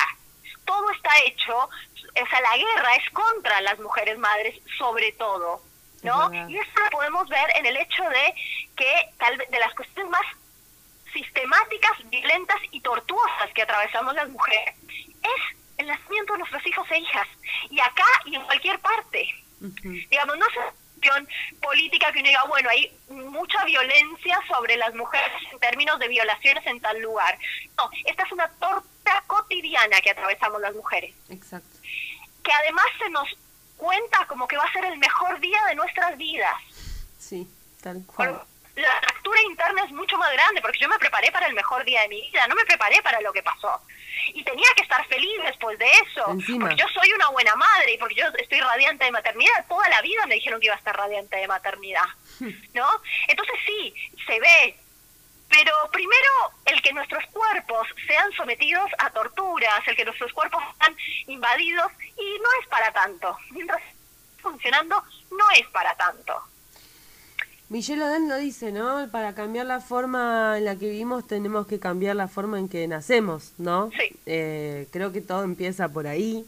Todo 0.65 0.91
está 0.91 1.09
hecho, 1.25 1.57
o 1.57 2.27
sea, 2.29 2.41
la 2.41 2.57
guerra 2.57 2.95
es 2.95 3.09
contra 3.11 3.61
las 3.61 3.79
mujeres 3.79 4.17
madres, 4.17 4.59
sobre 4.77 5.13
todo. 5.13 5.61
¿no? 6.03 6.31
Es. 6.33 6.49
Y 6.49 6.57
esto 6.57 6.81
lo 6.81 6.89
podemos 6.89 7.29
ver 7.29 7.49
en 7.55 7.65
el 7.65 7.77
hecho 7.77 8.03
de 8.03 8.33
que 8.75 9.09
tal 9.17 9.37
vez 9.37 9.49
de 9.49 9.59
las 9.59 9.73
cuestiones 9.73 10.11
más 10.11 10.25
sistemáticas, 11.13 11.91
violentas 12.05 12.57
y 12.71 12.81
tortuosas 12.81 13.49
que 13.53 13.61
atravesamos 13.63 14.13
las 14.15 14.29
mujeres 14.29 14.75
es 15.21 15.57
el 15.77 15.87
nacimiento 15.87 16.33
de 16.33 16.39
nuestros 16.39 16.65
hijos 16.67 16.87
e 16.91 16.99
hijas. 16.99 17.27
Y 17.69 17.79
acá 17.79 18.05
y 18.25 18.35
en 18.35 18.43
cualquier 18.43 18.79
parte. 18.79 19.27
Digamos, 19.59 20.37
no 20.37 20.45
es 20.47 20.57
una 20.57 20.71
cuestión 20.93 21.27
política 21.61 22.11
que 22.11 22.19
uno 22.19 22.27
diga, 22.29 22.43
bueno, 22.45 22.69
hay 22.69 22.91
mucha 23.09 23.63
violencia 23.65 24.39
sobre 24.47 24.77
las 24.77 24.93
mujeres 24.95 25.31
en 25.51 25.59
términos 25.59 25.99
de 25.99 26.07
violaciones 26.07 26.65
en 26.67 26.79
tal 26.81 26.99
lugar. 27.01 27.37
No, 27.77 27.89
esta 28.05 28.23
es 28.23 28.31
una 28.31 28.47
torta 28.59 29.23
cotidiana 29.27 29.99
que 30.01 30.11
atravesamos 30.11 30.61
las 30.61 30.73
mujeres 30.75 31.13
Exacto. 31.29 31.77
que 32.43 32.51
además 32.51 32.85
se 32.99 33.09
nos 33.09 33.27
cuenta 33.77 34.25
como 34.27 34.47
que 34.47 34.57
va 34.57 34.63
a 34.65 34.73
ser 34.73 34.85
el 34.85 34.97
mejor 34.97 35.39
día 35.39 35.63
de 35.65 35.75
nuestras 35.75 36.17
vidas. 36.17 36.55
Sí, 37.17 37.47
tal 37.81 38.01
Por- 38.05 38.15
cual. 38.15 38.41
La 38.79 38.99
fractura 39.01 39.41
interna 39.41 39.83
es 39.83 39.91
mucho 39.91 40.17
más 40.17 40.31
grande 40.31 40.61
porque 40.61 40.79
yo 40.79 40.87
me 40.87 40.97
preparé 40.97 41.31
para 41.31 41.47
el 41.47 41.53
mejor 41.53 41.83
día 41.83 42.01
de 42.01 42.07
mi 42.07 42.21
vida, 42.21 42.47
no 42.47 42.55
me 42.55 42.63
preparé 42.63 43.01
para 43.01 43.19
lo 43.19 43.33
que 43.33 43.43
pasó. 43.43 43.81
Y 44.33 44.43
tenía 44.43 44.67
que 44.75 44.83
estar 44.83 45.05
feliz 45.07 45.41
después 45.43 45.77
de 45.77 45.85
eso. 45.85 46.31
Encima. 46.31 46.67
Porque 46.67 46.81
yo 46.81 46.87
soy 46.93 47.11
una 47.11 47.27
buena 47.29 47.55
madre 47.55 47.93
y 47.93 47.97
porque 47.97 48.15
yo 48.15 48.25
estoy 48.37 48.61
radiante 48.61 49.03
de 49.03 49.11
maternidad. 49.11 49.65
Toda 49.67 49.89
la 49.89 50.01
vida 50.01 50.25
me 50.27 50.35
dijeron 50.35 50.61
que 50.61 50.67
iba 50.67 50.75
a 50.75 50.77
estar 50.77 50.95
radiante 50.95 51.37
de 51.37 51.47
maternidad. 51.47 52.07
¿No? 52.73 52.87
Entonces 53.27 53.55
sí, 53.65 53.93
se 54.25 54.39
ve. 54.39 54.79
Pero 55.49 55.73
primero, 55.91 56.29
el 56.65 56.81
que 56.81 56.93
nuestros 56.93 57.25
cuerpos 57.33 57.87
sean 58.07 58.31
sometidos 58.33 58.89
a 58.99 59.09
torturas, 59.09 59.85
el 59.87 59.95
que 59.95 60.05
nuestros 60.05 60.31
cuerpos 60.31 60.63
sean 60.79 60.95
invadidos, 61.27 61.91
y 62.17 62.39
no 62.39 62.49
es 62.61 62.67
para 62.67 62.93
tanto. 62.93 63.35
Mientras 63.51 63.81
funcionando, 64.41 65.03
no 65.31 65.51
es 65.51 65.67
para 65.67 65.95
tanto. 65.95 66.41
Michelle 67.69 68.03
Oden 68.03 68.27
lo 68.27 68.37
dice, 68.37 68.71
¿no? 68.71 69.07
Para 69.11 69.35
cambiar 69.35 69.67
la 69.67 69.79
forma 69.79 70.57
en 70.57 70.65
la 70.65 70.75
que 70.75 70.89
vivimos 70.89 71.27
tenemos 71.27 71.67
que 71.67 71.79
cambiar 71.79 72.15
la 72.15 72.27
forma 72.27 72.57
en 72.57 72.67
que 72.67 72.87
nacemos, 72.87 73.53
¿no? 73.59 73.91
Sí. 73.91 74.15
Eh, 74.25 74.87
creo 74.91 75.11
que 75.11 75.21
todo 75.21 75.43
empieza 75.43 75.87
por 75.89 76.07
ahí. 76.07 76.45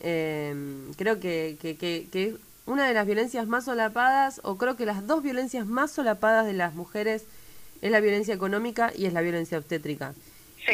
Eh, 0.00 0.54
creo 0.96 1.20
que, 1.20 1.56
que, 1.60 1.76
que, 1.76 2.06
que 2.12 2.36
una 2.66 2.86
de 2.86 2.92
las 2.92 3.06
violencias 3.06 3.46
más 3.46 3.64
solapadas, 3.64 4.42
o 4.44 4.58
creo 4.58 4.76
que 4.76 4.84
las 4.84 5.06
dos 5.06 5.22
violencias 5.22 5.66
más 5.66 5.90
solapadas 5.90 6.44
de 6.44 6.52
las 6.52 6.74
mujeres 6.74 7.24
es 7.80 7.90
la 7.90 8.00
violencia 8.00 8.34
económica 8.34 8.92
y 8.94 9.06
es 9.06 9.14
la 9.14 9.22
violencia 9.22 9.56
obstétrica. 9.56 10.12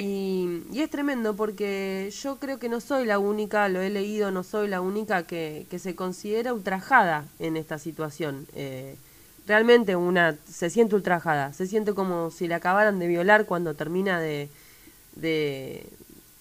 Y, 0.01 0.65
y 0.73 0.81
es 0.81 0.91
tremendo 0.91 1.37
porque 1.37 2.13
yo 2.21 2.41
creo 2.41 2.59
que 2.59 2.69
no 2.69 2.81
soy 2.81 3.07
la 3.07 3.21
única, 3.21 3.69
lo 3.69 3.81
he 3.81 3.91
leído, 3.91 4.33
no 4.33 4.43
soy 4.43 4.67
la 4.67 4.81
única 4.81 5.23
que, 5.23 5.67
que 5.71 5.79
se 5.79 5.95
considera 5.95 6.53
ultrajada 6.53 7.27
en 7.39 7.57
esta 7.57 7.79
situación. 7.79 8.49
Eh, 8.57 8.97
realmente 9.47 9.97
una 9.97 10.37
se 10.51 10.71
siente 10.71 10.95
ultrajada, 10.95 11.53
se 11.53 11.67
siente 11.67 11.95
como 11.95 12.31
si 12.31 12.49
la 12.49 12.57
acabaran 12.57 12.99
de 12.99 13.07
violar 13.07 13.47
cuando 13.47 13.75
termina 13.75 14.21
de, 14.21 14.49
de, 15.17 15.87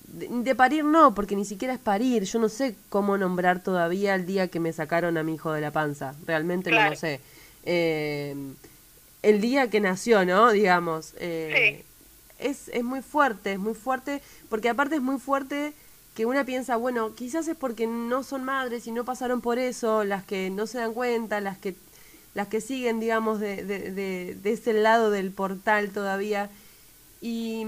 de, 0.08 0.28
de 0.30 0.56
parir, 0.56 0.86
no, 0.86 1.14
porque 1.14 1.36
ni 1.36 1.46
siquiera 1.46 1.74
es 1.74 1.80
parir. 1.80 2.24
Yo 2.24 2.40
no 2.40 2.50
sé 2.50 2.76
cómo 2.90 3.18
nombrar 3.18 3.62
todavía 3.62 4.16
el 4.16 4.26
día 4.26 4.48
que 4.48 4.60
me 4.60 4.74
sacaron 4.74 5.18
a 5.18 5.24
mi 5.24 5.36
hijo 5.36 5.52
de 5.52 5.62
la 5.62 5.72
panza, 5.72 6.16
realmente 6.26 6.72
no 6.72 6.90
lo 6.90 6.96
sé. 6.96 7.20
Eh, 7.66 8.36
el 9.22 9.40
día 9.42 9.70
que 9.70 9.80
nació, 9.80 10.26
¿no? 10.26 10.52
Digamos. 10.52 11.14
eh, 11.20 11.84
es, 12.40 12.68
es 12.70 12.84
muy 12.84 13.02
fuerte, 13.02 13.54
es 13.54 13.60
muy 13.60 13.74
fuerte, 13.74 14.22
porque 14.50 14.70
aparte 14.70 14.96
es 14.96 15.02
muy 15.02 15.18
fuerte 15.18 15.74
que 16.14 16.26
una 16.26 16.44
piensa, 16.44 16.76
bueno, 16.76 17.16
quizás 17.16 17.48
es 17.48 17.56
porque 17.56 17.88
no 17.88 18.24
son 18.24 18.44
madres 18.44 18.86
y 18.86 18.92
no 18.92 19.06
pasaron 19.06 19.42
por 19.42 19.60
eso, 19.60 20.04
las 20.04 20.24
que 20.24 20.50
no 20.50 20.68
se 20.68 20.78
dan 20.78 20.94
cuenta, 20.94 21.40
las 21.40 21.58
que 21.58 21.74
las 22.34 22.48
que 22.48 22.62
siguen, 22.62 23.00
digamos, 23.00 23.40
de, 23.40 23.64
de, 23.64 23.92
de, 23.92 24.36
de 24.42 24.52
ese 24.54 24.74
lado 24.74 25.12
del 25.12 25.32
portal 25.32 25.90
todavía. 25.92 26.50
Y 27.22 27.64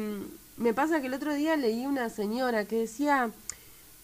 me 0.58 0.74
pasa 0.74 1.02
que 1.02 1.08
el 1.08 1.14
otro 1.14 1.34
día 1.34 1.56
leí 1.58 1.86
una 1.86 2.10
señora 2.10 2.66
que 2.66 2.78
decía, 2.80 3.30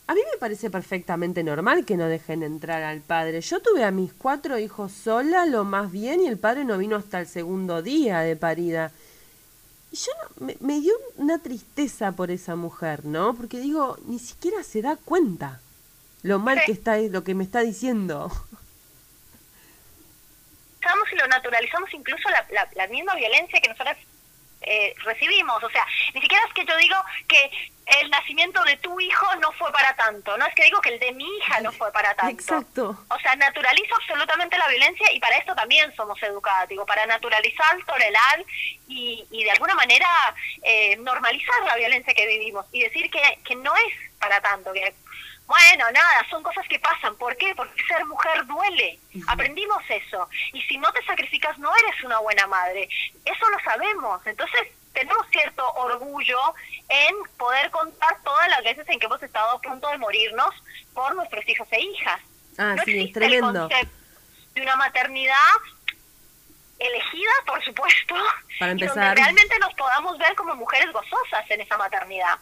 a 0.08 0.13
mí 0.13 0.21
me 0.32 0.38
parece 0.39 0.69
perfectamente 0.69 1.43
normal 1.43 1.86
que 1.86 1.97
no 1.97 2.06
dejen 2.08 2.43
entrar 2.43 2.84
al 2.84 3.02
padre. 3.02 3.41
Yo 3.41 3.60
tuve 3.62 3.84
a 3.84 3.91
mis 3.91 4.13
cuatro 4.13 4.58
hijos 4.60 4.91
sola, 4.91 5.45
lo 5.45 5.63
más 5.63 5.91
bien, 5.91 6.21
y 6.21 6.28
el 6.28 6.38
padre 6.38 6.63
no 6.65 6.78
vino 6.78 6.95
hasta 6.95 7.19
el 7.19 7.28
segundo 7.28 7.82
día 7.82 8.19
de 8.19 8.36
parida. 8.36 8.91
Y 9.91 9.95
yo 9.97 10.12
no- 10.39 10.45
me, 10.45 10.58
me 10.62 10.80
dio 10.80 10.93
una 11.17 11.39
tristeza 11.39 12.12
por 12.13 12.32
esa 12.32 12.56
mujer, 12.56 13.04
¿no? 13.06 13.34
Porque 13.34 13.60
digo, 13.60 13.97
ni 14.08 14.19
siquiera 14.19 14.64
se 14.64 14.82
da 14.82 14.95
cuenta 14.95 15.59
lo 16.24 16.38
mal 16.39 16.59
Sí. 16.59 16.66
que 16.68 16.72
está, 16.74 16.97
lo 16.99 17.24
que 17.24 17.34
me 17.34 17.43
está 17.43 17.62
diciendo. 17.62 18.32
Pensamos 20.82 21.12
y 21.12 21.16
lo 21.16 21.28
naturalizamos 21.28 21.94
incluso 21.94 22.28
la, 22.30 22.46
la, 22.50 22.68
la 22.74 22.88
misma 22.88 23.14
violencia 23.16 23.62
que 23.62 23.70
nosotras 23.70 23.98
eh, 24.62 24.94
recibimos. 25.04 25.64
O 25.64 25.70
sea, 25.70 25.86
ni 26.14 26.22
siquiera 26.22 26.44
es 26.48 26.54
que 26.54 26.66
yo 26.66 26.76
digo 26.78 26.96
que 27.28 27.52
el 28.00 28.10
nacimiento 28.10 28.64
de 28.64 28.78
tu 28.78 29.00
hijo 29.00 29.36
no 29.36 29.52
fue 29.54 29.72
para 29.72 29.94
tanto, 29.96 30.38
no 30.38 30.46
es 30.46 30.56
que 30.56 30.64
digo 30.64 30.80
que 30.82 30.90
el 30.90 31.00
de 31.00 31.12
mi 31.12 31.26
hija 31.38 31.60
no 31.62 31.72
fue 31.72 31.92
para 31.92 32.14
tanto. 32.16 32.32
Exacto. 32.32 33.06
O 33.10 33.20
sea, 33.20 33.36
naturalizo 33.36 33.96
absolutamente 33.96 34.58
la 34.58 34.68
violencia 34.70 35.12
y 35.12 35.20
para 35.20 35.38
esto 35.38 35.54
también 35.56 35.94
somos 35.96 36.22
educadas, 36.24 36.70
digo, 36.70 36.86
para 36.86 37.06
naturalizar, 37.06 37.78
tolerar 37.86 38.44
y, 38.88 39.26
y 39.30 39.44
de 39.44 39.52
alguna 39.52 39.76
manera 39.76 40.08
eh, 40.64 40.96
normalizar 40.98 41.64
la 41.66 41.76
violencia 41.76 42.14
que 42.14 42.28
vivimos 42.28 42.66
y 42.72 42.82
decir 42.84 43.10
que, 43.12 43.40
que 43.44 43.56
no 43.56 43.76
es 43.76 44.20
para 44.20 44.40
tanto, 44.42 44.72
que 44.72 44.94
Bueno, 45.48 45.86
nada, 45.92 46.26
son 46.30 46.42
cosas 46.44 46.66
que 46.68 46.80
pasan. 46.80 47.16
¿Por 47.18 47.36
qué? 47.36 47.54
Porque 47.56 47.84
ser 47.84 48.06
mujer 48.06 48.46
duele. 48.46 49.00
Aprendimos 49.28 49.84
eso. 49.89 50.30
Y 50.54 50.62
si 50.62 50.78
no 50.78 50.92
te 50.94 51.04
sacrificas, 51.04 51.58
no 51.60 51.76
eres 51.76 52.04
una 52.04 52.20
buena 52.20 52.48
madre. 52.48 52.88
Eso 53.26 53.50
lo 53.50 53.60
sabemos. 53.60 54.26
Entonces, 54.26 54.70
tenemos 54.94 55.26
cierto 55.30 55.70
orgullo 55.74 56.39
en 56.88 57.16
poder 57.38 57.70
contar 57.72 58.18
todas 58.24 58.48
las 58.50 58.64
veces 58.64 58.88
en 58.89 59.00
que 59.00 59.06
hemos 59.08 59.22
estado 59.24 59.52
a 59.52 59.62
punto 59.62 59.89
de 59.89 59.98
morirnos 59.98 60.54
por 60.94 61.16
nuestros 61.16 61.48
hijos 61.50 61.68
e 61.72 61.82
hijas. 61.82 62.22
Ah, 62.58 62.76
no 62.76 62.84
sí, 62.84 63.06
es 63.06 63.14
tremendo. 63.14 63.70
el 63.70 63.88
de 64.54 64.62
una 64.62 64.76
maternidad 64.76 65.36
elegida, 66.80 67.32
por 67.46 67.64
supuesto, 67.64 68.16
Para 68.60 68.72
y 68.72 68.76
donde 68.76 68.86
empezar. 68.86 69.16
realmente 69.16 69.60
nos 69.60 69.74
podamos 69.76 70.18
ver 70.18 70.36
como 70.36 70.56
mujeres 70.56 70.92
gozosas 70.92 71.50
en 71.50 71.62
esa 71.62 71.78
maternidad. 71.78 72.38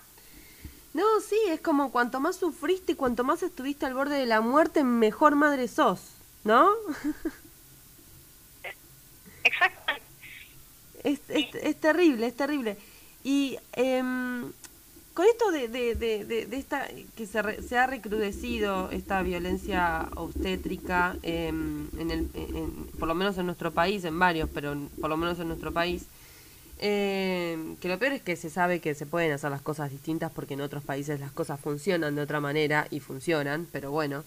No, 0.93 1.03
sí, 1.27 1.37
es 1.49 1.61
como 1.61 1.91
cuanto 1.91 2.19
más 2.19 2.37
sufriste 2.37 2.93
y 2.93 2.95
cuanto 2.95 3.23
más 3.23 3.43
estuviste 3.43 3.85
al 3.85 3.93
borde 3.93 4.15
de 4.17 4.25
la 4.25 4.41
muerte, 4.41 4.83
mejor 4.83 5.35
madre 5.35 5.67
sos, 5.67 6.01
¿no? 6.43 6.69
Exacto. 9.43 9.93
Es, 11.03 11.19
es, 11.29 11.55
es 11.55 11.75
terrible, 11.79 12.27
es 12.27 12.35
terrible. 12.35 12.77
Y 13.23 13.57
em, 13.73 14.51
con 15.13 15.25
esto 15.25 15.51
de, 15.51 15.67
de, 15.67 15.95
de, 15.95 16.25
de- 16.25 16.57
esta 16.57 16.87
que 17.15 17.25
se, 17.25 17.41
re- 17.41 17.61
se 17.61 17.77
ha 17.77 17.87
recrudecido 17.87 18.89
esta 18.91 19.21
violencia 19.21 20.09
obstétrica, 20.15 21.15
em, 21.23 21.87
en 21.97 22.11
el, 22.11 22.29
en- 22.33 22.55
en- 22.57 22.71
por 22.99 23.07
lo 23.07 23.15
menos 23.15 23.37
en 23.37 23.45
nuestro 23.45 23.71
país, 23.71 24.03
en 24.05 24.17
varios, 24.19 24.49
pero 24.53 24.73
en- 24.73 24.89
por 24.89 25.09
lo 25.09 25.17
menos 25.17 25.39
en 25.39 25.47
nuestro 25.47 25.71
país, 25.71 26.03
em, 26.79 27.77
que 27.77 27.87
lo 27.87 27.99
peor 27.99 28.13
es 28.13 28.21
que 28.21 28.35
se 28.35 28.49
sabe 28.49 28.81
que 28.81 28.95
se 28.95 29.05
pueden 29.05 29.31
hacer 29.31 29.51
las 29.51 29.61
cosas 29.61 29.91
distintas 29.91 30.31
porque 30.31 30.53
en 30.55 30.61
otros 30.61 30.83
países 30.83 31.19
las 31.19 31.31
cosas 31.31 31.59
funcionan 31.59 32.15
de 32.15 32.21
otra 32.21 32.39
manera 32.39 32.87
y 32.89 32.99
funcionan, 32.99 33.67
pero 33.71 33.91
bueno. 33.91 34.23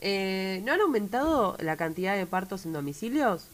Eh, 0.00 0.60
¿No 0.64 0.72
han 0.72 0.80
aumentado 0.80 1.56
la 1.60 1.76
cantidad 1.76 2.16
de 2.16 2.26
partos 2.26 2.66
en 2.66 2.72
domicilios? 2.72 3.48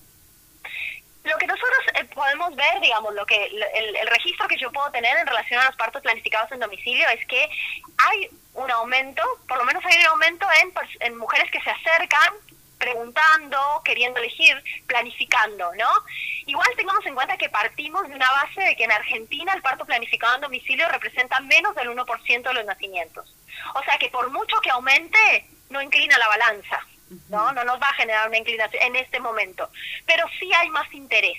Lo 1.25 1.37
que 1.37 1.47
nosotros 1.47 1.79
eh, 2.01 2.05
podemos 2.15 2.57
ver, 2.57 2.81
digamos, 2.81 3.15
lo 3.15 3.27
que 3.27 3.45
el, 3.47 3.97
el 3.97 4.07
registro 4.07 4.49
que 4.49 4.57
yo 4.57 4.73
puedo 4.73 4.91
tener 4.91 5.19
en 5.19 5.27
relación 5.27 5.61
a 5.61 5.67
los 5.67 5.77
partos 5.77 6.01
planificados 6.01 6.51
en 6.53 6.61
domicilio 6.61 7.07
es 7.11 7.27
que 7.27 7.51
hay 7.99 8.31
un 8.55 8.71
aumento, 8.71 9.23
por 9.47 9.59
lo 9.59 9.65
menos 9.65 9.85
hay 9.85 9.99
un 10.01 10.07
aumento 10.07 10.47
en, 10.63 10.73
en 11.01 11.19
mujeres 11.19 11.51
que 11.51 11.61
se 11.61 11.71
acercan 11.71 12.35
preguntando, 12.79 13.59
queriendo 13.85 14.21
elegir, 14.21 14.63
planificando, 14.87 15.71
¿no? 15.75 15.91
Igual 16.47 16.69
tengamos 16.77 17.05
en 17.07 17.15
cuenta 17.15 17.37
que 17.37 17.49
partimos 17.49 18.09
de 18.09 18.15
una 18.15 18.31
base 18.31 18.61
de 18.61 18.77
que 18.77 18.85
en 18.85 18.93
Argentina 18.93 19.53
el 19.55 19.63
parto 19.63 19.85
planificado 19.85 20.37
en 20.37 20.43
domicilio 20.43 20.89
representa 20.89 21.41
menos 21.41 21.75
del 21.75 21.89
1% 21.91 22.43
de 22.43 22.55
los 22.55 22.65
nacimientos. 22.65 23.35
O 23.75 23.83
sea 23.83 23.99
que 23.99 24.09
por 24.09 24.31
mucho 24.31 24.61
que 24.61 24.71
aumente, 24.71 25.47
no 25.71 25.83
inclina 25.83 26.17
la 26.19 26.29
balanza, 26.29 26.81
¿no? 27.29 27.53
No 27.53 27.65
nos 27.65 27.81
va 27.81 27.89
a 27.89 27.95
generar 27.95 28.29
una 28.29 28.39
inclinación 28.39 28.83
en 28.83 28.97
este 28.97 29.21
momento. 29.21 29.69
Pero 30.07 30.27
sí 30.39 30.51
hay 30.55 30.69
más 30.71 30.93
interés 30.93 31.39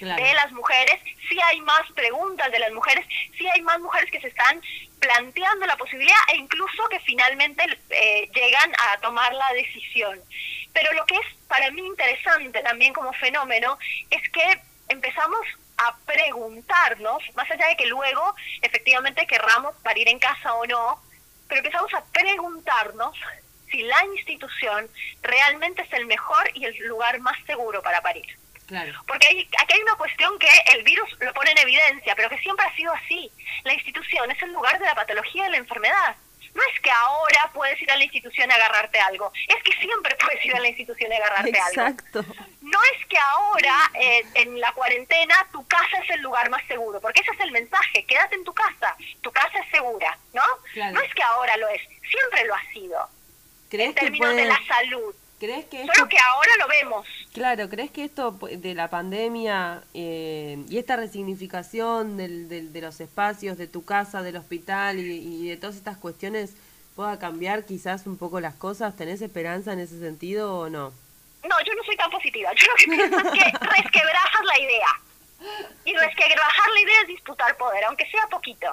de 0.00 0.34
las 0.34 0.50
mujeres, 0.52 1.00
sí 1.28 1.38
hay 1.44 1.60
más 1.60 1.82
preguntas 1.94 2.50
de 2.50 2.58
las 2.58 2.72
mujeres, 2.72 3.06
sí 3.38 3.46
hay 3.48 3.62
más 3.62 3.78
mujeres 3.78 4.10
que 4.10 4.20
se 4.20 4.28
están 4.28 4.60
planteando 4.98 5.66
la 5.66 5.76
posibilidad 5.76 6.16
e 6.32 6.36
incluso 6.36 6.88
que 6.88 6.98
finalmente 7.00 7.64
eh, 7.90 8.28
llegan 8.34 8.72
a 8.88 8.98
tomar 9.00 9.32
la 9.32 9.52
decisión. 9.54 10.20
Pero 10.72 10.92
lo 10.92 11.04
que 11.06 11.16
es 11.16 11.26
para 11.48 11.70
mí 11.70 11.86
interesante 11.86 12.62
también 12.62 12.92
como 12.92 13.12
fenómeno 13.14 13.78
es 14.10 14.22
que 14.30 14.60
empezamos 14.88 15.40
a 15.78 15.96
preguntarnos, 16.06 17.22
más 17.34 17.50
allá 17.50 17.68
de 17.68 17.76
que 17.76 17.86
luego 17.86 18.34
efectivamente 18.60 19.26
querramos 19.26 19.74
parir 19.82 20.08
en 20.08 20.18
casa 20.18 20.54
o 20.54 20.66
no, 20.66 21.02
pero 21.48 21.60
empezamos 21.60 21.92
a 21.94 22.04
preguntarnos 22.12 23.16
si 23.70 23.82
la 23.82 24.04
institución 24.14 24.88
realmente 25.22 25.82
es 25.82 25.92
el 25.92 26.06
mejor 26.06 26.50
y 26.54 26.64
el 26.66 26.76
lugar 26.86 27.18
más 27.20 27.36
seguro 27.46 27.82
para 27.82 28.00
parir. 28.02 28.26
Claro. 28.66 29.02
Porque 29.06 29.26
hay, 29.26 29.48
aquí 29.60 29.74
hay 29.74 29.82
una 29.82 29.96
cuestión 29.96 30.38
que 30.38 30.48
el 30.74 30.82
virus 30.82 31.10
lo 31.20 31.32
pone 31.34 31.50
en 31.50 31.58
evidencia, 31.58 32.14
pero 32.14 32.28
que 32.28 32.38
siempre 32.38 32.64
ha 32.64 32.74
sido 32.74 32.92
así. 32.92 33.30
La 33.64 33.74
institución 33.74 34.30
es 34.30 34.42
el 34.42 34.52
lugar 34.52 34.78
de 34.78 34.84
la 34.84 34.94
patología 34.94 35.44
de 35.44 35.50
la 35.50 35.56
enfermedad. 35.58 36.16
No 36.54 36.62
es 36.72 36.80
que 36.80 36.90
ahora 36.90 37.50
puedes 37.54 37.80
ir 37.80 37.90
a 37.90 37.96
la 37.96 38.04
institución 38.04 38.50
a 38.50 38.54
agarrarte 38.56 38.98
algo, 39.00 39.32
es 39.48 39.62
que 39.62 39.72
siempre 39.80 40.14
puedes 40.24 40.44
ir 40.44 40.54
a 40.54 40.60
la 40.60 40.68
institución 40.68 41.10
a 41.12 41.16
agarrarte 41.16 41.58
algo. 41.58 41.68
Exacto. 41.70 42.24
No 42.60 42.78
es 42.94 43.06
que 43.06 43.16
ahora, 43.18 43.90
eh, 43.94 44.22
en 44.34 44.60
la 44.60 44.72
cuarentena, 44.72 45.46
tu 45.52 45.66
casa 45.66 45.98
es 46.04 46.10
el 46.10 46.20
lugar 46.20 46.50
más 46.50 46.62
seguro, 46.66 47.00
porque 47.00 47.20
ese 47.22 47.30
es 47.32 47.40
el 47.40 47.52
mensaje, 47.52 48.04
quédate 48.04 48.34
en 48.36 48.44
tu 48.44 48.52
casa, 48.54 48.96
tu 49.22 49.30
casa 49.32 49.58
es 49.60 49.70
segura, 49.70 50.16
¿no? 50.34 50.42
Claro. 50.74 50.92
No 50.94 51.00
es 51.00 51.14
que 51.14 51.22
ahora 51.22 51.56
lo 51.56 51.68
es, 51.68 51.80
siempre 52.10 52.44
lo 52.44 52.54
ha 52.54 52.62
sido, 52.72 53.08
¿Crees 53.70 53.88
en 53.88 53.94
que 53.94 54.00
términos 54.02 54.28
puede- 54.30 54.42
de 54.42 54.48
la 54.48 54.60
salud. 54.66 55.14
¿Crees 55.42 55.64
que 55.64 55.80
esto 55.82 55.92
Solo 55.94 56.08
que 56.08 56.18
ahora 56.18 56.50
lo 56.60 56.68
vemos. 56.68 57.04
Claro, 57.32 57.68
¿crees 57.68 57.90
que 57.90 58.04
esto 58.04 58.30
de 58.30 58.74
la 58.74 58.86
pandemia 58.88 59.82
eh, 59.92 60.62
y 60.68 60.78
esta 60.78 60.94
resignificación 60.94 62.16
del, 62.16 62.48
del- 62.48 62.72
de 62.72 62.80
los 62.80 63.00
espacios, 63.00 63.58
de 63.58 63.66
tu 63.66 63.84
casa, 63.84 64.22
del 64.22 64.36
hospital 64.36 65.00
y, 65.00 65.16
y 65.44 65.48
de 65.48 65.56
todas 65.56 65.74
estas 65.74 65.96
cuestiones 65.96 66.54
pueda 66.94 67.18
cambiar 67.18 67.64
quizás 67.64 68.06
un 68.06 68.16
poco 68.18 68.38
las 68.38 68.54
cosas? 68.54 68.94
¿Tenés 68.96 69.20
esperanza 69.20 69.72
en 69.72 69.80
ese 69.80 69.98
sentido 69.98 70.58
o 70.60 70.68
no? 70.70 70.92
No, 71.42 71.56
yo 71.66 71.74
no 71.74 71.82
soy 71.82 71.96
tan 71.96 72.10
positiva. 72.12 72.50
Yo 72.54 72.66
lo 72.68 72.74
que 72.76 72.84
pienso 72.84 73.16
es 73.18 73.32
que 73.32 73.58
resquebrajas 73.82 74.44
la 74.44 74.58
idea. 74.60 75.00
Y 75.84 75.92
resquebrajar 75.96 76.68
la 76.72 76.80
idea 76.82 77.00
es 77.02 77.08
disputar 77.08 77.56
poder, 77.56 77.82
aunque 77.86 78.08
sea 78.10 78.28
poquito. 78.28 78.68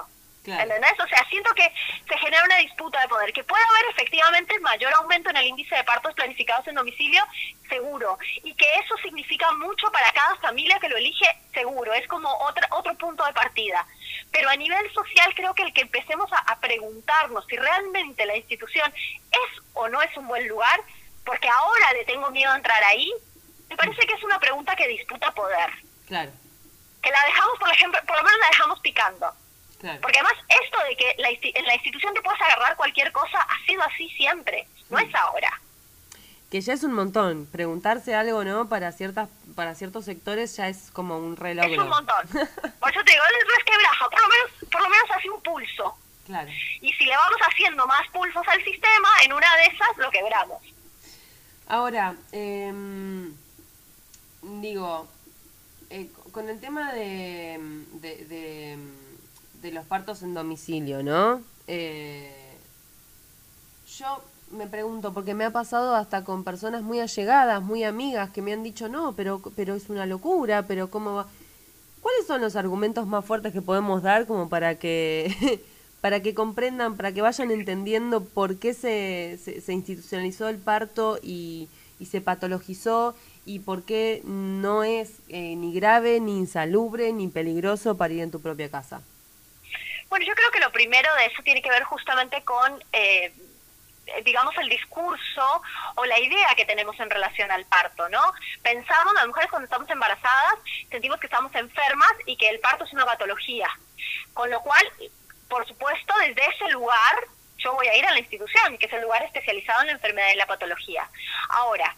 Claro. 0.50 0.62
¿Entendés? 0.64 0.98
O 0.98 1.06
sea, 1.06 1.24
siento 1.30 1.54
que 1.54 1.72
se 2.08 2.18
genera 2.18 2.44
una 2.44 2.56
disputa 2.56 3.00
de 3.00 3.08
poder, 3.08 3.32
que 3.32 3.44
puede 3.44 3.62
haber 3.62 3.90
efectivamente 3.92 4.58
mayor 4.58 4.92
aumento 4.94 5.30
en 5.30 5.36
el 5.36 5.46
índice 5.46 5.76
de 5.76 5.84
partos 5.84 6.12
planificados 6.14 6.66
en 6.66 6.74
domicilio, 6.74 7.24
seguro, 7.68 8.18
y 8.42 8.52
que 8.54 8.66
eso 8.74 8.96
significa 8.96 9.52
mucho 9.52 9.90
para 9.92 10.10
cada 10.10 10.34
familia 10.36 10.80
que 10.80 10.88
lo 10.88 10.96
elige, 10.96 11.24
seguro, 11.54 11.94
es 11.94 12.06
como 12.08 12.28
otra, 12.40 12.66
otro 12.72 12.94
punto 12.96 13.24
de 13.24 13.32
partida. 13.32 13.86
Pero 14.32 14.48
a 14.48 14.56
nivel 14.56 14.92
social 14.92 15.32
creo 15.36 15.54
que 15.54 15.62
el 15.62 15.72
que 15.72 15.82
empecemos 15.82 16.32
a, 16.32 16.38
a 16.38 16.58
preguntarnos 16.58 17.46
si 17.46 17.56
realmente 17.56 18.26
la 18.26 18.36
institución 18.36 18.92
es 18.96 19.62
o 19.74 19.88
no 19.88 20.02
es 20.02 20.16
un 20.16 20.26
buen 20.26 20.48
lugar, 20.48 20.80
porque 21.24 21.48
ahora 21.48 21.92
le 21.92 22.04
tengo 22.06 22.28
miedo 22.32 22.50
a 22.50 22.56
entrar 22.56 22.82
ahí, 22.84 23.08
me 23.68 23.76
parece 23.76 24.04
que 24.04 24.14
es 24.14 24.24
una 24.24 24.40
pregunta 24.40 24.74
que 24.74 24.88
disputa 24.88 25.30
poder, 25.32 25.70
Claro, 26.08 26.32
que 27.02 27.10
la 27.10 27.24
dejamos, 27.24 27.58
por 27.58 27.70
ejemplo, 27.70 28.00
por 28.04 28.16
lo 28.16 28.24
menos 28.24 28.40
la 28.40 28.48
dejamos 28.48 28.80
picando. 28.80 29.32
Claro. 29.80 30.00
Porque 30.00 30.18
además 30.18 30.44
esto 30.48 30.78
de 30.88 30.96
que 30.96 31.14
la 31.18 31.28
en 31.30 31.66
la 31.66 31.74
institución 31.74 32.14
te 32.14 32.22
puedes 32.22 32.40
agarrar 32.40 32.76
cualquier 32.76 33.10
cosa 33.12 33.38
ha 33.40 33.66
sido 33.66 33.82
así 33.82 34.08
siempre, 34.10 34.66
no 34.88 34.98
es 34.98 35.14
ahora. 35.14 35.60
Que 36.50 36.60
ya 36.60 36.72
es 36.72 36.82
un 36.82 36.94
montón. 36.94 37.46
Preguntarse 37.46 38.14
algo, 38.14 38.42
¿no? 38.44 38.68
Para 38.68 38.90
ciertas 38.90 39.28
para 39.54 39.74
ciertos 39.74 40.04
sectores 40.04 40.56
ya 40.56 40.68
es 40.68 40.90
como 40.92 41.18
un 41.18 41.36
reloj. 41.36 41.66
Es 41.66 41.78
un 41.78 41.88
montón. 41.88 42.26
Por 42.28 42.90
eso 42.90 43.04
te 43.04 43.12
digo, 43.12 43.24
es 43.24 43.56
resquebraja, 43.56 44.10
por 44.10 44.20
lo 44.20 44.28
menos, 44.28 44.50
por 44.70 44.82
lo 44.82 44.88
menos 44.88 45.10
hace 45.16 45.30
un 45.30 45.42
pulso. 45.42 45.96
Claro. 46.26 46.50
Y 46.80 46.92
si 46.92 47.04
le 47.04 47.16
vamos 47.16 47.38
haciendo 47.48 47.86
más 47.86 48.06
pulsos 48.08 48.46
al 48.46 48.64
sistema, 48.64 49.08
en 49.24 49.32
una 49.32 49.56
de 49.56 49.64
esas 49.66 49.96
lo 49.96 50.10
quebramos. 50.10 50.62
Ahora, 51.68 52.14
em, 52.32 53.32
digo, 54.42 55.08
eh, 55.88 56.08
con 56.32 56.48
el 56.48 56.60
tema 56.60 56.92
de, 56.92 57.58
de, 57.94 58.24
de, 58.24 58.78
de 59.62 59.72
los 59.72 59.84
partos 59.84 60.22
en 60.22 60.34
domicilio, 60.34 61.02
¿no? 61.02 61.42
Eh, 61.66 62.32
yo 63.98 64.22
me 64.50 64.66
pregunto, 64.66 65.12
porque 65.12 65.34
me 65.34 65.44
ha 65.44 65.50
pasado 65.50 65.94
hasta 65.94 66.24
con 66.24 66.44
personas 66.44 66.82
muy 66.82 67.00
allegadas, 67.00 67.62
muy 67.62 67.84
amigas, 67.84 68.30
que 68.30 68.42
me 68.42 68.52
han 68.52 68.62
dicho, 68.62 68.88
no, 68.88 69.12
pero, 69.14 69.40
pero 69.54 69.74
es 69.74 69.88
una 69.88 70.06
locura, 70.06 70.66
pero 70.66 70.90
¿cómo 70.90 71.14
va? 71.14 71.26
¿Cuáles 72.00 72.26
son 72.26 72.40
los 72.40 72.56
argumentos 72.56 73.06
más 73.06 73.24
fuertes 73.24 73.52
que 73.52 73.62
podemos 73.62 74.02
dar 74.02 74.26
como 74.26 74.48
para 74.48 74.76
que 74.76 75.62
para 76.00 76.20
que 76.22 76.34
comprendan, 76.34 76.96
para 76.96 77.12
que 77.12 77.20
vayan 77.20 77.50
entendiendo 77.50 78.24
por 78.24 78.56
qué 78.56 78.72
se, 78.72 79.38
se, 79.42 79.60
se 79.60 79.72
institucionalizó 79.74 80.48
el 80.48 80.56
parto 80.56 81.18
y, 81.22 81.68
y 81.98 82.06
se 82.06 82.22
patologizó 82.22 83.14
y 83.44 83.60
por 83.60 83.82
qué 83.82 84.22
no 84.24 84.82
es 84.82 85.10
eh, 85.28 85.56
ni 85.56 85.74
grave, 85.74 86.20
ni 86.20 86.38
insalubre, 86.38 87.12
ni 87.12 87.28
peligroso 87.28 87.96
parir 87.96 88.20
en 88.22 88.30
tu 88.30 88.40
propia 88.40 88.70
casa? 88.70 89.02
Bueno, 90.10 90.26
yo 90.26 90.34
creo 90.34 90.50
que 90.50 90.58
lo 90.58 90.72
primero 90.72 91.08
de 91.14 91.26
eso 91.26 91.40
tiene 91.44 91.62
que 91.62 91.70
ver 91.70 91.84
justamente 91.84 92.42
con, 92.42 92.84
eh, 92.92 93.32
digamos, 94.24 94.52
el 94.58 94.68
discurso 94.68 95.62
o 95.94 96.04
la 96.04 96.18
idea 96.18 96.48
que 96.56 96.64
tenemos 96.64 96.98
en 96.98 97.08
relación 97.08 97.48
al 97.52 97.64
parto, 97.66 98.08
¿no? 98.08 98.20
Pensamos, 98.60 99.14
las 99.14 99.28
mujeres 99.28 99.50
cuando 99.50 99.66
estamos 99.66 99.88
embarazadas, 99.88 100.54
sentimos 100.90 101.20
que 101.20 101.28
estamos 101.28 101.54
enfermas 101.54 102.12
y 102.26 102.36
que 102.36 102.48
el 102.48 102.58
parto 102.58 102.84
es 102.84 102.92
una 102.92 103.06
patología. 103.06 103.68
Con 104.34 104.50
lo 104.50 104.60
cual, 104.62 104.84
por 105.48 105.64
supuesto, 105.68 106.12
desde 106.18 106.44
ese 106.56 106.68
lugar 106.70 107.14
yo 107.58 107.72
voy 107.74 107.86
a 107.86 107.96
ir 107.96 108.04
a 108.04 108.10
la 108.10 108.18
institución, 108.18 108.78
que 108.78 108.86
es 108.86 108.92
el 108.92 109.02
lugar 109.02 109.22
especializado 109.22 109.82
en 109.82 109.88
la 109.88 109.92
enfermedad 109.92 110.32
y 110.32 110.36
la 110.36 110.46
patología. 110.46 111.08
Ahora, 111.50 111.94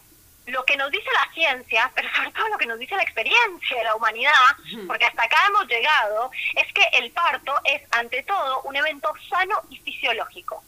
lo 0.47 0.65
que 0.65 0.77
nos 0.77 0.91
dice 0.91 1.09
la 1.13 1.33
ciencia, 1.33 1.91
pero 1.95 2.09
sobre 2.13 2.31
todo 2.31 2.49
lo 2.49 2.57
que 2.57 2.65
nos 2.65 2.79
dice 2.79 2.95
la 2.95 3.03
experiencia 3.03 3.77
de 3.77 3.83
la 3.83 3.95
humanidad, 3.95 4.31
porque 4.87 5.05
hasta 5.05 5.23
acá 5.23 5.37
hemos 5.47 5.67
llegado, 5.67 6.31
es 6.55 6.71
que 6.73 6.83
el 6.97 7.11
parto 7.11 7.53
es 7.63 7.81
ante 7.91 8.23
todo 8.23 8.61
un 8.63 8.75
evento 8.75 9.13
sano 9.29 9.61
y 9.69 9.77
fisiológico. 9.77 10.63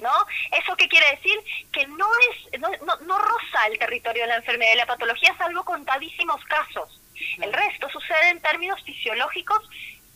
¿no? 0.00 0.12
¿Eso 0.52 0.76
qué 0.76 0.88
quiere 0.88 1.10
decir? 1.16 1.38
Que 1.72 1.86
no, 1.86 2.06
es, 2.30 2.60
no, 2.60 2.68
no, 2.84 2.96
no 2.98 3.18
roza 3.18 3.66
el 3.70 3.78
territorio 3.78 4.22
de 4.22 4.28
la 4.28 4.36
enfermedad 4.36 4.72
y 4.72 4.76
la 4.76 4.86
patología, 4.86 5.36
salvo 5.36 5.64
contadísimos 5.64 6.44
casos. 6.44 7.00
El 7.40 7.52
resto 7.52 7.88
sucede 7.90 8.28
en 8.30 8.40
términos 8.40 8.80
fisiológicos 8.84 9.68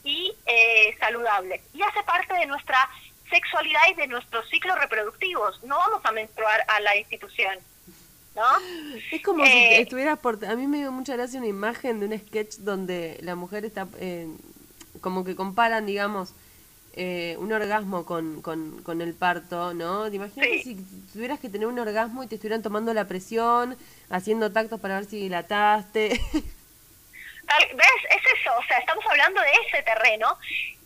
y 0.05 0.34
eh, 0.47 0.97
saludables. 0.99 1.62
Y 1.74 1.82
hace 1.82 2.03
parte 2.05 2.34
de 2.34 2.47
nuestra 2.47 2.88
sexualidad 3.30 3.80
y 3.90 3.95
de 3.95 4.07
nuestros 4.09 4.49
ciclos 4.51 4.78
reproductivos. 4.78 5.62
No 5.64 5.76
vamos 5.78 6.05
a 6.05 6.12
menstruar 6.12 6.64
a 6.68 6.80
la 6.80 6.97
institución. 6.97 7.59
¿No? 8.35 8.43
Es 9.11 9.22
como 9.22 9.45
si 9.45 9.51
Eh, 9.53 9.80
estuvieras 9.83 10.18
por... 10.18 10.43
A 10.47 10.55
mí 10.57 10.66
me 10.66 10.78
dio 10.78 10.91
mucha 10.93 11.14
gracia 11.14 11.39
una 11.39 11.49
imagen 11.49 12.01
de 12.01 12.07
un 12.07 12.18
sketch 12.18 12.57
donde 12.59 13.18
la 13.22 13.35
mujer 13.35 13.64
está... 13.64 13.87
eh, 13.99 14.28
como 15.01 15.24
que 15.24 15.35
comparan, 15.37 15.85
digamos, 15.87 16.35
eh, 16.95 17.37
un 17.39 17.53
orgasmo 17.53 18.05
con, 18.05 18.41
con, 18.43 18.83
con 18.83 19.01
el 19.01 19.14
parto, 19.14 19.74
¿no? 19.74 20.09
¿Te 20.11 20.16
imaginas 20.16 20.49
Sí. 20.49 20.62
si 20.62 20.74
tuvieras 21.12 21.41
que 21.41 21.49
tener 21.49 21.66
un 21.66 21.78
orgasmo 21.78 22.22
y 22.22 22.26
te 22.26 22.37
estuvieran 22.37 22.62
tomando 22.62 22.93
la 22.95 23.07
presión, 23.09 23.76
haciendo 24.11 24.53
tactos 24.53 24.80
para 24.80 24.97
ver 24.97 25.07
si 25.07 25.18
dilataste? 25.18 26.09
¿Ves? 26.33 28.01
Es 28.11 28.22
eso, 28.41 28.51
o 28.59 28.62
sea, 28.66 28.78
estamos 28.78 29.05
hablando 29.11 29.41
de 29.41 29.49
ese 29.68 29.83
terreno 29.83 30.39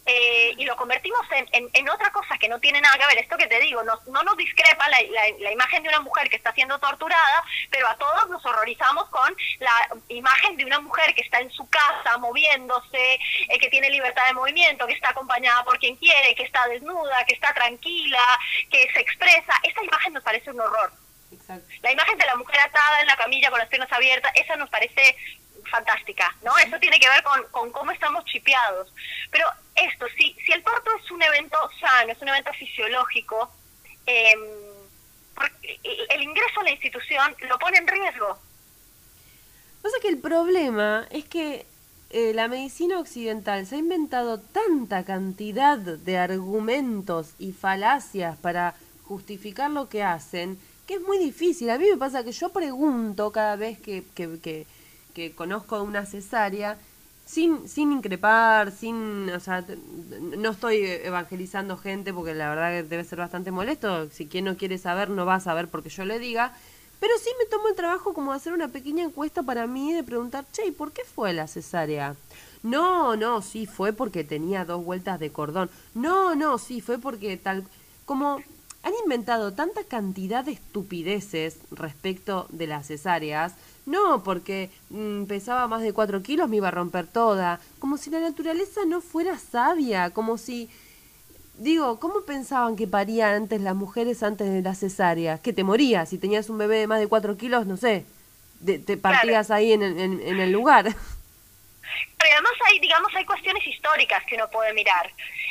eh, 0.07 0.55
y 0.57 0.65
lo 0.65 0.77
convertimos 0.77 1.21
en, 1.33 1.49
en, 1.53 1.71
en 1.73 1.89
otra 1.89 2.11
cosa 2.11 2.39
que 2.39 2.49
no 2.49 2.61
tiene 2.61 2.81
nada 2.81 2.97
que 2.99 3.07
ver. 3.07 3.19
Esto 3.19 3.37
que 3.37 3.47
te 3.47 3.61
digo, 3.61 3.83
no, 3.83 4.01
no 4.07 4.23
nos 4.23 4.37
discrepa 4.37 4.89
la, 4.89 4.99
la, 5.11 5.23
la 5.41 5.53
imagen 5.53 5.83
de 5.83 5.89
una 5.89 6.01
mujer 6.01 6.31
que 6.31 6.37
está 6.37 6.53
siendo 6.53 6.79
torturada, 6.79 7.45
pero 7.71 7.89
a 7.89 7.97
todos 7.97 8.31
nos 8.31 8.45
horrorizamos 8.47 9.09
con 9.11 9.37
la 9.59 9.89
imagen 10.09 10.57
de 10.57 10.65
una 10.65 10.81
mujer 10.81 11.15
que 11.15 11.23
está 11.23 11.41
en 11.41 11.51
su 11.51 11.69
casa 11.69 12.19
moviéndose, 12.19 13.15
eh, 13.49 13.59
que 13.61 13.69
tiene 13.69 13.91
libertad 13.91 14.27
de 14.27 14.35
movimiento, 14.35 14.87
que 14.87 14.95
está 14.95 15.11
acompañada 15.11 15.65
por 15.65 15.79
quien 15.79 15.97
quiere, 15.97 16.35
que 16.35 16.45
está 16.45 16.67
desnuda, 16.69 17.25
que 17.27 17.35
está 17.35 17.53
tranquila, 17.53 18.23
que 18.71 18.89
se 18.93 19.01
expresa. 19.01 19.53
Esa 19.63 19.83
imagen 19.83 20.13
nos 20.13 20.23
parece 20.23 20.51
un 20.51 20.61
horror. 20.61 20.93
Exacto. 21.33 21.67
La 21.83 21.91
imagen 21.91 22.17
de 22.19 22.27
la 22.27 22.37
mujer 22.37 22.61
atada 22.61 23.01
en 23.01 23.09
la 23.09 23.17
camilla 23.17 23.51
con 23.51 23.59
las 23.59 23.69
piernas 23.69 23.93
abiertas, 23.93 24.31
esa 24.37 24.57
nos 24.57 24.71
parece 24.71 25.17
fantástica, 25.71 26.35
¿no? 26.43 26.57
Eso 26.59 26.79
tiene 26.79 26.99
que 26.99 27.09
ver 27.09 27.23
con, 27.23 27.43
con 27.51 27.71
cómo 27.73 27.91
estamos 27.91 28.25
chipeados. 28.25 28.93
Pero 29.31 29.47
esto, 29.75 30.07
si, 30.17 30.37
si 30.45 30.53
el 30.53 30.63
parto 30.63 30.91
es 31.03 31.11
un 31.11 31.23
evento 31.23 31.57
sano, 31.81 32.13
es 32.13 32.21
un 32.21 32.29
evento 32.29 32.53
fisiológico, 32.53 33.51
eh, 34.07 34.35
el 36.11 36.23
ingreso 36.23 36.61
a 36.61 36.65
la 36.65 36.71
institución 36.71 37.37
lo 37.49 37.59
pone 37.59 37.79
en 37.79 37.87
riesgo. 37.87 38.39
Pasa 39.83 39.97
que 40.01 40.09
el 40.09 40.19
problema 40.19 41.07
es 41.11 41.25
que 41.25 41.67
eh, 42.11 42.33
la 42.35 42.49
medicina 42.49 42.99
occidental 42.99 43.67
se 43.67 43.77
ha 43.77 43.79
inventado 43.79 44.41
tanta 44.41 45.05
cantidad 45.05 45.79
de 45.79 46.19
argumentos 46.19 47.35
y 47.39 47.53
falacias 47.53 48.39
para 48.39 48.75
justificar 49.05 49.71
lo 49.71 49.89
que 49.89 50.03
hacen 50.03 50.59
que 50.87 50.95
es 50.95 51.01
muy 51.01 51.19
difícil. 51.19 51.69
A 51.71 51.79
mí 51.79 51.87
me 51.91 51.97
pasa 51.97 52.25
que 52.25 52.33
yo 52.33 52.49
pregunto 52.51 53.33
cada 53.33 53.57
vez 53.57 53.79
que, 53.81 54.05
que 55.17 55.33
conozco 55.33 55.83
una 55.83 56.05
cesárea 56.05 56.77
sin, 57.25 57.67
sin 57.71 57.91
increpar, 57.91 58.71
sin, 58.71 59.31
o 59.31 59.41
sea, 59.41 59.65
no 60.37 60.51
estoy 60.51 60.85
evangelizando 60.85 61.79
gente 61.79 62.13
porque 62.13 62.35
la 62.35 62.51
verdad 62.51 62.71
que 62.71 62.83
debe 62.83 63.03
ser 63.03 63.19
bastante 63.19 63.51
molesto. 63.51 64.11
Si 64.11 64.27
quien 64.27 64.45
no 64.45 64.59
quiere 64.59 64.77
saber, 64.77 65.09
no 65.09 65.25
va 65.25 65.37
a 65.37 65.41
saber 65.41 65.69
porque 65.69 65.89
yo 65.89 66.05
le 66.05 66.19
diga. 66.19 66.53
Pero 67.01 67.15
sí 67.19 67.31
me 67.39 67.47
tomo 67.47 67.69
el 67.69 67.75
trabajo 67.75 68.13
como 68.13 68.33
de 68.33 68.37
hacer 68.37 68.53
una 68.53 68.69
pequeña 68.69 69.05
encuesta 69.05 69.43
para 69.43 69.67
mí 69.67 69.95
de 69.95 70.05
preguntar, 70.05 70.45
che, 70.53 70.67
¿y 70.67 70.71
por 70.71 70.93
qué 70.93 71.03
fue 71.05 71.33
la 71.33 71.47
cesárea? 71.47 72.15
No, 72.63 73.17
no, 73.17 73.41
sí, 73.41 73.65
fue 73.65 73.95
porque 73.95 74.23
tenía 74.23 74.67
dos 74.67 74.85
vueltas 74.85 75.19
de 75.19 75.31
cordón. 75.31 75.71
No, 75.95 76.35
no, 76.35 76.59
sí, 76.59 76.83
fue 76.83 76.99
porque 76.99 77.39
tal... 77.39 77.65
Como 78.05 78.43
han 78.83 78.93
inventado 79.03 79.53
tanta 79.53 79.83
cantidad 79.83 80.45
de 80.45 80.53
estupideces 80.53 81.57
respecto 81.71 82.47
de 82.51 82.67
las 82.69 82.87
cesáreas, 82.87 83.55
no, 83.87 84.23
porque 84.23 84.71
mm, 84.91 85.25
pesaba 85.25 85.67
más 85.69 85.81
de 85.83 85.93
cuatro 85.93 86.23
kilos, 86.23 86.49
me 86.49 86.57
iba 86.57 86.69
a 86.69 86.73
romper 86.73 87.07
toda, 87.07 87.61
como 87.79 87.97
si 87.97 88.11
la 88.11 88.21
naturaleza 88.21 88.81
no 88.87 89.01
fuera 89.01 89.39
sabia, 89.39 90.11
como 90.11 90.37
si... 90.39 90.69
Digo, 91.59 91.99
¿cómo 92.01 92.21
pensaban 92.27 92.77
que 92.77 92.87
parían 92.87 93.33
antes 93.35 93.63
las 93.63 93.75
mujeres 93.75 94.23
antes 94.23 94.47
de 94.53 94.61
la 94.61 94.75
cesárea? 94.75 95.39
Que 95.39 95.55
te 95.55 95.65
morías, 95.65 96.11
si 96.11 96.19
tenías 96.19 96.51
un 96.51 96.59
bebé 96.59 96.77
de 96.81 96.87
más 96.87 97.01
de 97.01 97.07
cuatro 97.07 97.39
kilos, 97.39 97.65
no 97.67 97.79
sé, 97.79 98.05
de- 98.61 98.79
te 98.79 98.99
partías 98.99 99.51
ahí 99.51 99.73
en, 99.73 99.81
el- 99.83 99.99
en, 99.99 100.21
en 100.21 100.39
el 100.41 100.53
lugar. 100.53 100.85
Pero 100.85 102.33
además 102.35 102.53
hay, 102.69 102.79
digamos, 102.81 103.09
hay 103.15 103.25
cuestiones 103.25 103.67
históricas 103.67 104.23
que 104.29 104.35
uno 104.35 104.51
puede 104.51 104.75
mirar. 104.75 105.11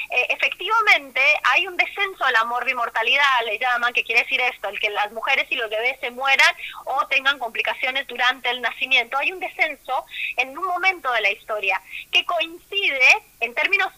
Eh, 0.10 0.28
efectivamente, 0.30 1.22
hay 1.44 1.68
un 1.68 1.78
descenso 1.78 2.26
de 2.26 2.32
la 2.32 2.44
morbimortalidad, 2.44 3.46
le 3.46 3.58
llaman, 3.60 3.94
que 3.94 4.04
quiere 4.04 4.22
decir 4.24 4.40
esto, 4.42 4.70
el 4.70 4.80
que 4.80 4.90
las 4.90 5.12
mujeres 5.12 5.48
y 5.52 5.56
los 5.56 5.70
bebés 5.70 6.00
se 6.00 6.12
mueran 6.12 6.56
o 6.86 7.08
tengan 7.08 7.40
complicaciones 7.40 8.08
durante 8.08 8.50
el 8.50 8.62
nacimiento. 8.62 9.18
Hay 9.18 9.32
un 9.32 9.40
descenso 9.40 10.06
en 10.38 10.58
un 10.58 10.66
momento 10.66 11.12
de 11.12 11.22
la 11.22 11.32
historia 11.32 11.82
que 12.12 12.26
coincide 12.26 13.24
en 13.40 13.54
términos 13.54 13.92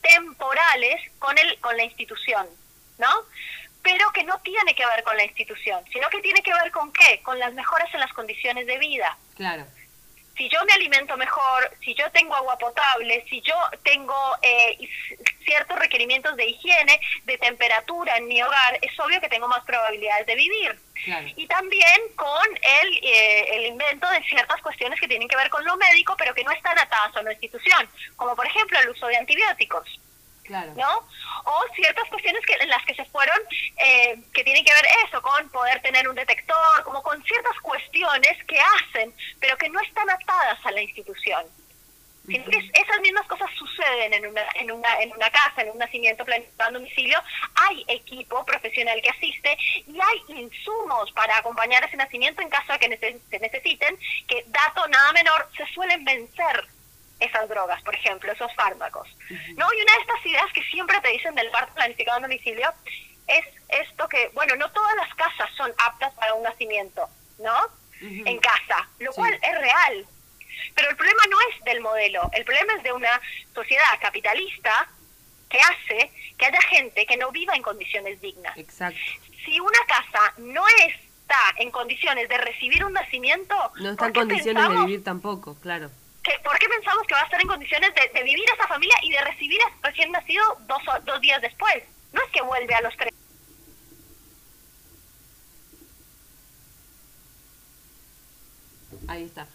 temporales 0.00 1.00
con, 1.18 1.36
el, 1.38 1.58
con 1.60 1.76
la 1.76 1.84
institución, 1.84 2.46
¿no? 2.98 3.10
Pero 3.82 4.10
que 4.12 4.24
no 4.24 4.38
tiene 4.40 4.74
que 4.74 4.86
ver 4.86 5.02
con 5.02 5.16
la 5.16 5.24
institución, 5.24 5.84
sino 5.92 6.08
que 6.08 6.20
tiene 6.20 6.42
que 6.42 6.52
ver 6.52 6.70
con 6.70 6.92
qué? 6.92 7.20
Con 7.22 7.38
las 7.38 7.52
mejoras 7.52 7.92
en 7.94 8.00
las 8.00 8.12
condiciones 8.12 8.66
de 8.66 8.78
vida 8.78 9.16
Claro. 9.42 9.66
Si 10.36 10.48
yo 10.48 10.58
me 10.64 10.72
alimento 10.72 11.16
mejor, 11.16 11.70
si 11.84 11.94
yo 11.94 12.10
tengo 12.10 12.34
agua 12.34 12.56
potable, 12.58 13.24
si 13.28 13.40
yo 13.42 13.54
tengo 13.84 14.14
eh, 14.42 14.78
ciertos 15.44 15.78
requerimientos 15.78 16.36
de 16.36 16.46
higiene, 16.46 16.98
de 17.24 17.38
temperatura 17.38 18.16
en 18.16 18.28
mi 18.28 18.42
hogar, 18.42 18.78
es 18.80 18.98
obvio 18.98 19.20
que 19.20 19.28
tengo 19.28 19.48
más 19.48 19.64
probabilidades 19.64 20.26
de 20.26 20.34
vivir. 20.34 20.78
Claro. 21.04 21.26
Y 21.36 21.46
también 21.46 22.00
con 22.16 22.46
el, 22.82 22.98
eh, 23.02 23.56
el 23.56 23.66
invento 23.66 24.08
de 24.10 24.22
ciertas 24.24 24.60
cuestiones 24.62 25.00
que 25.00 25.08
tienen 25.08 25.28
que 25.28 25.36
ver 25.36 25.50
con 25.50 25.64
lo 25.64 25.76
médico, 25.76 26.14
pero 26.16 26.34
que 26.34 26.44
no 26.44 26.52
están 26.52 26.78
atadas 26.78 27.16
a 27.16 27.20
una 27.20 27.32
institución, 27.32 27.88
como 28.16 28.34
por 28.36 28.46
ejemplo 28.46 28.78
el 28.78 28.88
uso 28.90 29.06
de 29.08 29.16
antibióticos. 29.16 29.86
Claro. 30.44 30.72
¿no? 30.76 30.98
O 31.44 31.64
ciertas 31.74 32.08
cuestiones 32.08 32.44
que 32.44 32.54
en 32.54 32.68
las 32.68 32.84
que 32.84 32.94
se 32.94 33.04
fueron, 33.06 33.38
eh, 33.76 34.18
que 34.34 34.42
tienen 34.44 34.64
que 34.64 34.72
ver 34.74 34.84
eso, 35.06 35.22
con 35.22 35.48
poder 35.50 35.80
tener 35.82 36.08
un 36.08 36.14
detector, 36.16 36.82
como 36.84 37.02
con 37.02 37.22
ciertas 37.24 37.58
cuestiones 37.60 38.42
que 38.44 38.58
hacen, 38.60 39.14
pero 39.40 39.56
que 39.56 39.68
no 39.70 39.80
están 39.80 40.08
atadas 40.10 40.58
a 40.66 40.70
la 40.72 40.82
institución. 40.82 41.44
Sino 42.26 42.44
que 42.44 42.56
es- 42.56 42.70
esas 42.74 43.00
mismas 43.00 43.26
cosas 43.26 43.50
suceden 43.58 44.14
en 44.14 44.26
una, 44.26 44.42
en 44.54 44.70
una, 44.70 45.00
en 45.02 45.12
una 45.12 45.28
casa, 45.30 45.62
en 45.62 45.70
un 45.70 45.78
nacimiento 45.78 46.24
planificado 46.24 46.68
en 46.68 46.74
domicilio, 46.74 47.20
hay 47.56 47.84
equipo 47.88 48.44
profesional 48.44 49.00
que 49.02 49.10
asiste 49.10 49.56
y 49.88 49.98
hay 50.00 50.38
insumos 50.40 51.10
para 51.12 51.38
acompañar 51.38 51.82
ese 51.84 51.96
nacimiento 51.96 52.40
en 52.40 52.48
caso 52.48 52.72
de 52.74 52.78
que 52.78 53.20
se 53.28 53.38
necesiten, 53.40 53.98
que 54.28 54.44
dato 54.48 54.86
nada 54.88 55.12
menor, 55.12 55.48
se 55.56 55.66
suelen 55.74 56.04
vencer 56.04 56.64
esas 57.24 57.48
drogas, 57.48 57.82
por 57.82 57.94
ejemplo, 57.94 58.32
esos 58.32 58.52
fármacos. 58.54 59.08
¿no? 59.56 59.66
Y 59.72 59.82
una 59.82 59.92
de 59.94 60.00
estas 60.00 60.26
ideas 60.26 60.52
que 60.52 60.62
siempre 60.64 61.00
te 61.00 61.08
dicen 61.08 61.34
del 61.34 61.50
parto 61.50 61.72
planificado 61.74 62.18
en 62.18 62.22
domicilio 62.22 62.70
es 63.26 63.44
esto 63.68 64.08
que, 64.08 64.28
bueno, 64.34 64.56
no 64.56 64.70
todas 64.72 64.94
las 64.96 65.14
casas 65.14 65.48
son 65.56 65.72
aptas 65.86 66.12
para 66.14 66.34
un 66.34 66.42
nacimiento, 66.42 67.08
¿no? 67.38 67.56
En 68.00 68.38
casa, 68.40 68.88
lo 68.98 69.12
Sí. 69.12 69.16
cual 69.16 69.32
es 69.34 69.58
real. 69.60 70.06
Pero 70.74 70.90
el 70.90 70.96
problema 70.96 71.22
no 71.30 71.36
es 71.50 71.64
del 71.64 71.80
modelo, 71.80 72.28
el 72.32 72.44
problema 72.44 72.74
es 72.74 72.82
de 72.82 72.92
una 72.92 73.20
sociedad 73.54 73.84
capitalista 74.00 74.88
que 75.48 75.58
hace 75.60 76.10
que 76.36 76.46
haya 76.46 76.60
gente 76.62 77.06
que 77.06 77.16
no 77.16 77.30
viva 77.30 77.54
en 77.54 77.62
condiciones 77.62 78.20
dignas. 78.20 78.56
Exacto. 78.58 78.98
Si 79.44 79.60
una 79.60 79.78
casa 79.86 80.34
no 80.38 80.64
está 80.88 81.38
en 81.58 81.70
condiciones 81.70 82.28
de 82.28 82.38
recibir 82.38 82.84
un 82.84 82.92
nacimiento, 82.92 83.54
No 83.76 83.90
está 83.90 83.98
¿por 83.98 84.06
en 84.08 84.12
condiciones 84.14 84.68
de 84.68 84.76
vivir 84.78 85.04
tampoco, 85.04 85.54
claro. 85.60 85.90
Que- 86.22 86.38
¿por 86.44 86.58
qué 86.58 86.68
pensamos 86.68 87.06
que 87.06 87.14
va 87.14 87.20
a 87.20 87.24
estar 87.24 87.40
en 87.40 87.48
condiciones 87.48 87.92
de, 87.94 88.08
de 88.18 88.22
vivir 88.24 88.44
esa 88.54 88.66
familia 88.68 88.96
y 89.02 89.10
de 89.10 89.20
recibir 89.22 89.60
a 89.62 89.86
recién 89.88 90.10
nacido 90.12 90.44
dos, 90.66 90.82
o- 90.88 91.00
dos 91.02 91.20
días 91.20 91.40
después? 91.42 91.82
No 92.12 92.22
es 92.22 92.30
que 92.30 92.42
vuelve 92.42 92.74
a 92.74 92.80
los 92.82 92.96
tres. 92.96 93.12
Ahí 99.08 99.24
está. 99.24 99.46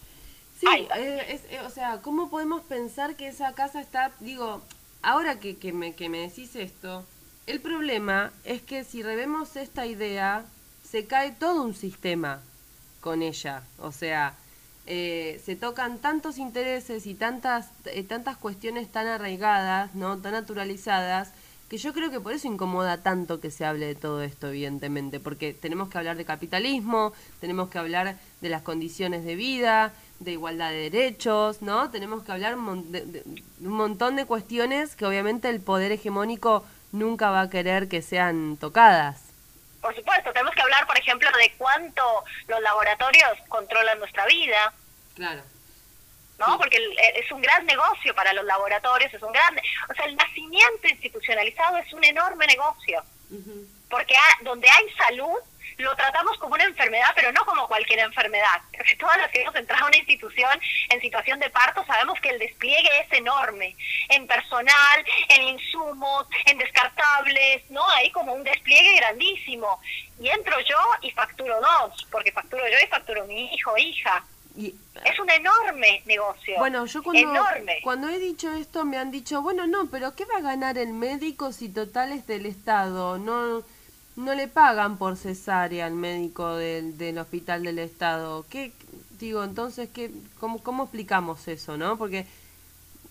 Sí, 0.59 0.65
Ahí 0.68 0.88
eh, 0.95 1.26
es, 1.30 1.41
eh, 1.51 1.59
o 1.61 1.70
sea, 1.70 2.01
¿cómo 2.01 2.30
podemos 2.30 2.63
pensar 2.63 3.15
que 3.15 3.28
esa 3.28 3.53
casa 3.53 3.80
está, 3.80 4.11
digo, 4.20 4.61
ahora 5.03 5.39
que, 5.39 5.57
que, 5.57 5.72
me, 5.72 5.93
que 5.93 6.09
me 6.09 6.20
decís 6.20 6.55
esto, 6.55 7.05
el 7.45 7.61
problema 7.61 8.32
es 8.43 8.61
que 8.61 8.84
si 8.84 9.03
revemos 9.03 9.55
esta 9.55 9.86
idea, 9.86 10.45
se 10.84 11.05
cae 11.05 11.32
todo 11.32 11.61
un 11.61 11.76
sistema 11.76 12.41
con 13.01 13.22
ella. 13.22 13.63
O 13.80 13.91
sea, 13.91 14.34
eh, 14.88 15.42
se 15.46 15.58
tocan 15.58 15.98
tantos 15.98 16.38
intereses 16.38 17.06
y 17.06 17.14
tantas, 17.14 17.70
eh, 17.86 18.04
tantas 18.04 18.38
cuestiones 18.38 18.90
tan 18.90 19.06
arraigadas, 19.08 19.94
¿no? 19.96 20.18
tan 20.18 20.32
naturalizadas, 20.32 21.34
que 21.70 21.78
yo 21.78 21.94
creo 21.94 22.10
que 22.10 22.22
por 22.22 22.32
eso 22.32 22.48
incomoda 22.48 23.04
tanto 23.04 23.42
que 23.42 23.52
se 23.52 23.66
hable 23.66 23.88
de 23.88 23.96
todo 23.96 24.24
esto, 24.24 24.48
evidentemente, 24.48 25.20
porque 25.20 25.54
tenemos 25.54 25.90
que 25.90 25.98
hablar 25.98 26.16
de 26.16 26.24
capitalismo, 26.24 27.12
tenemos 27.42 27.70
que 27.70 27.78
hablar 27.78 28.18
de 28.40 28.50
las 28.50 28.62
condiciones 28.62 29.26
de 29.26 29.36
vida, 29.36 29.92
de 30.22 30.32
igualdad 30.32 30.70
de 30.70 30.90
derechos, 30.90 31.62
¿no? 31.62 31.90
Tenemos 31.90 32.24
que 32.24 32.32
hablar 32.32 32.56
de 32.56 33.24
un 33.60 33.74
montón 33.74 34.16
de 34.16 34.26
cuestiones 34.26 34.96
que 34.96 35.06
obviamente 35.06 35.50
el 35.50 35.60
poder 35.60 35.92
hegemónico 35.92 36.64
nunca 36.94 37.30
va 37.32 37.42
a 37.42 37.50
querer 37.50 37.90
que 37.90 38.02
sean 38.02 38.56
tocadas. 38.58 39.26
Por 39.88 39.96
supuesto, 39.96 40.34
tenemos 40.34 40.54
que 40.54 40.62
hablar, 40.62 40.86
por 40.86 40.98
ejemplo, 41.00 41.30
de 41.38 41.50
cuánto 41.58 42.04
los 42.48 42.60
laboratorios 42.62 43.38
controlan 43.48 43.98
nuestra 44.00 44.26
vida, 44.26 44.74
Claro. 45.16 45.42
¿no? 46.40 46.58
Porque 46.58 46.76
eh, 46.78 47.14
es 47.24 47.32
un 47.32 47.42
gran 47.42 47.66
negocio 47.66 48.14
para 48.14 48.34
los 48.34 48.44
laboratorios, 48.44 49.14
es 49.14 49.22
un 49.24 49.32
gran, 49.32 49.58
o 49.90 49.94
sea, 49.96 50.06
el 50.06 50.16
nacimiento 50.18 50.88
institucionalizado 50.90 51.78
es 51.78 51.94
un 51.94 52.04
enorme 52.04 52.46
negocio, 52.48 53.02
porque 53.90 54.16
ha- 54.18 54.44
donde 54.44 54.70
hay 54.70 54.86
salud 54.98 55.40
lo 55.78 55.95
tratamos 55.95 56.38
como 56.38 56.55
una 56.55 56.63
enfermedad, 56.63 57.09
pero 57.15 57.32
no 57.32 57.45
como 57.45 57.67
cualquier 57.67 57.99
enfermedad. 57.99 58.61
Todas 58.99 59.17
las 59.17 59.30
que 59.32 59.41
hemos 59.41 59.55
entrado 59.55 59.86
a 59.86 59.88
una 59.88 59.97
institución 59.97 60.59
en 60.89 61.01
situación 61.01 61.39
de 61.39 61.49
parto 61.49 61.86
sabemos 61.86 62.19
que 62.19 62.30
el 62.30 62.39
despliegue 62.39 62.89
es 63.01 63.13
enorme, 63.17 63.75
en 64.09 64.25
personal, 64.28 65.05
en 65.30 65.43
insumos, 65.43 66.28
en 66.45 66.57
descartables, 66.57 67.69
¿no? 67.69 67.88
Hay 67.91 68.11
como 68.11 68.34
un 68.34 68.43
despliegue 68.43 68.95
grandísimo. 68.97 69.80
Y 70.19 70.30
entro 70.30 70.59
yo 70.61 70.78
y 71.01 71.11
facturo 71.11 71.59
dos, 71.61 72.07
porque 72.11 72.32
facturo 72.32 72.63
yo 72.67 72.78
y 72.84 72.88
facturo 72.88 73.25
mi 73.25 73.53
hijo 73.53 73.78
hija. 73.78 74.23
Y, 74.55 74.73
Es 75.05 75.19
un 75.19 75.30
enorme 75.30 76.01
negocio. 76.05 76.55
Bueno, 76.57 76.88
yo 76.88 77.03
cuando, 77.03 77.30
Enorme. 77.30 77.80
cuando 77.84 78.09
he 78.09 78.17
dicho 78.17 78.51
esto 78.53 78.86
me 78.86 78.97
han 78.97 79.11
dicho, 79.11 79.43
bueno, 79.43 79.67
no, 79.67 79.88
pero 79.91 80.15
¿qué 80.15 80.25
va 80.25 80.38
a 80.38 80.41
ganar 80.41 80.80
el 80.80 80.93
médico 80.93 81.51
si 81.51 81.69
total 81.69 82.11
es 82.11 82.25
del 82.25 82.47
Estado? 82.47 83.19
No 83.19 83.63
no 84.18 84.34
le 84.34 84.47
pagan 84.47 84.97
por 84.97 85.15
cesárea 85.15 85.86
al 85.86 85.93
médico 85.93 86.55
del, 86.55 86.97
del 86.97 87.20
hospital 87.20 87.63
del 87.63 87.80
Estado. 87.80 88.45
¿Qué 88.49 88.74
digo, 89.20 89.43
entonces 89.43 89.89
qué 89.93 90.11
cómo 90.39 90.61
cómo 90.61 90.84
explicamos 90.84 91.47
eso, 91.47 91.78
no? 91.78 91.97
Porque 91.97 92.26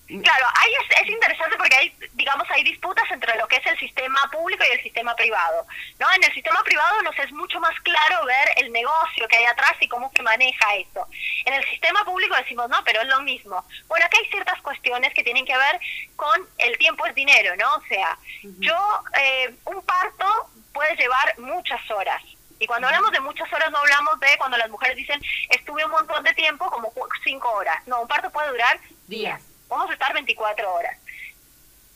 Claro, 0.07 0.47
ahí 0.55 0.71
es, 0.83 1.01
es 1.03 1.09
interesante 1.09 1.57
porque 1.57 1.75
hay, 1.75 1.93
digamos, 2.13 2.49
hay 2.51 2.63
disputas 2.63 3.11
entre 3.11 3.37
lo 3.39 3.49
que 3.49 3.57
es 3.57 3.67
el 3.67 3.77
sistema 3.77 4.21
público 4.31 4.63
y 4.65 4.77
el 4.77 4.83
sistema 4.83 5.17
privado. 5.17 5.67
¿no? 5.99 6.07
En 6.13 6.23
el 6.23 6.33
sistema 6.33 6.63
privado 6.63 7.03
nos 7.03 7.19
es 7.19 7.33
mucho 7.33 7.59
más 7.59 7.75
claro 7.81 8.25
ver 8.25 8.49
el 8.59 8.71
negocio 8.71 9.27
que 9.27 9.37
hay 9.37 9.47
atrás 9.47 9.73
y 9.81 9.89
cómo 9.89 10.13
se 10.15 10.23
maneja 10.23 10.77
eso. 10.77 11.09
En 11.45 11.55
el 11.55 11.65
sistema 11.65 12.05
público 12.05 12.37
decimos, 12.37 12.69
no, 12.69 12.85
pero 12.85 13.01
es 13.01 13.09
lo 13.09 13.21
mismo. 13.23 13.65
Bueno, 13.89 14.07
acá 14.07 14.17
hay 14.23 14.31
ciertas 14.31 14.63
cuestiones 14.63 15.13
que 15.13 15.25
tienen 15.25 15.45
que 15.45 15.57
ver 15.57 15.81
con 16.15 16.41
el 16.59 16.79
tiempo 16.79 17.05
es 17.07 17.15
dinero, 17.17 17.57
¿no? 17.57 17.75
O 17.75 17.83
sea, 17.89 18.17
yo, 18.61 18.79
eh, 19.21 19.57
un 19.65 19.83
parto 19.83 20.51
puede 20.77 20.95
llevar 20.97 21.39
muchas 21.39 21.81
horas. 21.91 22.23
Y 22.59 22.67
cuando 22.67 22.87
hablamos 22.87 23.11
de 23.11 23.21
muchas 23.21 23.51
horas 23.51 23.71
no 23.71 23.79
hablamos 23.79 24.21
de 24.21 24.37
cuando 24.37 24.59
las 24.59 24.69
mujeres 24.71 24.95
dicen 24.97 25.21
estuve 25.49 25.85
un 25.87 25.91
montón 25.91 26.23
de 26.23 26.35
tiempo, 26.35 26.71
como 26.71 26.93
cinco 27.25 27.51
horas. 27.53 27.79
No, 27.87 28.03
un 28.03 28.09
parto 28.09 28.31
puede 28.31 28.51
durar 28.51 28.79
Días. 29.07 29.41
días. 29.41 29.43
Vamos 29.69 29.89
a 29.91 29.95
estar 29.95 30.13
24 30.13 30.71
horas. 30.73 30.97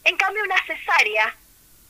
En 0.04 0.16
cambio, 0.16 0.42
una 0.44 0.56
cesárea 0.66 1.36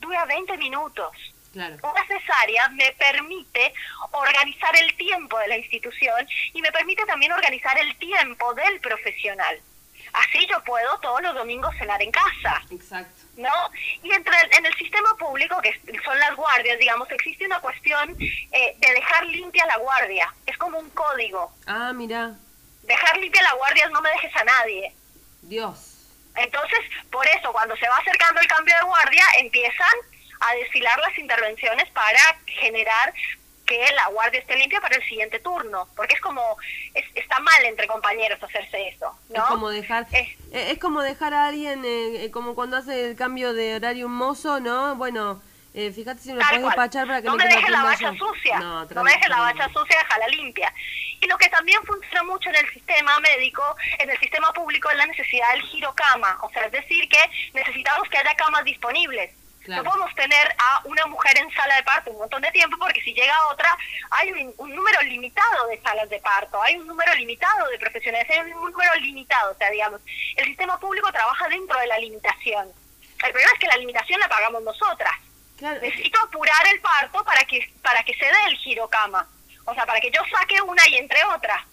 dura 0.01 0.25
20 0.25 0.57
minutos. 0.59 1.13
claro. 1.53 1.77
Una 1.83 2.07
cesárea 2.07 2.69
me 2.71 2.91
permite 2.99 3.73
organizar 4.11 4.75
el 4.83 4.97
tiempo 4.97 5.39
de 5.39 5.49
la 5.49 5.59
institución 5.59 6.27
y 6.53 6.61
me 6.61 6.73
permite 6.73 7.05
también 7.07 7.33
organizar 7.33 7.79
el 7.79 7.97
tiempo 7.99 8.53
del 8.55 8.81
profesional. 8.81 9.61
Así 10.13 10.45
yo 10.49 10.63
puedo 10.65 10.99
todos 10.99 11.23
los 11.23 11.35
domingos 11.35 11.73
cenar 11.79 12.03
en 12.03 12.11
casa. 12.11 12.63
Exacto. 12.71 13.20
¿No? 13.37 13.53
Y 14.03 14.13
entre 14.13 14.35
el- 14.43 14.55
en 14.59 14.67
el 14.67 14.75
sistema 14.77 15.17
público, 15.17 15.61
que 15.63 15.73
son 16.05 16.19
las 16.19 16.35
guardias, 16.37 16.79
digamos, 16.79 17.11
existe 17.11 17.47
una 17.47 17.61
cuestión 17.61 18.17
eh, 18.21 18.75
de 18.79 18.95
dejar 18.95 19.27
limpia 19.27 19.65
la 19.67 19.77
guardia. 19.79 20.33
Es 20.47 20.57
como 20.59 20.79
un 20.79 20.91
código. 20.91 21.53
Ah, 21.67 21.93
mira. 21.95 22.33
Dejar 22.83 23.17
limpia 23.19 23.43
la 23.43 23.53
guardia 23.55 23.85
es 23.85 23.91
no 23.91 24.01
me 24.01 24.11
dejes 24.11 24.35
a 24.37 24.45
nadie. 24.45 24.93
Dios. 25.43 25.97
Entonces, 26.37 26.79
por 27.11 27.27
eso, 27.29 27.53
cuando 27.53 27.77
se 27.77 27.89
va 27.89 27.97
acercando 27.97 28.41
el 28.41 28.47
cambio 28.47 28.75
de 28.77 28.85
guardia, 28.85 29.25
empiezan 29.39 29.93
a 30.41 30.55
desfilar 30.55 30.99
las 31.01 31.19
intervenciones 31.19 31.89
para 31.91 32.21
generar 32.47 33.13
que 33.71 33.93
la 33.95 34.09
guardia 34.09 34.41
esté 34.41 34.57
limpia 34.57 34.81
para 34.81 34.97
el 34.97 35.03
siguiente 35.05 35.39
turno, 35.39 35.87
porque 35.95 36.15
es 36.15 36.21
como, 36.21 36.43
es- 36.95 37.05
está 37.15 37.39
mal 37.39 37.65
entre 37.65 37.87
compañeros 37.87 38.43
hacerse 38.43 38.89
eso, 38.89 39.17
¿no? 39.29 39.37
Es 39.37 39.43
como 39.45 39.69
dejar 39.71 40.07
Es- 40.13 40.29
eh, 40.53 40.73
es 40.73 40.79
como 40.79 41.03
dejar 41.03 41.35
a 41.35 41.47
alguien 41.47 41.85
eh, 41.85 42.25
eh, 42.25 42.31
como 42.33 42.55
cuando 42.57 42.77
hace 42.77 43.11
el 43.11 43.17
cambio 43.17 43.55
de 43.55 43.77
horario 43.77 44.07
un 44.07 44.15
mozo, 44.15 44.59
¿no? 44.59 44.97
Bueno, 44.97 45.41
eh, 45.73 45.93
fíjate 45.93 46.21
si 46.21 46.33
me 46.33 46.45
puedes 46.45 46.63
despachar 46.65 47.07
para 47.07 47.23
que 47.23 47.29
no 47.29 47.37
me 47.37 47.45
dejes 47.47 47.71
la 47.71 47.85
bacha 47.85 48.13
sucia. 48.17 48.59
No, 48.59 48.85
No, 48.87 49.05
me 49.05 49.13
dejes 49.13 49.29
la 49.29 49.41
bacha 49.41 49.69
sucia, 49.73 49.99
déjala 49.99 50.27
limpia. 50.29 50.75
Y 51.21 51.27
lo 51.29 51.39
que 51.39 51.49
también 51.49 51.81
funciona 51.85 52.25
mucho 52.25 52.49
en 52.49 52.57
el 52.57 52.69
sistema 52.73 53.21
médico, 53.21 53.63
en 54.01 54.11
el 54.11 54.19
sistema 54.19 54.53
público, 54.53 54.91
es 54.91 54.97
la 54.97 55.07
necesidad 55.07 55.53
del 55.53 55.63
giro 55.63 55.95
cama. 55.95 56.39
O 56.43 56.51
sea, 56.51 56.65
es 56.65 56.73
decir, 56.73 57.09
que 57.09 57.19
necesitamos 57.55 58.09
que 58.09 58.19
haya 58.19 58.35
camas 58.35 58.65
disponibles. 58.65 59.31
Claro. 59.71 59.85
No 59.85 59.91
podemos 59.91 60.15
tener 60.17 60.55
a 60.59 60.83
una 60.85 61.07
mujer 61.07 61.39
en 61.39 61.49
sala 61.53 61.77
de 61.77 61.83
parto 61.85 62.11
un 62.11 62.19
montón 62.19 62.43
de 62.43 62.51
tiempo 62.51 62.77
porque 62.77 63.01
si 63.03 63.13
llega 63.15 63.47
otra 63.49 63.77
hay 64.11 64.33
un, 64.33 64.53
un 64.59 64.75
número 64.75 65.01
limitado 65.03 65.69
de 65.69 65.81
salas 65.81 66.11
de 66.11 66.19
parto, 66.19 66.61
hay 66.61 66.75
un 66.75 66.89
número 66.89 67.15
limitado 67.15 67.69
de 67.69 67.79
profesionales, 67.79 68.29
hay 68.29 68.41
un 68.53 68.73
número 68.73 68.93
limitado, 69.01 69.53
o 69.53 69.55
sea, 69.55 69.71
digamos, 69.71 70.01
el 70.37 70.45
sistema 70.47 70.79
público 70.81 71.13
trabaja 71.13 71.49
dentro 71.49 71.79
de 71.79 71.87
la 71.87 71.99
limitación. 71.99 72.67
El 73.23 73.31
problema 73.31 73.53
es 73.53 73.61
que 73.61 73.69
la 73.69 73.77
limitación 73.77 74.19
la 74.19 74.29
pagamos 74.29 74.63
nosotras 74.65 75.15
Claro, 75.57 75.81
necesito 75.81 76.19
apurar 76.21 76.67
el 76.73 76.81
parto 76.81 77.23
para 77.23 77.45
que 77.45 77.71
para 77.83 78.03
que 78.03 78.15
se 78.15 78.25
dé 78.25 78.45
el 78.49 78.57
girocama. 78.57 79.29
O 79.67 79.75
sea, 79.75 79.87
para 79.87 80.01
que 80.01 80.11
yo 80.11 80.21
saque 80.33 80.61
una 80.63 80.89
y 80.89 80.97
entre 80.97 81.23
otra. 81.27 81.65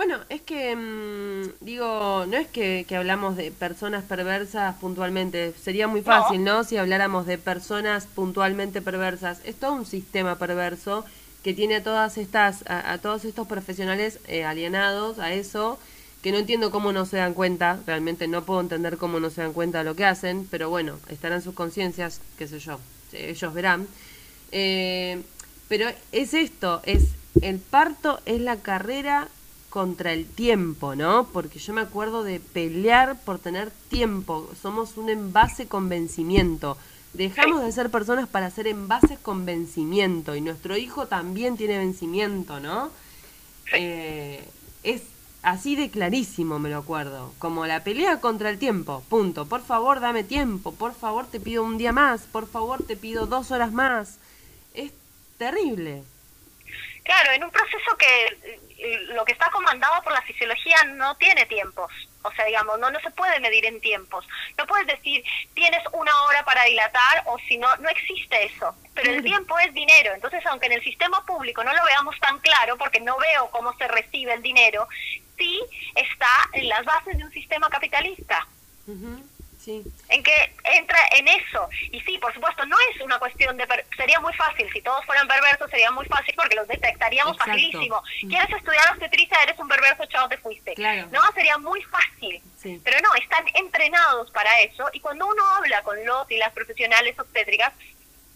Bueno, 0.00 0.16
es 0.30 0.40
que, 0.40 0.74
mm, 0.74 1.62
digo, 1.62 2.24
no 2.26 2.38
es 2.38 2.46
que, 2.46 2.86
que 2.88 2.96
hablamos 2.96 3.36
de 3.36 3.50
personas 3.50 4.02
perversas 4.02 4.74
puntualmente. 4.76 5.52
Sería 5.62 5.88
muy 5.88 6.00
fácil, 6.00 6.42
¿no? 6.42 6.64
Si 6.64 6.78
habláramos 6.78 7.26
de 7.26 7.36
personas 7.36 8.06
puntualmente 8.06 8.80
perversas. 8.80 9.42
Es 9.44 9.56
todo 9.56 9.74
un 9.74 9.84
sistema 9.84 10.38
perverso 10.38 11.04
que 11.44 11.52
tiene 11.52 11.76
a 11.76 11.82
todas 11.82 12.16
estas, 12.16 12.64
a, 12.66 12.92
a 12.92 12.96
todos 12.96 13.26
estos 13.26 13.46
profesionales 13.46 14.20
eh, 14.26 14.42
alienados 14.44 15.18
a 15.18 15.34
eso, 15.34 15.78
que 16.22 16.32
no 16.32 16.38
entiendo 16.38 16.70
cómo 16.70 16.92
no 16.92 17.04
se 17.04 17.18
dan 17.18 17.34
cuenta. 17.34 17.78
Realmente 17.86 18.26
no 18.26 18.46
puedo 18.46 18.62
entender 18.62 18.96
cómo 18.96 19.20
no 19.20 19.28
se 19.28 19.42
dan 19.42 19.52
cuenta 19.52 19.80
de 19.80 19.84
lo 19.84 19.96
que 19.96 20.06
hacen, 20.06 20.48
pero 20.50 20.70
bueno, 20.70 20.98
estarán 21.10 21.42
sus 21.42 21.52
conciencias, 21.52 22.22
qué 22.38 22.48
sé 22.48 22.58
yo, 22.58 22.80
ellos 23.12 23.52
verán. 23.52 23.86
Eh, 24.50 25.20
pero 25.68 25.90
es 26.10 26.32
esto, 26.32 26.80
es 26.84 27.08
el 27.42 27.58
parto 27.58 28.20
es 28.24 28.40
la 28.40 28.56
carrera 28.56 29.28
contra 29.70 30.12
el 30.12 30.26
tiempo, 30.26 30.96
¿no? 30.96 31.28
Porque 31.32 31.60
yo 31.60 31.72
me 31.72 31.80
acuerdo 31.80 32.24
de 32.24 32.40
pelear 32.40 33.18
por 33.20 33.38
tener 33.38 33.70
tiempo. 33.88 34.50
Somos 34.60 34.96
un 34.96 35.08
envase 35.08 35.68
con 35.68 35.88
vencimiento. 35.88 36.76
Dejamos 37.14 37.62
de 37.62 37.72
ser 37.72 37.90
personas 37.90 38.28
para 38.28 38.50
ser 38.50 38.66
envases 38.66 39.18
con 39.18 39.46
vencimiento. 39.46 40.34
Y 40.34 40.40
nuestro 40.40 40.76
hijo 40.76 41.06
también 41.06 41.56
tiene 41.56 41.78
vencimiento, 41.78 42.60
¿no? 42.60 42.90
Eh, 43.72 44.44
es 44.82 45.02
así 45.42 45.76
de 45.76 45.88
clarísimo, 45.88 46.58
me 46.58 46.68
lo 46.68 46.78
acuerdo. 46.78 47.32
Como 47.38 47.64
la 47.66 47.84
pelea 47.84 48.20
contra 48.20 48.50
el 48.50 48.58
tiempo. 48.58 49.04
Punto. 49.08 49.46
Por 49.46 49.62
favor, 49.62 50.00
dame 50.00 50.24
tiempo. 50.24 50.72
Por 50.72 50.94
favor, 50.94 51.26
te 51.26 51.38
pido 51.38 51.62
un 51.62 51.78
día 51.78 51.92
más. 51.92 52.22
Por 52.22 52.48
favor, 52.48 52.82
te 52.82 52.96
pido 52.96 53.26
dos 53.26 53.52
horas 53.52 53.72
más. 53.72 54.18
Es 54.74 54.92
terrible. 55.38 56.02
Claro, 57.02 57.32
en 57.32 57.44
un 57.44 57.50
proceso 57.50 57.96
que 57.96 58.60
eh, 58.78 58.98
lo 59.08 59.24
que 59.24 59.32
está 59.32 59.50
comandado 59.50 60.02
por 60.02 60.12
la 60.12 60.22
fisiología 60.22 60.84
no 60.84 61.16
tiene 61.16 61.46
tiempos. 61.46 61.90
O 62.22 62.30
sea, 62.32 62.44
digamos, 62.44 62.78
no, 62.78 62.90
no 62.90 63.00
se 63.00 63.10
puede 63.10 63.40
medir 63.40 63.64
en 63.64 63.80
tiempos. 63.80 64.26
No 64.58 64.66
puedes 64.66 64.86
decir, 64.86 65.24
tienes 65.54 65.82
una 65.92 66.22
hora 66.22 66.44
para 66.44 66.64
dilatar 66.64 67.22
o 67.26 67.38
si 67.40 67.56
no, 67.56 67.74
no 67.76 67.88
existe 67.88 68.44
eso. 68.44 68.74
Pero 68.94 69.12
el 69.12 69.22
tiempo 69.22 69.58
es 69.58 69.72
dinero. 69.72 70.12
Entonces, 70.14 70.44
aunque 70.46 70.66
en 70.66 70.72
el 70.72 70.82
sistema 70.82 71.24
público 71.24 71.64
no 71.64 71.72
lo 71.72 71.84
veamos 71.84 72.18
tan 72.20 72.38
claro, 72.40 72.76
porque 72.76 73.00
no 73.00 73.16
veo 73.18 73.50
cómo 73.50 73.74
se 73.76 73.88
recibe 73.88 74.34
el 74.34 74.42
dinero, 74.42 74.86
sí 75.38 75.60
está 75.94 76.28
en 76.52 76.68
las 76.68 76.84
bases 76.84 77.16
de 77.16 77.24
un 77.24 77.32
sistema 77.32 77.70
capitalista. 77.70 78.46
Ujú, 78.86 79.26
Sí. 79.60 79.82
en 80.08 80.22
que 80.22 80.54
entra 80.64 80.98
en 81.12 81.28
eso. 81.28 81.68
Y 81.92 82.00
sí, 82.00 82.16
por 82.18 82.32
supuesto, 82.32 82.64
no 82.66 82.76
es 82.94 83.00
una 83.02 83.18
cuestión 83.18 83.56
de... 83.58 83.66
per- 83.66 83.84
sería 83.96 84.18
muy 84.20 84.32
fácil, 84.34 84.66
si 84.72 84.80
todos 84.80 85.04
fueran 85.04 85.28
perversos 85.28 85.70
sería 85.70 85.90
muy 85.90 86.06
fácil 86.06 86.34
porque 86.34 86.56
los 86.56 86.66
detectaríamos 86.66 87.34
Exacto. 87.34 87.52
facilísimo. 87.52 88.02
Mm. 88.22 88.28
¿Quieres 88.28 88.56
estudiar 88.56 88.90
obstetricia? 88.90 89.36
Eres 89.42 89.58
un 89.58 89.68
perverso, 89.68 90.06
chao, 90.06 90.28
te 90.28 90.38
fuiste. 90.38 90.74
Claro. 90.74 91.08
No, 91.12 91.20
sería 91.34 91.58
muy 91.58 91.82
fácil. 91.82 92.42
Sí. 92.56 92.80
Pero 92.82 92.98
no, 93.00 93.14
están 93.16 93.44
entrenados 93.54 94.30
para 94.30 94.60
eso 94.62 94.88
y 94.94 95.00
cuando 95.00 95.26
uno 95.26 95.44
habla 95.56 95.82
con 95.82 96.02
los 96.06 96.30
y 96.30 96.36
las 96.38 96.52
profesionales 96.52 97.18
obstétricas, 97.18 97.72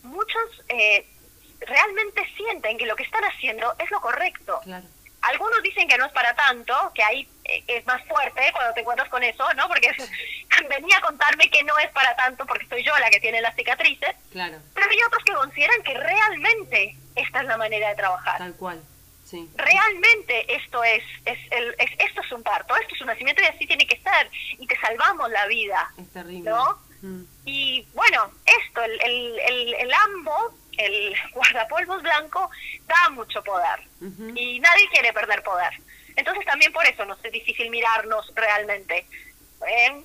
muchos 0.02 0.62
eh, 0.68 1.06
realmente 1.60 2.22
sienten 2.36 2.76
que 2.78 2.86
lo 2.86 2.96
que 2.96 3.02
están 3.04 3.24
haciendo 3.24 3.74
es 3.78 3.90
lo 3.90 4.00
correcto. 4.00 4.60
Claro. 4.64 4.86
Algunos 5.22 5.62
dicen 5.62 5.88
que 5.88 5.96
no 5.96 6.04
es 6.04 6.12
para 6.12 6.34
tanto, 6.34 6.74
que 6.94 7.02
ahí 7.02 7.26
eh, 7.44 7.64
es 7.66 7.86
más 7.86 8.02
fuerte 8.06 8.42
cuando 8.52 8.74
te 8.74 8.80
encuentras 8.80 9.08
con 9.08 9.22
eso, 9.22 9.42
¿no? 9.54 9.66
Porque 9.68 9.90
venía 10.68 10.98
a 10.98 11.00
contarme 11.00 11.48
que 11.50 11.62
no 11.64 11.76
es 11.78 11.90
para 11.90 12.14
tanto 12.16 12.46
porque 12.46 12.66
soy 12.66 12.82
yo 12.84 12.96
la 12.98 13.10
que 13.10 13.20
tiene 13.20 13.40
las 13.40 13.54
cicatrices, 13.54 14.14
Claro. 14.32 14.58
pero 14.74 14.90
hay 14.90 14.98
otros 15.06 15.22
que 15.24 15.32
consideran 15.32 15.82
que 15.82 15.94
realmente 15.94 16.96
esta 17.16 17.40
es 17.40 17.46
la 17.46 17.56
manera 17.56 17.88
de 17.90 17.94
trabajar. 17.96 18.38
Tal 18.38 18.54
cual. 18.56 18.82
Sí. 19.24 19.48
Realmente 19.56 20.54
esto 20.54 20.84
es, 20.84 21.02
es, 21.24 21.38
el, 21.50 21.74
es 21.78 21.90
esto 21.98 22.20
es 22.20 22.32
un 22.32 22.42
parto, 22.42 22.76
esto 22.76 22.94
es 22.94 23.00
un 23.00 23.06
nacimiento 23.06 23.42
y 23.42 23.46
así 23.46 23.66
tiene 23.66 23.86
que 23.86 23.98
ser 24.00 24.30
y 24.58 24.66
te 24.66 24.78
salvamos 24.78 25.30
la 25.30 25.46
vida. 25.46 25.90
Es 25.98 26.12
terrible. 26.12 26.50
¿No? 26.50 26.78
Mm. 27.02 27.22
Y 27.46 27.86
bueno, 27.94 28.30
esto, 28.44 28.82
el, 28.82 29.00
el, 29.02 29.38
el, 29.40 29.74
el 29.74 29.92
AMBO 29.92 30.54
el 30.76 31.14
guardapolvos 31.32 32.02
blanco 32.02 32.50
da 32.86 33.08
mucho 33.10 33.42
poder 33.44 33.80
y 34.34 34.58
nadie 34.58 34.88
quiere 34.90 35.12
perder 35.12 35.42
poder. 35.42 35.72
Entonces 36.16 36.44
también 36.44 36.72
por 36.72 36.84
eso 36.86 37.04
nos 37.04 37.24
es 37.24 37.32
difícil 37.32 37.70
mirarnos 37.70 38.30
realmente. 38.34 39.06
¿eh? 39.68 40.02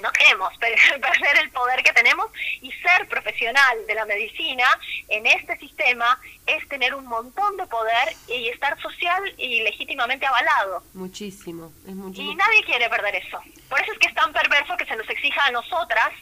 No 0.00 0.10
queremos 0.12 0.52
per- 0.58 0.76
perder 1.00 1.38
el 1.42 1.50
poder 1.50 1.82
que 1.82 1.92
tenemos 1.92 2.26
y 2.60 2.70
ser 2.72 3.08
profesional 3.08 3.78
de 3.86 3.94
la 3.94 4.04
medicina 4.06 4.64
en 5.08 5.26
este 5.26 5.56
sistema 5.58 6.18
es 6.46 6.66
tener 6.68 6.94
un 6.94 7.06
montón 7.06 7.56
de 7.56 7.66
poder 7.66 8.14
y 8.28 8.48
estar 8.48 8.80
social 8.80 9.22
y 9.38 9.62
legítimamente 9.62 10.26
avalado. 10.26 10.82
Muchísimo, 10.94 11.72
es 11.84 11.90
Y 11.92 11.94
muchísimo. 11.94 12.34
nadie 12.36 12.62
quiere 12.64 12.88
perder 12.90 13.16
eso. 13.16 13.38
Por 13.68 13.80
eso 13.80 13.92
es 13.92 13.98
que 13.98 14.08
es 14.08 14.14
tan 14.14 14.32
perverso 14.32 14.76
que 14.76 14.84
se 14.86 14.96
nos 14.96 15.08
exija 15.08 15.44
a 15.46 15.50
nosotras 15.50 16.12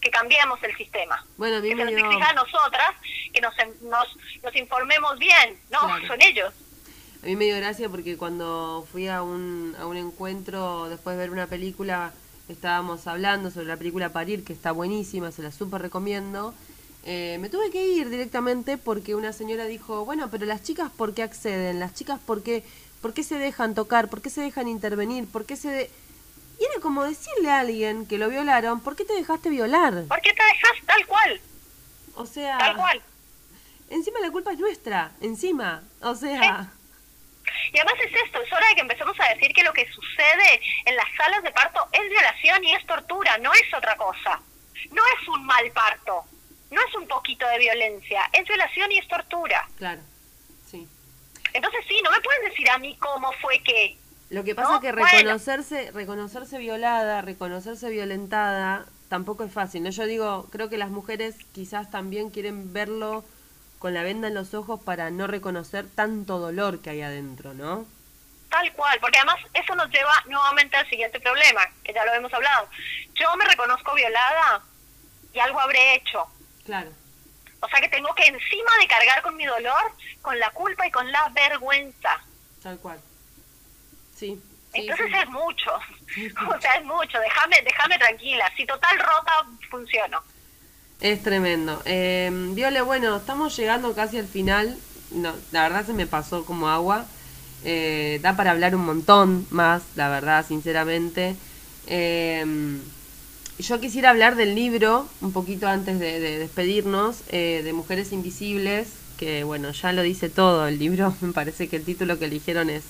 que 0.00 0.10
cambiemos 0.10 0.62
el 0.62 0.76
sistema. 0.76 1.24
Bueno, 1.36 1.60
mí 1.60 1.70
Que 1.70 1.76
se 1.76 1.84
nos 1.84 1.92
exija 2.04 2.30
a 2.30 2.34
nosotras 2.34 2.90
que 3.34 3.40
nos, 3.40 3.52
nos, 3.82 4.16
nos 4.44 4.54
informemos 4.56 5.18
bien. 5.18 5.58
No, 5.70 5.80
Claro. 5.80 6.06
son 6.06 6.22
ellos. 6.22 6.54
A 7.20 7.26
mí 7.26 7.34
me 7.34 7.46
dio 7.46 7.56
gracia 7.56 7.88
porque 7.88 8.16
cuando 8.16 8.86
fui 8.92 9.08
a 9.08 9.22
un, 9.22 9.74
a 9.80 9.86
un 9.86 9.96
encuentro 9.96 10.88
después 10.88 11.16
de 11.16 11.22
ver 11.22 11.30
una 11.32 11.48
película, 11.48 12.12
estábamos 12.48 13.06
hablando 13.06 13.50
sobre 13.50 13.66
la 13.66 13.76
película 13.76 14.10
Parir, 14.10 14.44
que 14.44 14.52
está 14.52 14.72
buenísima, 14.72 15.30
se 15.32 15.42
la 15.42 15.52
súper 15.52 15.82
recomiendo. 15.82 16.54
Eh, 17.04 17.38
me 17.40 17.48
tuve 17.48 17.70
que 17.70 17.86
ir 17.86 18.10
directamente 18.10 18.76
porque 18.78 19.14
una 19.14 19.32
señora 19.32 19.64
dijo, 19.66 20.04
bueno, 20.04 20.28
pero 20.30 20.46
las 20.46 20.62
chicas, 20.62 20.90
¿por 20.96 21.14
qué 21.14 21.22
acceden? 21.22 21.80
Las 21.80 21.94
chicas, 21.94 22.18
¿por 22.24 22.42
qué, 22.42 22.64
por 23.00 23.14
qué 23.14 23.22
se 23.22 23.36
dejan 23.36 23.74
tocar? 23.74 24.08
¿Por 24.08 24.20
qué 24.20 24.30
se 24.30 24.40
dejan 24.42 24.68
intervenir? 24.68 25.26
¿Por 25.26 25.44
qué 25.46 25.56
se...? 25.56 25.68
de-?" 25.70 25.90
Y 26.60 26.64
era 26.64 26.80
como 26.82 27.04
decirle 27.04 27.50
a 27.50 27.60
alguien 27.60 28.04
que 28.04 28.18
lo 28.18 28.28
violaron, 28.28 28.80
¿por 28.80 28.96
qué 28.96 29.04
te 29.04 29.12
dejaste 29.14 29.48
violar? 29.48 30.04
¿Por 30.08 30.20
qué 30.20 30.30
te 30.32 30.42
dejas 30.42 30.86
tal 30.86 31.06
cual? 31.06 31.40
O 32.16 32.26
sea, 32.26 32.58
Tal 32.58 32.76
cual. 32.76 33.00
encima 33.90 34.18
la 34.20 34.30
culpa 34.32 34.52
es 34.52 34.58
nuestra, 34.58 35.12
encima. 35.20 35.82
O 36.02 36.16
sea, 36.16 36.72
Y 37.72 37.78
además 37.78 37.94
es 38.04 38.12
esto, 38.24 38.42
es 38.42 38.52
hora 38.52 38.66
de 38.68 38.74
que 38.74 38.80
empecemos 38.82 39.16
a 39.20 39.34
decir 39.34 39.52
que 39.52 39.62
lo 39.64 39.72
que 39.72 39.86
sucede 39.92 40.60
en 40.86 40.96
las 40.96 41.06
salas 41.16 41.42
de 41.42 41.50
parto 41.50 41.86
es 41.92 42.08
violación 42.10 42.64
y 42.64 42.74
es 42.74 42.86
tortura, 42.86 43.38
no 43.38 43.52
es 43.52 43.74
otra 43.74 43.96
cosa. 43.96 44.40
No 44.92 45.02
es 45.20 45.28
un 45.28 45.44
mal 45.44 45.70
parto, 45.72 46.24
no 46.70 46.80
es 46.80 46.94
un 46.94 47.06
poquito 47.08 47.46
de 47.48 47.58
violencia, 47.58 48.22
es 48.32 48.46
violación 48.46 48.92
y 48.92 48.98
es 48.98 49.08
tortura. 49.08 49.66
claro, 49.76 50.00
sí. 50.70 50.86
Entonces 51.52 51.80
sí, 51.88 52.00
no 52.04 52.10
me 52.10 52.20
pueden 52.20 52.44
decir 52.50 52.68
a 52.70 52.78
mí 52.78 52.96
cómo 52.98 53.32
fue 53.40 53.58
que... 53.62 53.96
Lo 54.30 54.44
que 54.44 54.54
pasa 54.54 54.68
No, 54.68 54.74
es 54.76 54.80
que 54.82 54.92
bueno. 54.92 55.06
reconocerse, 55.08 55.90
reconocerse 55.92 56.58
violada, 56.58 57.22
reconocerse 57.22 57.88
violentada, 57.88 58.84
tampoco 59.08 59.44
es 59.44 59.52
fácil. 59.52 59.82
¿no? 59.82 59.90
Yo 59.90 60.04
digo, 60.06 60.46
creo 60.52 60.68
que 60.68 60.76
las 60.76 60.90
mujeres 60.90 61.34
quizás 61.52 61.90
también 61.90 62.28
quieren 62.30 62.72
verlo 62.74 63.24
con 63.78 63.94
la 63.94 64.02
venda 64.02 64.28
en 64.28 64.34
los 64.34 64.54
ojos 64.54 64.80
para 64.82 65.10
no 65.10 65.26
reconocer 65.26 65.86
tanto 65.88 66.38
dolor 66.38 66.80
que 66.80 66.90
hay 66.90 67.02
adentro, 67.02 67.54
¿no? 67.54 67.86
Tal 68.50 68.72
cual, 68.72 68.98
porque 69.00 69.18
además 69.18 69.36
eso 69.52 69.74
nos 69.74 69.90
lleva 69.90 70.12
nuevamente 70.26 70.76
al 70.76 70.88
siguiente 70.88 71.20
problema, 71.20 71.60
que 71.84 71.92
ya 71.92 72.04
lo 72.04 72.14
hemos 72.14 72.32
hablado. 72.32 72.68
Yo 73.14 73.36
me 73.36 73.44
reconozco 73.44 73.94
violada 73.94 74.62
y 75.32 75.38
algo 75.38 75.60
habré 75.60 75.94
hecho. 75.96 76.26
Claro, 76.64 76.90
O 77.60 77.68
sea 77.68 77.80
que 77.80 77.88
tengo 77.88 78.14
que 78.14 78.24
encima 78.26 78.70
de 78.80 78.88
cargar 78.88 79.22
con 79.22 79.36
mi 79.36 79.44
dolor, 79.44 79.92
con 80.22 80.38
la 80.38 80.50
culpa 80.50 80.86
y 80.86 80.90
con 80.90 81.10
la 81.12 81.28
vergüenza. 81.30 82.20
tal 82.62 82.78
cual. 82.78 82.98
Sí. 84.16 84.40
sí, 84.72 84.80
Entonces 84.80 85.06
sí. 85.12 85.18
es 85.22 85.28
mucho. 85.28 85.78
O 86.48 86.60
sea, 86.60 86.72
es 86.74 86.84
mucho. 86.84 87.18
Déjame, 87.20 87.60
déjame 87.62 87.98
tranquila. 87.98 88.50
Si 88.56 88.64
total 88.66 88.98
rota, 88.98 89.46
funciono. 89.70 90.22
Es 91.00 91.22
tremendo. 91.22 91.80
Eh, 91.84 92.30
Viole, 92.54 92.82
bueno, 92.82 93.16
estamos 93.16 93.56
llegando 93.56 93.94
casi 93.94 94.18
al 94.18 94.26
final. 94.26 94.76
No, 95.12 95.32
la 95.52 95.62
verdad 95.62 95.86
se 95.86 95.92
me 95.92 96.06
pasó 96.06 96.44
como 96.44 96.68
agua. 96.68 97.06
Eh, 97.64 98.18
da 98.22 98.36
para 98.36 98.50
hablar 98.52 98.74
un 98.74 98.84
montón 98.84 99.46
más, 99.50 99.82
la 99.94 100.08
verdad, 100.08 100.44
sinceramente. 100.46 101.36
Eh, 101.86 102.44
yo 103.58 103.80
quisiera 103.80 104.10
hablar 104.10 104.36
del 104.36 104.54
libro, 104.54 105.08
un 105.20 105.32
poquito 105.32 105.66
antes 105.68 105.98
de, 105.98 106.20
de 106.20 106.38
despedirnos, 106.38 107.22
eh, 107.30 107.62
de 107.64 107.72
Mujeres 107.72 108.12
Invisibles, 108.12 108.88
que 109.18 109.42
bueno, 109.44 109.72
ya 109.72 109.92
lo 109.92 110.02
dice 110.02 110.28
todo 110.28 110.66
el 110.68 110.78
libro. 110.78 111.14
Me 111.20 111.32
parece 111.32 111.68
que 111.68 111.76
el 111.76 111.84
título 111.84 112.18
que 112.18 112.26
eligieron 112.26 112.70
es, 112.70 112.84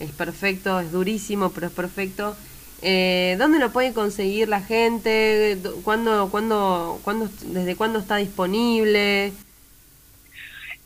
es 0.00 0.10
perfecto, 0.12 0.80
es 0.80 0.92
durísimo, 0.92 1.50
pero 1.52 1.68
es 1.68 1.72
perfecto. 1.72 2.36
Eh, 2.82 3.36
¿Dónde 3.38 3.58
lo 3.60 3.70
puede 3.72 3.94
conseguir 3.94 4.48
la 4.48 4.60
gente? 4.60 5.56
Do- 5.56 5.80
¿Cuándo, 5.82 6.28
cuándo, 6.30 7.00
cuándo, 7.04 7.28
¿Desde 7.42 7.76
cuándo 7.76 8.00
está 8.00 8.16
disponible? 8.16 9.32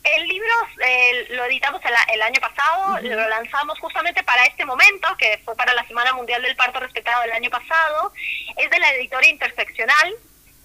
El 0.03 0.27
libro 0.27 0.47
eh, 0.85 1.27
lo 1.31 1.43
editamos 1.45 1.81
el, 1.83 1.93
el 2.13 2.21
año 2.21 2.39
pasado, 2.39 2.99
lo 3.01 3.27
lanzamos 3.27 3.77
justamente 3.79 4.23
para 4.23 4.45
este 4.45 4.63
momento, 4.63 5.07
que 5.17 5.39
fue 5.43 5.55
para 5.57 5.73
la 5.73 5.85
Semana 5.87 6.13
Mundial 6.13 6.41
del 6.43 6.55
Parto 6.55 6.79
Respetado 6.79 7.21
del 7.23 7.31
año 7.31 7.49
pasado. 7.49 8.13
Es 8.55 8.69
de 8.69 8.79
la 8.79 8.93
editorial 8.93 9.33
Interseccional, 9.33 10.13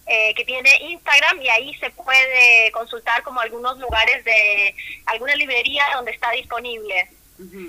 eh, 0.06 0.34
que 0.34 0.44
tiene 0.44 0.70
Instagram 0.82 1.40
y 1.42 1.48
ahí 1.48 1.74
se 1.80 1.90
puede 1.90 2.70
consultar 2.72 3.22
como 3.24 3.40
algunos 3.40 3.78
lugares 3.78 4.24
de 4.24 4.74
alguna 5.06 5.34
librería 5.34 5.84
donde 5.94 6.12
está 6.12 6.30
disponible. 6.32 7.08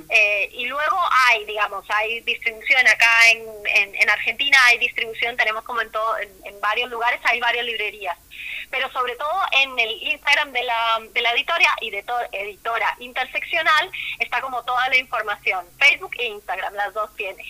Eh, 0.09 0.49
y 0.53 0.65
luego 0.65 0.97
hay, 1.30 1.45
digamos, 1.45 1.86
hay 1.89 2.19
distribución 2.21 2.88
acá 2.88 3.30
en, 3.32 3.41
en, 3.76 3.95
en 3.95 4.09
Argentina, 4.09 4.57
hay 4.65 4.78
distribución, 4.78 5.36
tenemos 5.38 5.63
como 5.63 5.82
en, 5.82 5.91
todo, 5.91 6.17
en, 6.19 6.30
en 6.45 6.59
varios 6.61 6.89
lugares, 6.89 7.19
hay 7.24 7.39
varias 7.39 7.65
librerías. 7.65 8.17
Pero 8.69 8.91
sobre 8.91 9.15
todo 9.15 9.41
en 9.61 9.78
el 9.78 9.91
Instagram 10.03 10.51
de 10.51 10.63
la, 10.63 10.99
de 11.13 11.21
la 11.21 11.32
editora 11.34 11.65
y 11.82 11.89
de 11.91 12.03
to- 12.03 12.28
editora 12.32 12.95
interseccional 12.99 13.91
está 14.19 14.41
como 14.41 14.63
toda 14.63 14.88
la 14.89 14.97
información. 14.97 15.65
Facebook 15.78 16.11
e 16.17 16.26
Instagram, 16.28 16.74
las 16.74 16.93
dos 16.93 17.15
tiene. 17.15 17.43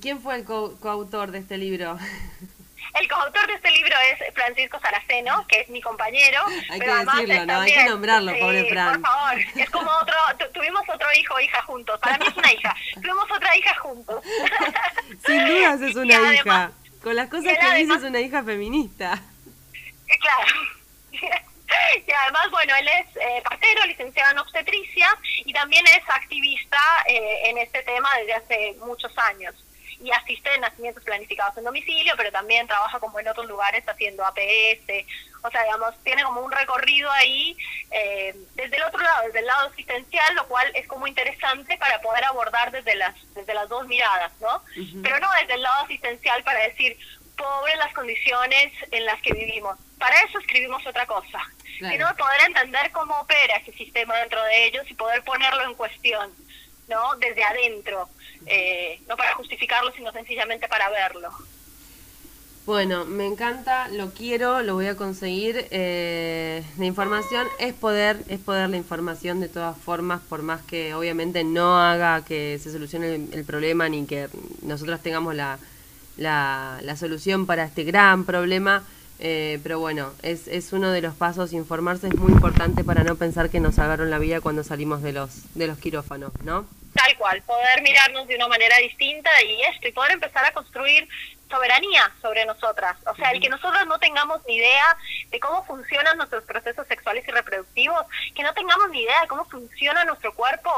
¿Quién 0.00 0.20
fue 0.20 0.36
el 0.36 0.44
co- 0.44 0.78
coautor 0.80 1.30
de 1.30 1.38
este 1.38 1.58
libro? 1.58 1.98
El 3.00 3.08
coautor 3.08 3.46
de 3.46 3.54
este 3.54 3.70
libro 3.70 3.94
es 4.12 4.34
Francisco 4.34 4.80
Saraceno, 4.80 5.46
que 5.48 5.60
es 5.60 5.68
mi 5.68 5.80
compañero. 5.82 6.40
Hay 6.70 6.78
pero 6.78 6.84
que 6.84 6.90
además 6.96 7.16
decirlo, 7.18 7.46
¿no? 7.46 7.60
Hay 7.60 7.66
que 7.70 7.74
también- 7.74 7.86
nombrarlo, 7.92 8.32
sí, 8.32 8.40
pobre 8.40 8.68
Fran. 8.70 9.02
Por 9.02 9.10
favor, 9.10 9.38
es 9.56 9.70
como 9.70 9.90
otro, 9.90 10.14
tu- 10.38 10.52
tuvimos 10.52 10.82
otro 10.88 11.08
hijo 11.18 11.34
o 11.34 11.40
hija 11.40 11.62
juntos. 11.62 12.00
Para 12.00 12.18
mí 12.18 12.26
es 12.26 12.36
una 12.36 12.52
hija. 12.52 12.74
Tuvimos 12.94 13.30
otra 13.30 13.56
hija 13.56 13.74
juntos. 13.80 14.24
Sin 15.26 15.46
dudas 15.46 15.80
es 15.82 15.94
una 15.96 16.16
además- 16.16 16.34
hija. 16.34 16.70
Con 17.02 17.14
las 17.16 17.28
cosas 17.28 17.44
que 17.44 17.50
dice 17.50 17.66
además- 17.70 17.98
es 17.98 18.04
una 18.08 18.20
hija 18.20 18.42
feminista. 18.42 19.22
Claro. 20.20 20.52
Y 22.06 22.10
además, 22.12 22.48
bueno, 22.50 22.74
él 22.76 22.88
es 22.88 23.16
eh, 23.16 23.42
partero, 23.42 23.84
licenciado 23.86 24.30
en 24.32 24.38
obstetricia 24.38 25.08
y 25.44 25.52
también 25.52 25.84
es 25.88 26.02
activista 26.08 26.78
eh, 27.06 27.50
en 27.50 27.58
este 27.58 27.82
tema 27.82 28.08
desde 28.18 28.34
hace 28.34 28.76
muchos 28.86 29.16
años. 29.18 29.54
Y 30.00 30.10
asiste 30.10 30.52
en 30.54 30.60
nacimientos 30.60 31.02
planificados 31.04 31.56
en 31.56 31.64
domicilio, 31.64 32.14
pero 32.16 32.30
también 32.30 32.66
trabaja 32.66 32.98
como 33.00 33.18
en 33.18 33.28
otros 33.28 33.46
lugares 33.46 33.82
haciendo 33.88 34.24
APS. 34.24 35.04
O 35.42 35.50
sea, 35.50 35.62
digamos, 35.64 35.94
tiene 36.02 36.22
como 36.24 36.40
un 36.40 36.50
recorrido 36.52 37.10
ahí 37.12 37.56
eh, 37.90 38.34
desde 38.54 38.76
el 38.76 38.82
otro 38.82 39.00
lado, 39.00 39.26
desde 39.26 39.38
el 39.40 39.46
lado 39.46 39.68
asistencial, 39.68 40.34
lo 40.34 40.46
cual 40.48 40.70
es 40.74 40.86
como 40.88 41.06
interesante 41.06 41.76
para 41.78 42.00
poder 42.00 42.24
abordar 42.24 42.70
desde 42.72 42.94
las, 42.96 43.14
desde 43.34 43.54
las 43.54 43.68
dos 43.68 43.86
miradas, 43.86 44.32
¿no? 44.40 44.62
Pero 45.02 45.18
no 45.20 45.28
desde 45.40 45.54
el 45.54 45.62
lado 45.62 45.84
asistencial 45.84 46.42
para 46.42 46.60
decir, 46.60 46.98
pobres 47.36 47.76
las 47.76 47.92
condiciones 47.94 48.72
en 48.90 49.04
las 49.04 49.20
que 49.22 49.32
vivimos. 49.32 49.78
Para 49.98 50.20
eso 50.22 50.38
escribimos 50.38 50.84
otra 50.86 51.06
cosa, 51.06 51.38
Claro. 51.78 51.92
sino 51.94 52.16
poder 52.16 52.40
entender 52.46 52.90
cómo 52.90 53.14
opera 53.20 53.56
ese 53.56 53.72
sistema 53.72 54.16
dentro 54.16 54.42
de 54.44 54.64
ellos 54.66 54.90
y 54.90 54.94
poder 54.94 55.22
ponerlo 55.24 55.62
en 55.64 55.74
cuestión, 55.74 56.32
¿no? 56.88 57.14
Desde 57.16 57.44
adentro, 57.44 58.08
eh, 58.46 59.00
no 59.08 59.16
para 59.16 59.34
justificarlo, 59.34 59.92
sino 59.92 60.12
sencillamente 60.12 60.68
para 60.68 60.88
verlo. 60.90 61.30
Bueno, 62.66 63.04
me 63.04 63.26
encanta, 63.26 63.86
lo 63.88 64.10
quiero, 64.10 64.60
lo 64.62 64.74
voy 64.74 64.86
a 64.86 64.96
conseguir. 64.96 65.68
Eh, 65.70 66.64
la 66.78 66.84
información 66.84 67.46
es 67.60 67.74
poder, 67.74 68.18
es 68.26 68.40
poder 68.40 68.68
la 68.70 68.76
información 68.76 69.38
de 69.38 69.48
todas 69.48 69.78
formas, 69.78 70.20
por 70.28 70.42
más 70.42 70.62
que 70.62 70.92
obviamente 70.92 71.44
no 71.44 71.78
haga 71.78 72.24
que 72.24 72.58
se 72.60 72.72
solucione 72.72 73.14
el, 73.14 73.44
problema 73.44 73.88
ni 73.88 74.04
que 74.04 74.28
nosotros 74.62 75.00
tengamos 75.00 75.36
la, 75.36 75.60
la, 76.16 76.80
la 76.82 76.96
solución 76.96 77.46
para 77.46 77.64
este 77.64 77.84
gran 77.84 78.24
problema. 78.24 78.82
eh, 79.20 79.60
pero 79.62 79.78
bueno, 79.78 80.10
es, 80.22 80.48
es 80.48 80.72
uno 80.72 80.90
de 80.90 81.02
los 81.02 81.14
pasos, 81.14 81.52
informarse 81.52 82.08
es 82.08 82.16
muy 82.16 82.32
importante 82.32 82.82
para 82.82 83.04
no 83.04 83.14
pensar 83.14 83.48
que 83.48 83.60
nos 83.60 83.76
salvaron 83.76 84.10
la 84.10 84.18
vida 84.18 84.40
cuando 84.40 84.64
salimos 84.64 85.02
de 85.02 85.12
los, 85.12 85.54
de 85.54 85.68
los 85.68 85.78
quirófanos, 85.78 86.32
¿no? 86.44 86.66
Tal 86.96 87.16
cual, 87.16 87.42
poder 87.42 87.82
mirarnos 87.82 88.26
de 88.26 88.36
una 88.36 88.48
manera 88.48 88.76
distinta 88.78 89.30
y 89.42 89.62
esto, 89.62 89.88
y 89.88 89.92
poder 89.92 90.12
empezar 90.12 90.44
a 90.44 90.52
construir 90.52 91.08
soberanía 91.48 92.10
sobre 92.20 92.44
nosotras. 92.44 92.96
O 93.06 93.14
sea, 93.14 93.30
el 93.30 93.40
que 93.40 93.48
nosotros 93.48 93.86
no 93.86 93.98
tengamos 93.98 94.40
ni 94.46 94.56
idea 94.56 94.96
de 95.30 95.38
cómo 95.38 95.64
funcionan 95.64 96.16
nuestros 96.16 96.44
procesos 96.44 96.86
sexuales 96.88 97.26
y 97.28 97.30
reproductivos, 97.30 98.06
que 98.34 98.42
no 98.42 98.52
tengamos 98.54 98.90
ni 98.90 99.02
idea 99.02 99.20
de 99.20 99.28
cómo 99.28 99.44
funciona 99.44 100.04
nuestro 100.04 100.34
cuerpo, 100.34 100.70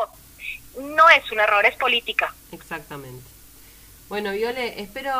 no 0.80 1.08
es 1.10 1.30
un 1.32 1.40
error, 1.40 1.64
es 1.64 1.76
política. 1.76 2.34
Exactamente. 2.52 3.37
Bueno, 4.08 4.32
Viole, 4.32 4.80
espero. 4.80 5.10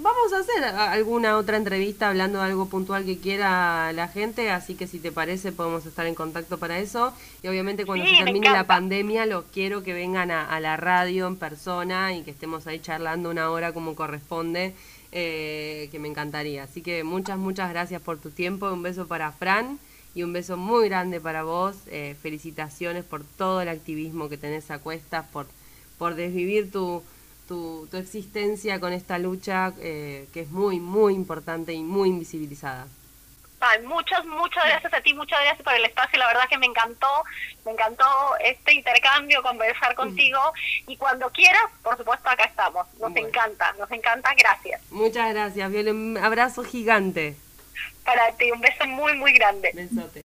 Vamos 0.00 0.32
a 0.32 0.38
hacer 0.40 0.64
alguna 0.64 1.36
otra 1.36 1.56
entrevista 1.56 2.08
hablando 2.08 2.38
de 2.40 2.46
algo 2.46 2.66
puntual 2.66 3.04
que 3.04 3.18
quiera 3.18 3.92
la 3.92 4.08
gente, 4.08 4.50
así 4.50 4.74
que 4.74 4.88
si 4.88 4.98
te 4.98 5.12
parece, 5.12 5.52
podemos 5.52 5.86
estar 5.86 6.04
en 6.04 6.16
contacto 6.16 6.58
para 6.58 6.80
eso. 6.80 7.12
Y 7.44 7.48
obviamente, 7.48 7.86
cuando 7.86 8.04
Sí, 8.04 8.16
se 8.16 8.24
termine 8.24 8.50
la 8.50 8.66
pandemia, 8.66 9.24
los 9.24 9.44
quiero 9.52 9.84
que 9.84 9.92
vengan 9.92 10.32
a, 10.32 10.44
a 10.44 10.58
la 10.58 10.76
radio 10.76 11.28
en 11.28 11.36
persona 11.36 12.12
y 12.12 12.22
que 12.24 12.32
estemos 12.32 12.66
ahí 12.66 12.80
charlando 12.80 13.30
una 13.30 13.50
hora 13.50 13.72
como 13.72 13.94
corresponde, 13.94 14.74
eh, 15.12 15.88
que 15.92 16.00
me 16.00 16.08
encantaría. 16.08 16.64
Así 16.64 16.82
que 16.82 17.04
muchas, 17.04 17.38
muchas 17.38 17.70
gracias 17.70 18.02
por 18.02 18.18
tu 18.18 18.30
tiempo. 18.30 18.66
Un 18.72 18.82
beso 18.82 19.06
para 19.06 19.30
Fran 19.30 19.78
y 20.16 20.24
un 20.24 20.32
beso 20.32 20.56
muy 20.56 20.88
grande 20.88 21.20
para 21.20 21.44
vos. 21.44 21.76
Eh, 21.86 22.16
felicitaciones 22.20 23.04
por 23.04 23.22
todo 23.22 23.60
el 23.60 23.68
activismo 23.68 24.28
que 24.28 24.36
tenés 24.36 24.72
a 24.72 24.80
cuestas, 24.80 25.24
por, 25.32 25.46
por 25.98 26.16
desvivir 26.16 26.72
tu, 26.72 27.00
tu, 27.48 27.88
tu 27.90 27.96
existencia 27.96 28.78
con 28.78 28.92
esta 28.92 29.18
lucha 29.18 29.72
eh, 29.80 30.28
que 30.32 30.42
es 30.42 30.50
muy, 30.50 30.78
muy 30.78 31.14
importante 31.14 31.72
y 31.72 31.82
muy 31.82 32.10
invisibilizada. 32.10 32.86
Ay, 33.60 33.82
muchas, 33.82 34.24
muchas 34.24 34.64
gracias 34.66 34.94
a 34.94 35.00
ti, 35.00 35.12
muchas 35.14 35.40
gracias 35.40 35.64
por 35.64 35.74
el 35.74 35.84
espacio, 35.84 36.16
la 36.16 36.28
verdad 36.28 36.48
que 36.48 36.58
me 36.58 36.66
encantó, 36.66 37.08
me 37.64 37.72
encantó 37.72 38.04
este 38.44 38.72
intercambio, 38.74 39.42
conversar 39.42 39.96
contigo 39.96 40.38
y 40.86 40.96
cuando 40.96 41.28
quieras, 41.30 41.64
por 41.82 41.96
supuesto, 41.96 42.28
acá 42.28 42.44
estamos, 42.44 42.86
nos 43.00 43.10
Bueno. 43.10 43.26
encanta, 43.26 43.74
nos 43.76 43.90
encanta, 43.90 44.32
gracias. 44.38 44.80
Muchas 44.92 45.34
gracias, 45.34 45.70
Viole. 45.72 45.90
Un 45.90 46.16
abrazo 46.18 46.62
gigante. 46.62 47.34
Para 48.04 48.30
ti, 48.36 48.48
un 48.52 48.60
beso 48.60 48.86
muy, 48.86 49.14
muy 49.16 49.32
grande. 49.32 49.72
Besote. 49.74 50.22